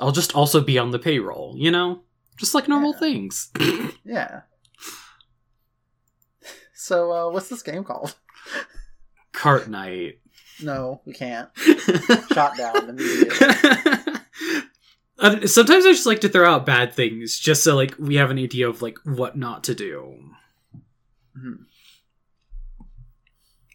I'll 0.00 0.10
just 0.12 0.34
also 0.34 0.60
be 0.60 0.76
on 0.78 0.90
the 0.90 0.98
payroll, 0.98 1.54
you 1.56 1.70
know, 1.70 2.02
just 2.36 2.54
like 2.54 2.66
normal 2.68 2.92
Yeah. 2.94 2.98
things. 3.00 3.50
Yeah. 4.04 4.40
So, 6.74 7.12
uh, 7.12 7.30
what's 7.30 7.48
this 7.48 7.62
game 7.62 7.84
called? 7.84 8.16
Cart 9.32 9.68
night. 9.68 10.18
No, 10.62 11.00
we 11.06 11.12
can't. 11.14 11.48
Shot 12.32 12.56
down 12.56 12.88
immediately. 12.90 13.36
Uh, 15.16 15.46
Sometimes 15.46 15.86
I 15.86 15.92
just 15.92 16.06
like 16.06 16.20
to 16.22 16.28
throw 16.28 16.50
out 16.50 16.66
bad 16.66 16.92
things 16.92 17.38
just 17.38 17.62
so 17.62 17.76
like 17.76 17.94
we 18.00 18.16
have 18.16 18.32
an 18.32 18.38
idea 18.38 18.68
of 18.68 18.82
like 18.82 18.98
what 19.04 19.36
not 19.38 19.62
to 19.64 19.74
do. 19.74 20.18
Mhm. 21.38 21.66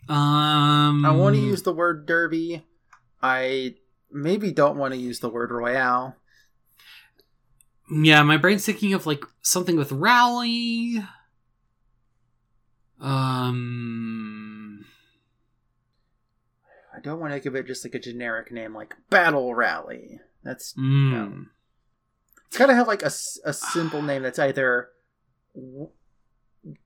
Um, 0.10 1.06
I 1.06 1.12
want 1.12 1.36
to 1.36 1.42
use 1.42 1.62
the 1.62 1.72
word 1.74 2.06
derby. 2.08 2.66
I 3.22 3.76
maybe 4.12 4.52
don't 4.52 4.78
want 4.78 4.94
to 4.94 5.00
use 5.00 5.20
the 5.20 5.30
word 5.30 5.52
royale. 5.52 6.16
Yeah, 7.92 8.24
my 8.24 8.38
brain's 8.38 8.66
thinking 8.66 8.94
of 8.94 9.06
like 9.06 9.24
something 9.42 9.76
with 9.78 9.92
rally. 9.92 11.04
Um, 13.50 14.86
I 16.96 17.00
don't 17.02 17.20
want 17.20 17.34
to 17.34 17.40
give 17.40 17.56
it 17.56 17.66
just 17.68 17.86
like 17.86 17.96
a 17.96 18.00
generic 18.00 18.52
name 18.52 18.74
like 18.76 18.96
Battle 19.10 19.56
Rally. 19.56 20.20
That's 20.44 20.74
mm, 20.74 21.12
No. 21.12 21.46
it's 22.48 22.58
got 22.58 22.68
to 22.68 22.76
have 22.76 22.88
like 22.88 23.04
a, 23.04 23.12
a 23.46 23.54
simple 23.54 24.02
name 24.02 24.24
that's 24.24 24.40
either 24.40 24.90
w- 25.56 25.90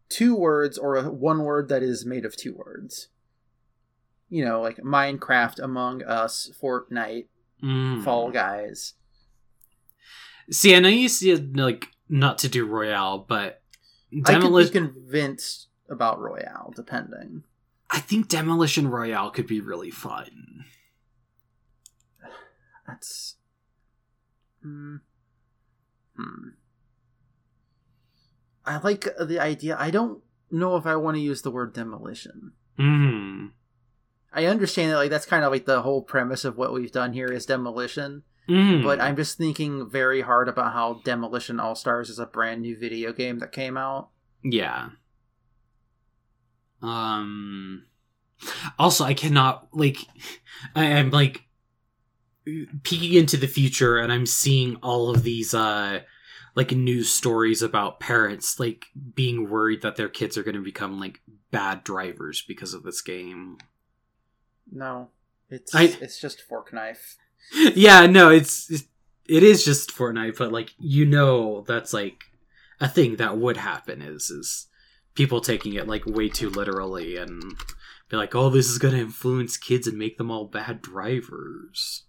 two 0.09 0.35
words 0.35 0.77
or 0.77 0.97
a 0.97 1.09
one 1.09 1.43
word 1.43 1.69
that 1.69 1.81
is 1.83 2.05
made 2.05 2.25
of 2.25 2.35
two 2.37 2.53
words. 2.55 3.07
You 4.33 4.43
know, 4.43 4.61
like 4.61 4.77
Minecraft, 4.77 5.59
Among 5.59 6.01
Us, 6.01 6.49
Fortnite, 6.59 7.27
mm. 7.63 8.03
Fall 8.03 8.31
Guys. 8.31 8.95
See, 10.49 10.75
I 10.75 10.79
know 10.79 10.89
you 10.89 11.07
said 11.07 11.55
like 11.55 11.85
not 12.09 12.39
to 12.39 12.49
do 12.49 12.65
royale, 12.65 13.19
but 13.19 13.61
I 14.25 14.39
could 14.39 14.55
be 14.55 14.69
convinced 14.69 15.67
about 15.87 16.19
Royale, 16.19 16.73
depending. 16.75 17.43
I 17.91 17.99
think 17.99 18.27
demolition 18.27 18.87
royale 18.87 19.29
could 19.29 19.45
be 19.45 19.61
really 19.61 19.91
fun. 19.91 20.65
That's. 22.87 23.35
Hmm. 24.63 24.95
Hmm. 26.17 26.49
I 28.65 28.79
like 28.79 29.07
the 29.21 29.39
idea. 29.39 29.77
I 29.79 29.91
don't 29.91 30.23
know 30.49 30.75
if 30.75 30.87
I 30.87 30.95
want 30.95 31.17
to 31.17 31.21
use 31.21 31.43
the 31.43 31.51
word 31.51 31.73
demolition. 31.73 32.53
Mm. 32.79 33.51
I 34.33 34.45
understand 34.45 34.91
that 34.91 34.97
like 34.97 35.09
that's 35.11 35.25
kind 35.27 35.43
of 35.45 35.51
like 35.51 35.65
the 35.65 35.81
whole 35.81 36.01
premise 36.01 36.43
of 36.43 36.57
what 36.57 36.73
we've 36.73 36.91
done 36.91 37.13
here 37.13 37.27
is 37.27 37.45
demolition, 37.45 38.23
Mm. 38.49 38.83
but 38.83 38.99
I'm 38.99 39.15
just 39.15 39.37
thinking 39.37 39.89
very 39.89 40.21
hard 40.21 40.49
about 40.49 40.73
how 40.73 40.99
Demolition 41.05 41.59
All 41.59 41.75
Stars 41.75 42.09
is 42.09 42.19
a 42.19 42.25
brand 42.25 42.61
new 42.61 42.77
video 42.77 43.13
game 43.13 43.39
that 43.39 43.51
came 43.53 43.77
out. 43.77 44.09
Yeah. 44.43 44.89
Um. 46.81 47.85
Also, 48.77 49.03
I 49.05 49.13
cannot 49.13 49.67
like. 49.71 49.97
I 50.75 50.85
am 50.85 51.11
like 51.11 51.43
peeking 52.83 53.13
into 53.13 53.37
the 53.37 53.47
future, 53.47 53.97
and 53.97 54.11
I'm 54.11 54.25
seeing 54.25 54.75
all 54.77 55.09
of 55.09 55.23
these 55.23 55.53
uh 55.53 56.01
like 56.55 56.71
news 56.71 57.09
stories 57.09 57.61
about 57.63 57.99
parents 57.99 58.59
like 58.59 58.85
being 59.15 59.49
worried 59.49 59.81
that 59.81 59.95
their 59.95 60.09
kids 60.09 60.37
are 60.37 60.43
going 60.43 60.53
to 60.55 60.61
become 60.61 60.99
like 60.99 61.19
bad 61.51 61.83
drivers 61.83 62.43
because 62.47 62.73
of 62.75 62.83
this 62.83 63.01
game. 63.01 63.57
No, 64.71 65.09
it's 65.49 65.73
I- 65.75 65.95
it's 66.01 66.19
just 66.19 66.41
fork 66.41 66.73
knife. 66.73 67.17
yeah, 67.75 68.05
no, 68.07 68.29
it's 68.29 68.69
it's- 68.71 68.89
it 69.25 69.41
is 69.41 69.63
just 69.63 69.91
Fortnite, 69.95 70.37
but 70.37 70.51
like 70.51 70.73
you 70.77 71.05
know 71.05 71.63
that's 71.65 71.93
like 71.93 72.25
a 72.81 72.89
thing 72.89 73.15
that 73.15 73.37
would 73.37 73.55
happen 73.55 74.01
is 74.01 74.29
is 74.29 74.67
people 75.15 75.39
taking 75.39 75.73
it 75.75 75.87
like 75.87 76.05
way 76.05 76.27
too 76.27 76.49
literally 76.49 77.15
and 77.15 77.41
be 78.09 78.17
like, 78.17 78.35
"Oh, 78.35 78.49
this 78.49 78.69
is 78.69 78.79
going 78.79 78.93
to 78.95 78.99
influence 78.99 79.55
kids 79.55 79.87
and 79.87 79.97
make 79.97 80.17
them 80.17 80.29
all 80.29 80.45
bad 80.45 80.81
drivers." 80.81 82.03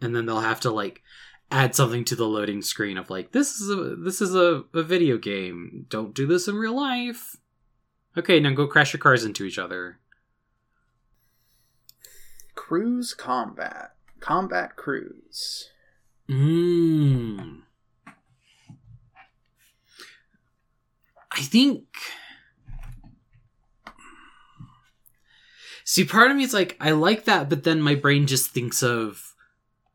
And 0.00 0.14
then 0.14 0.26
they'll 0.26 0.40
have 0.40 0.60
to 0.60 0.70
like 0.70 1.02
add 1.50 1.74
something 1.74 2.04
to 2.04 2.14
the 2.14 2.28
loading 2.28 2.62
screen 2.62 2.96
of 2.96 3.10
like, 3.10 3.32
"This 3.32 3.60
is 3.60 3.70
a 3.70 3.96
this 3.96 4.20
is 4.20 4.34
a, 4.34 4.62
a 4.72 4.82
video 4.84 5.18
game. 5.18 5.86
Don't 5.88 6.14
do 6.14 6.26
this 6.26 6.46
in 6.46 6.54
real 6.54 6.76
life." 6.76 7.36
Okay, 8.18 8.40
now 8.40 8.50
go 8.50 8.66
crash 8.66 8.92
your 8.92 8.98
cars 8.98 9.24
into 9.24 9.44
each 9.44 9.60
other. 9.60 10.00
Cruise 12.56 13.14
combat. 13.14 13.92
Combat 14.18 14.74
cruise. 14.74 15.70
Mmm. 16.28 17.60
I 21.30 21.40
think. 21.42 21.86
See, 25.84 26.04
part 26.04 26.32
of 26.32 26.36
me 26.36 26.42
is 26.42 26.52
like, 26.52 26.76
I 26.80 26.90
like 26.90 27.24
that, 27.26 27.48
but 27.48 27.62
then 27.62 27.80
my 27.80 27.94
brain 27.94 28.26
just 28.26 28.50
thinks 28.50 28.82
of, 28.82 29.34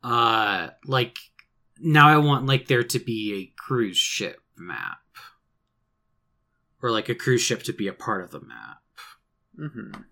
uh, 0.02 0.70
like, 0.86 1.18
now 1.78 2.08
I 2.08 2.16
want, 2.16 2.46
like, 2.46 2.66
there 2.68 2.82
to 2.82 2.98
be 2.98 3.34
a 3.34 3.52
cruise 3.60 3.98
ship 3.98 4.40
map. 4.56 5.03
Or, 6.84 6.90
like, 6.90 7.08
a 7.08 7.14
cruise 7.14 7.40
ship 7.40 7.62
to 7.62 7.72
be 7.72 7.88
a 7.88 7.94
part 7.94 8.22
of 8.22 8.30
the 8.30 8.40
map. 8.40 8.82
Mm-hmm. 9.58 10.02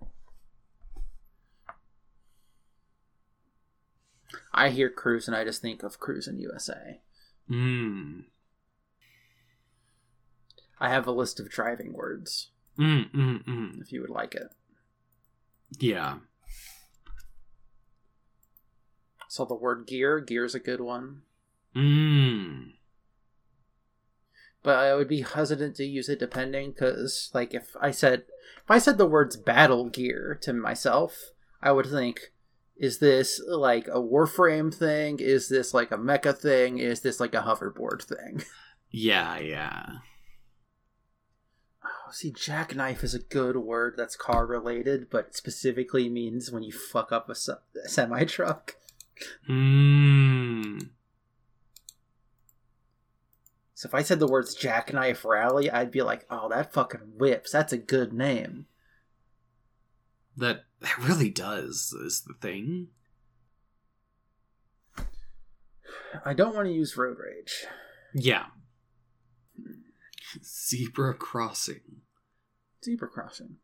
I 4.55 4.71
hear 4.71 4.89
cruise 4.89 5.29
and 5.29 5.37
I 5.37 5.45
just 5.45 5.61
think 5.61 5.83
of 5.83 6.01
Cruis'n 6.01 6.41
USA. 6.41 7.03
Mmm. 7.51 8.25
I 10.81 10.89
have 10.89 11.07
a 11.07 11.13
list 11.13 11.39
of 11.39 11.51
driving 11.51 11.93
words 11.93 12.53
Mm, 12.79 13.13
mm, 13.13 13.45
mm. 13.45 13.81
if 13.83 13.93
you 13.93 14.01
would 14.01 14.09
like 14.09 14.35
it. 14.35 14.49
Yeah. 15.79 16.21
So 19.29 19.45
the 19.45 19.55
word 19.55 19.87
gear, 19.87 20.21
gear's 20.21 20.55
a 20.55 20.59
good 20.59 20.81
one. 20.81 21.23
Mmm. 21.77 22.73
But 24.63 24.77
I 24.77 24.95
would 24.95 25.09
be 25.09 25.23
hesitant 25.23 25.77
to 25.77 25.85
use 25.85 26.09
it 26.09 26.19
depending 26.21 26.71
because 26.71 27.31
like 27.35 27.53
if 27.55 27.75
I 27.81 27.91
said 27.91 28.25
if 28.63 28.71
I 28.71 28.79
said 28.79 28.97
the 28.97 29.07
words 29.07 29.37
battle 29.37 29.89
gear 29.89 30.39
to 30.43 30.53
myself, 30.53 31.33
I 31.61 31.73
would 31.73 31.87
think 31.87 32.33
is 32.77 32.99
this 32.99 33.41
like 33.49 33.87
a 33.89 34.01
warframe 34.01 34.75
thing? 34.75 35.19
Is 35.21 35.49
this 35.49 35.75
like 35.75 35.91
a 35.91 35.99
mecha 35.99 36.37
thing? 36.37 36.79
Is 36.79 37.01
this 37.01 37.21
like 37.21 37.35
a 37.35 37.43
hoverboard 37.43 38.03
thing? 38.03 38.45
Yeah, 38.95 39.39
yeah. 39.39 39.87
Oh, 41.83 42.11
see, 42.13 42.31
jackknife 42.31 43.03
is 43.03 43.15
a 43.15 43.19
good 43.19 43.57
word 43.57 43.95
that's 43.97 44.17
car 44.17 44.47
related, 44.47 45.09
but 45.11 45.35
specifically 45.35 46.11
means 46.11 46.53
when 46.53 46.63
you 46.63 46.73
fuck 46.73 47.11
up 47.11 47.31
a, 47.31 47.35
se- 47.35 47.55
semi 47.87 48.25
truck. 48.25 48.77
Mmm. 49.49 50.91
So 53.83 53.89
if 53.89 53.97
I 53.97 54.03
said 54.03 54.21
the 54.21 54.29
words 54.29 54.55
jackknife 54.55 55.25
rally, 55.25 55.69
I'd 55.69 55.91
be 55.91 56.03
like, 56.03 56.25
oh, 56.31 56.49
that 56.51 56.73
fucking 56.73 57.15
whips. 57.19 57.51
That's 57.51 57.73
a 57.73 57.77
good 57.77 58.13
name. 58.13 58.67
That 60.37 60.67
that 60.79 60.97
really 61.01 61.31
does 61.31 61.93
is 61.93 62.23
the 62.25 62.35
thing. 62.35 62.91
I 66.25 66.33
don't 66.33 66.55
want 66.55 66.69
to 66.69 66.73
use 66.73 66.97
road 66.97 67.17
rage. 67.19 67.67
Yeah. 68.15 68.45
Zebra 70.45 71.15
crossing. 71.15 72.03
Zebra 72.85 73.09
crossing. 73.09 73.57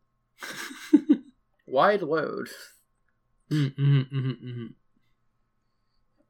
Wide 1.65 2.01
load. 2.01 2.49
Mm, 3.49 3.73
mm, 3.73 4.11
mm, 4.11 4.43
mm. 4.43 4.73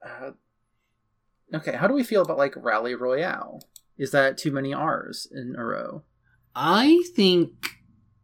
Uh, 0.05 0.31
okay, 1.55 1.75
how 1.75 1.87
do 1.87 1.95
we 1.95 2.03
feel 2.03 2.21
about 2.21 2.37
like 2.37 2.53
Rally 2.55 2.93
Royale? 2.93 3.63
Is 3.99 4.11
that 4.11 4.37
too 4.37 4.51
many 4.51 4.73
R's 4.73 5.27
in 5.31 5.55
a 5.55 5.63
row? 5.63 6.03
I 6.55 7.03
think 7.15 7.51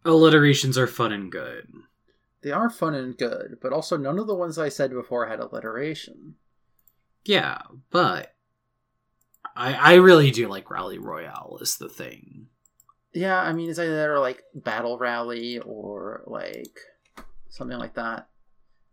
alliterations 0.03 0.77
are 0.77 0.87
fun 0.87 1.11
and 1.11 1.31
good. 1.31 1.67
They 2.41 2.51
are 2.51 2.69
fun 2.69 2.95
and 2.95 3.17
good, 3.17 3.57
but 3.61 3.73
also 3.73 3.97
none 3.97 4.17
of 4.17 4.25
the 4.27 4.35
ones 4.35 4.57
I 4.57 4.69
said 4.69 4.91
before 4.91 5.27
had 5.27 5.39
alliteration. 5.39 6.35
Yeah, 7.25 7.59
but 7.91 8.33
I 9.55 9.73
I 9.73 9.93
really 9.95 10.31
do 10.31 10.47
like 10.47 10.69
Rally 10.71 10.97
Royale 10.97 11.57
is 11.61 11.77
the 11.77 11.89
thing. 11.89 12.47
Yeah, 13.13 13.39
I 13.39 13.51
mean, 13.53 13.69
it's 13.69 13.79
either 13.79 14.19
like 14.19 14.43
Battle 14.53 14.97
Rally 14.97 15.59
or 15.59 16.23
like 16.27 16.77
something 17.49 17.77
like 17.77 17.95
that. 17.95 18.27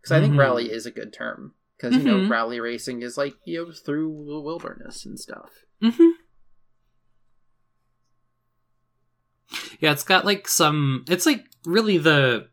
Because 0.01 0.11
I 0.13 0.19
think 0.19 0.33
Mhm. 0.33 0.39
rally 0.39 0.71
is 0.71 0.85
a 0.85 0.91
good 0.91 1.13
term. 1.13 1.53
Because, 1.77 1.95
you 1.95 2.03
know, 2.03 2.17
Mhm. 2.17 2.29
rally 2.29 2.59
racing 2.59 3.01
is 3.01 3.17
like, 3.17 3.35
you 3.45 3.65
know, 3.65 3.71
through 3.71 4.25
the 4.27 4.39
wilderness 4.39 5.05
and 5.05 5.19
stuff. 5.19 5.65
Mm-hmm. 5.81 6.09
Yeah, 9.83 9.91
it's 9.91 10.05
got 10.05 10.23
like 10.23 10.47
some. 10.47 11.03
It's 11.09 11.25
like 11.25 11.43
really 11.65 11.97
the 11.97 12.47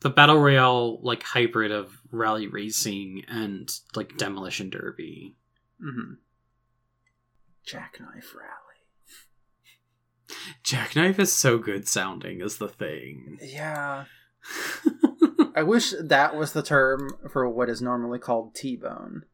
the 0.00 0.08
battle 0.08 0.38
royale 0.38 0.98
like 1.02 1.22
hybrid 1.22 1.70
of 1.70 2.00
rally 2.10 2.46
racing 2.46 3.22
and 3.28 3.70
like 3.94 4.16
demolition 4.16 4.70
derby. 4.70 5.36
Mm-hmm. 5.78 6.14
Jackknife 7.66 8.34
Rally. 8.34 10.38
Jackknife 10.62 11.18
is 11.18 11.30
so 11.30 11.58
good 11.58 11.86
sounding 11.86 12.40
is 12.40 12.56
the 12.56 12.68
thing. 12.68 13.36
Yeah. 13.42 14.06
I 15.54 15.62
wish 15.62 15.92
that 16.00 16.34
was 16.34 16.54
the 16.54 16.62
term 16.62 17.10
for 17.30 17.46
what 17.46 17.68
is 17.68 17.82
normally 17.82 18.18
called 18.18 18.54
T-bone. 18.54 19.24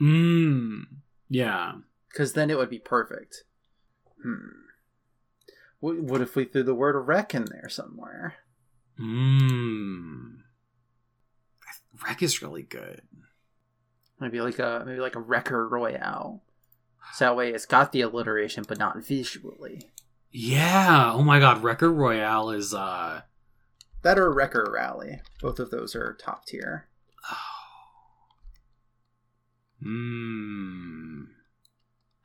Mmm. 0.00 0.82
Yeah. 1.28 1.72
Because 2.08 2.34
then 2.34 2.48
it 2.48 2.58
would 2.58 2.70
be 2.70 2.78
perfect. 2.78 3.42
Hmm. 4.22 4.64
What, 5.80 5.98
what 5.98 6.20
if 6.20 6.36
we 6.36 6.44
threw 6.44 6.62
the 6.62 6.74
word 6.74 6.98
wreck 7.06 7.34
in 7.34 7.44
there 7.46 7.68
somewhere? 7.68 8.36
Mmm. 8.98 10.36
Wreck 12.04 12.22
is 12.22 12.42
really 12.42 12.62
good. 12.62 13.02
Maybe 14.20 14.40
like 14.40 14.58
a 14.58 14.82
maybe 14.86 15.00
like 15.00 15.16
a 15.16 15.20
wrecker 15.20 15.68
royale. 15.68 16.42
So 17.14 17.26
that 17.26 17.36
way 17.36 17.50
it's 17.50 17.66
got 17.66 17.92
the 17.92 18.00
alliteration 18.00 18.64
but 18.66 18.78
not 18.78 19.04
visually. 19.04 19.90
Yeah. 20.30 21.12
Oh 21.14 21.22
my 21.22 21.38
god, 21.38 21.62
Wrecker 21.62 21.92
Royale 21.92 22.50
is 22.50 22.74
uh 22.74 23.22
That 24.02 24.18
or 24.18 24.32
wrecker 24.32 24.68
rally. 24.72 25.20
Both 25.40 25.58
of 25.58 25.70
those 25.70 25.94
are 25.94 26.14
top 26.14 26.46
tier. 26.46 26.88
Mmm. 29.84 31.26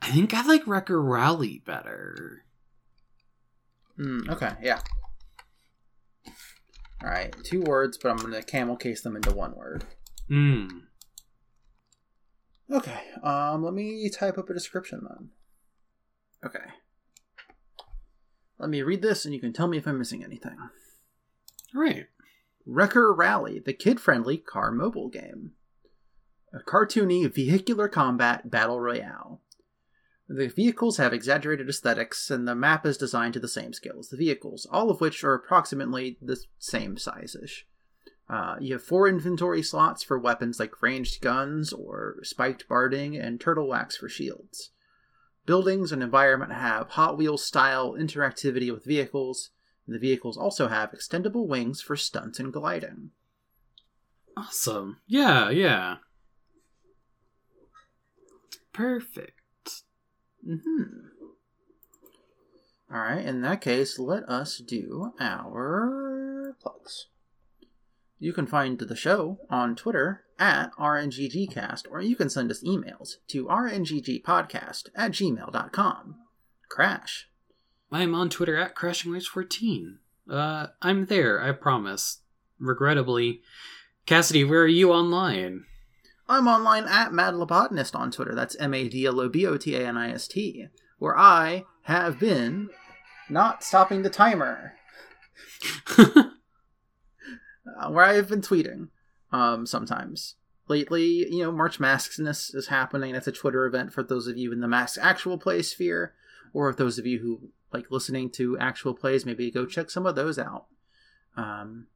I 0.01 0.11
think 0.11 0.33
I 0.33 0.41
like 0.43 0.65
Wrecker 0.65 1.01
Rally 1.01 1.61
better. 1.63 2.45
Mm, 3.99 4.29
okay, 4.29 4.53
yeah. 4.61 4.79
All 7.03 7.09
right, 7.09 7.35
two 7.43 7.61
words, 7.61 7.97
but 7.97 8.09
I'm 8.09 8.17
gonna 8.17 8.43
camel 8.43 8.75
case 8.75 9.01
them 9.01 9.15
into 9.15 9.31
one 9.31 9.55
word. 9.55 9.85
Mmm. 10.29 10.69
Okay, 12.71 12.99
um, 13.23 13.63
let 13.63 13.73
me 13.73 14.09
type 14.09 14.37
up 14.37 14.49
a 14.49 14.53
description 14.53 15.01
then. 15.07 15.29
Okay. 16.45 16.65
Let 18.59 18.69
me 18.69 18.81
read 18.81 19.01
this 19.01 19.25
and 19.25 19.33
you 19.33 19.39
can 19.39 19.53
tell 19.53 19.67
me 19.67 19.77
if 19.77 19.87
I'm 19.87 19.97
missing 19.97 20.23
anything. 20.23 20.57
Right. 21.73 22.07
Wrecker 22.65 23.13
Rally, 23.13 23.59
the 23.59 23.73
kid 23.73 23.99
friendly 23.99 24.37
car 24.37 24.71
mobile 24.71 25.09
game. 25.09 25.53
A 26.53 26.59
cartoony 26.59 27.31
vehicular 27.33 27.87
combat 27.87 28.49
battle 28.49 28.79
royale. 28.79 29.41
The 30.31 30.47
vehicles 30.47 30.97
have 30.97 31.11
exaggerated 31.11 31.67
aesthetics, 31.67 32.29
and 32.29 32.47
the 32.47 32.53
map 32.53 32.85
is 32.85 32.97
designed 32.97 33.33
to 33.33 33.39
the 33.39 33.47
same 33.47 33.73
scale 33.73 33.97
as 33.97 34.09
the 34.09 34.17
vehicles, 34.17 34.67
all 34.71 34.91
of 34.91 35.01
which 35.01 35.23
are 35.23 35.33
approximately 35.33 36.19
the 36.21 36.39
same 36.59 36.97
size 36.97 37.35
ish. 37.43 37.65
Uh, 38.29 38.55
you 38.59 38.73
have 38.73 38.83
four 38.83 39.07
inventory 39.07 39.63
slots 39.63 40.03
for 40.03 40.19
weapons 40.19 40.59
like 40.59 40.83
ranged 40.83 41.19
guns 41.19 41.73
or 41.73 42.17
spiked 42.21 42.67
barding 42.67 43.17
and 43.17 43.41
turtle 43.41 43.67
wax 43.67 43.97
for 43.97 44.07
shields. 44.07 44.69
Buildings 45.47 45.91
and 45.91 46.03
environment 46.03 46.51
have 46.51 46.89
Hot 46.89 47.17
Wheels 47.17 47.43
style 47.43 47.93
interactivity 47.93 48.71
with 48.71 48.85
vehicles, 48.85 49.49
and 49.87 49.95
the 49.95 49.99
vehicles 49.99 50.37
also 50.37 50.67
have 50.67 50.91
extendable 50.91 51.47
wings 51.47 51.81
for 51.81 51.95
stunts 51.95 52.39
and 52.39 52.53
gliding. 52.53 53.09
Awesome. 54.37 54.97
Yeah, 55.07 55.49
yeah. 55.49 55.95
Perfect. 58.73 59.38
Hmm 60.45 60.83
All 62.91 62.99
right, 62.99 63.25
in 63.25 63.41
that 63.41 63.61
case, 63.61 63.99
let 63.99 64.23
us 64.29 64.57
do 64.57 65.13
our 65.19 66.55
plugs. 66.61 67.07
You 68.19 68.33
can 68.33 68.47
find 68.47 68.77
the 68.77 68.95
show 68.95 69.39
on 69.49 69.75
Twitter 69.75 70.23
at 70.37 70.71
RNGGcast, 70.77 71.83
or 71.89 72.01
you 72.01 72.15
can 72.15 72.29
send 72.29 72.51
us 72.51 72.63
emails 72.63 73.15
to 73.27 73.45
rnggpodcast 73.45 74.89
at 74.95 75.11
gmail.com. 75.11 76.15
Crash. 76.69 77.29
I'm 77.91 78.13
on 78.13 78.29
Twitter 78.29 78.57
at 78.57 78.75
CrashingWaves14. 78.75 79.97
Uh, 80.29 80.67
I'm 80.81 81.05
there. 81.05 81.41
I 81.41 81.51
promise. 81.53 82.19
Regrettably, 82.59 83.41
Cassidy, 84.05 84.43
where 84.43 84.61
are 84.61 84.67
you 84.67 84.91
online? 84.91 85.65
I'm 86.29 86.47
online 86.47 86.85
at 86.85 87.11
Madlobotanist 87.11 87.95
on 87.95 88.11
Twitter. 88.11 88.35
That's 88.35 88.55
M 88.57 88.73
A 88.75 88.87
D 88.87 89.05
L 89.07 89.19
O 89.19 89.27
B 89.27 89.47
O 89.47 89.57
T 89.57 89.75
A 89.75 89.87
N 89.87 89.97
I 89.97 90.11
S 90.11 90.27
T, 90.27 90.67
where 90.99 91.17
I 91.17 91.65
have 91.83 92.19
been 92.19 92.69
not 93.29 93.63
stopping 93.63 94.03
the 94.03 94.11
timer, 94.11 94.73
uh, 95.97 96.23
where 97.89 98.05
I 98.05 98.13
have 98.13 98.29
been 98.29 98.41
tweeting 98.41 98.89
um, 99.31 99.65
sometimes. 99.65 100.35
Lately, 100.67 101.27
you 101.31 101.41
know, 101.41 101.51
March 101.51 101.79
Masksness 101.79 102.53
is 102.53 102.67
happening. 102.67 103.13
That's 103.13 103.27
a 103.27 103.31
Twitter 103.31 103.65
event 103.65 103.91
for 103.91 104.03
those 104.03 104.27
of 104.27 104.37
you 104.37 104.51
in 104.53 104.59
the 104.59 104.67
Mask 104.67 104.99
Actual 105.01 105.39
Play 105.39 105.63
sphere, 105.63 106.13
or 106.53 106.71
those 106.71 106.99
of 106.99 107.07
you 107.07 107.19
who 107.19 107.49
like 107.73 107.89
listening 107.89 108.29
to 108.31 108.55
actual 108.59 108.93
plays, 108.93 109.25
maybe 109.25 109.49
go 109.49 109.65
check 109.65 109.89
some 109.89 110.05
of 110.05 110.15
those 110.15 110.37
out. 110.37 110.65
Um, 111.35 111.87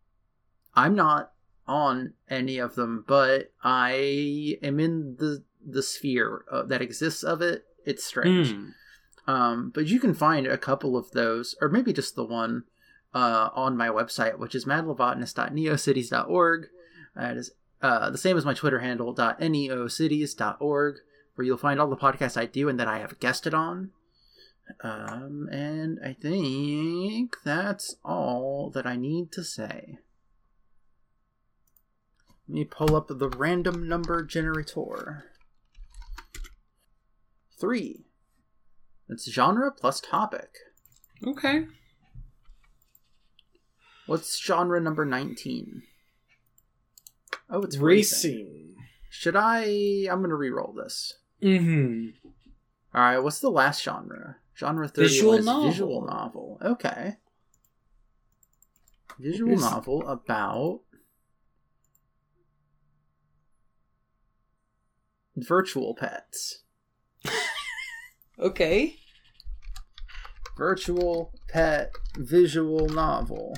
I'm 0.75 0.95
not 0.95 1.32
on 1.67 2.13
any 2.29 2.57
of 2.57 2.75
them, 2.75 3.03
but 3.07 3.51
I 3.63 4.57
am 4.61 4.79
in 4.79 5.15
the 5.17 5.43
the 5.65 5.83
sphere 5.83 6.43
uh, 6.51 6.63
that 6.63 6.81
exists 6.81 7.23
of 7.23 7.41
it. 7.41 7.65
It's 7.85 8.03
strange. 8.03 8.51
Hmm. 8.51 8.69
Um, 9.25 9.71
but 9.73 9.87
you 9.87 9.99
can 9.99 10.13
find 10.13 10.45
a 10.45 10.57
couple 10.57 10.97
of 10.97 11.11
those, 11.11 11.55
or 11.61 11.69
maybe 11.69 11.93
just 11.93 12.15
the 12.15 12.25
one, 12.25 12.63
uh, 13.13 13.49
on 13.53 13.77
my 13.77 13.87
website, 13.87 14.37
which 14.37 14.55
is 14.55 14.65
madlobotanist.neocities.org. 14.65 16.67
That 17.15 17.37
is 17.37 17.51
uh, 17.81 18.09
the 18.09 18.17
same 18.17 18.37
as 18.37 18.45
my 18.45 18.53
Twitter 18.53 18.79
handle, 18.79 19.15
.neocities.org, 19.15 20.95
where 21.35 21.45
you'll 21.45 21.57
find 21.57 21.79
all 21.79 21.89
the 21.89 21.95
podcasts 21.95 22.37
I 22.37 22.45
do 22.45 22.67
and 22.67 22.79
that 22.79 22.87
I 22.87 22.99
have 22.99 23.19
guested 23.19 23.53
on. 23.53 23.91
Um, 24.81 25.49
and 25.51 25.99
I 26.03 26.13
think 26.13 27.35
that's 27.43 27.95
all 28.03 28.71
that 28.71 28.87
I 28.87 28.95
need 28.95 29.31
to 29.33 29.43
say. 29.43 29.99
Let 32.47 32.53
me 32.55 32.65
pull 32.65 32.95
up 32.95 33.07
the 33.07 33.29
random 33.29 33.87
number 33.87 34.23
generator. 34.23 35.25
Three. 37.59 38.05
It's 39.07 39.31
genre 39.31 39.71
plus 39.71 40.01
topic. 40.01 40.49
Okay. 41.25 41.67
What's 44.07 44.37
genre 44.43 44.79
number 44.81 45.05
19? 45.05 45.83
Oh, 47.49 47.61
it's 47.61 47.77
racing. 47.77 48.31
Racing. 48.31 48.75
Should 49.09 49.35
I? 49.35 50.07
I'm 50.11 50.21
gonna 50.21 50.35
re-roll 50.35 50.73
this. 50.73 51.13
Mm-hmm. 51.41 52.27
All 52.95 53.01
right. 53.01 53.19
What's 53.19 53.39
the 53.39 53.49
last 53.51 53.81
genre? 53.83 54.37
Genre 54.57 54.87
30 54.87 55.07
Visual 55.07 55.33
is 55.35 55.45
novel. 55.45 55.69
visual 55.69 56.05
novel. 56.05 56.57
Okay. 56.61 57.13
Visual 59.19 59.53
Is- 59.53 59.61
novel 59.61 60.05
about 60.07 60.81
virtual 65.35 65.95
pets. 65.95 66.63
Okay. 68.39 68.95
Virtual 70.57 71.31
pet 71.49 71.91
visual 72.17 72.89
novel. 72.89 73.55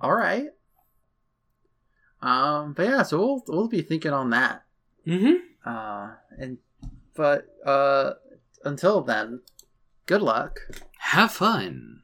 All 0.00 0.14
right. 0.14 0.48
Um, 2.20 2.72
but 2.72 2.86
yeah, 2.86 3.02
so 3.02 3.18
we'll 3.18 3.44
we'll 3.46 3.68
be 3.68 3.82
thinking 3.82 4.12
on 4.12 4.30
that. 4.30 4.64
Mm-hmm. 5.06 5.34
Uh, 5.64 6.14
and 6.38 6.58
but 7.14 7.46
uh, 7.64 8.14
until 8.64 9.02
then, 9.02 9.40
good 10.06 10.22
luck. 10.22 10.60
Have 10.98 11.32
fun. 11.32 12.02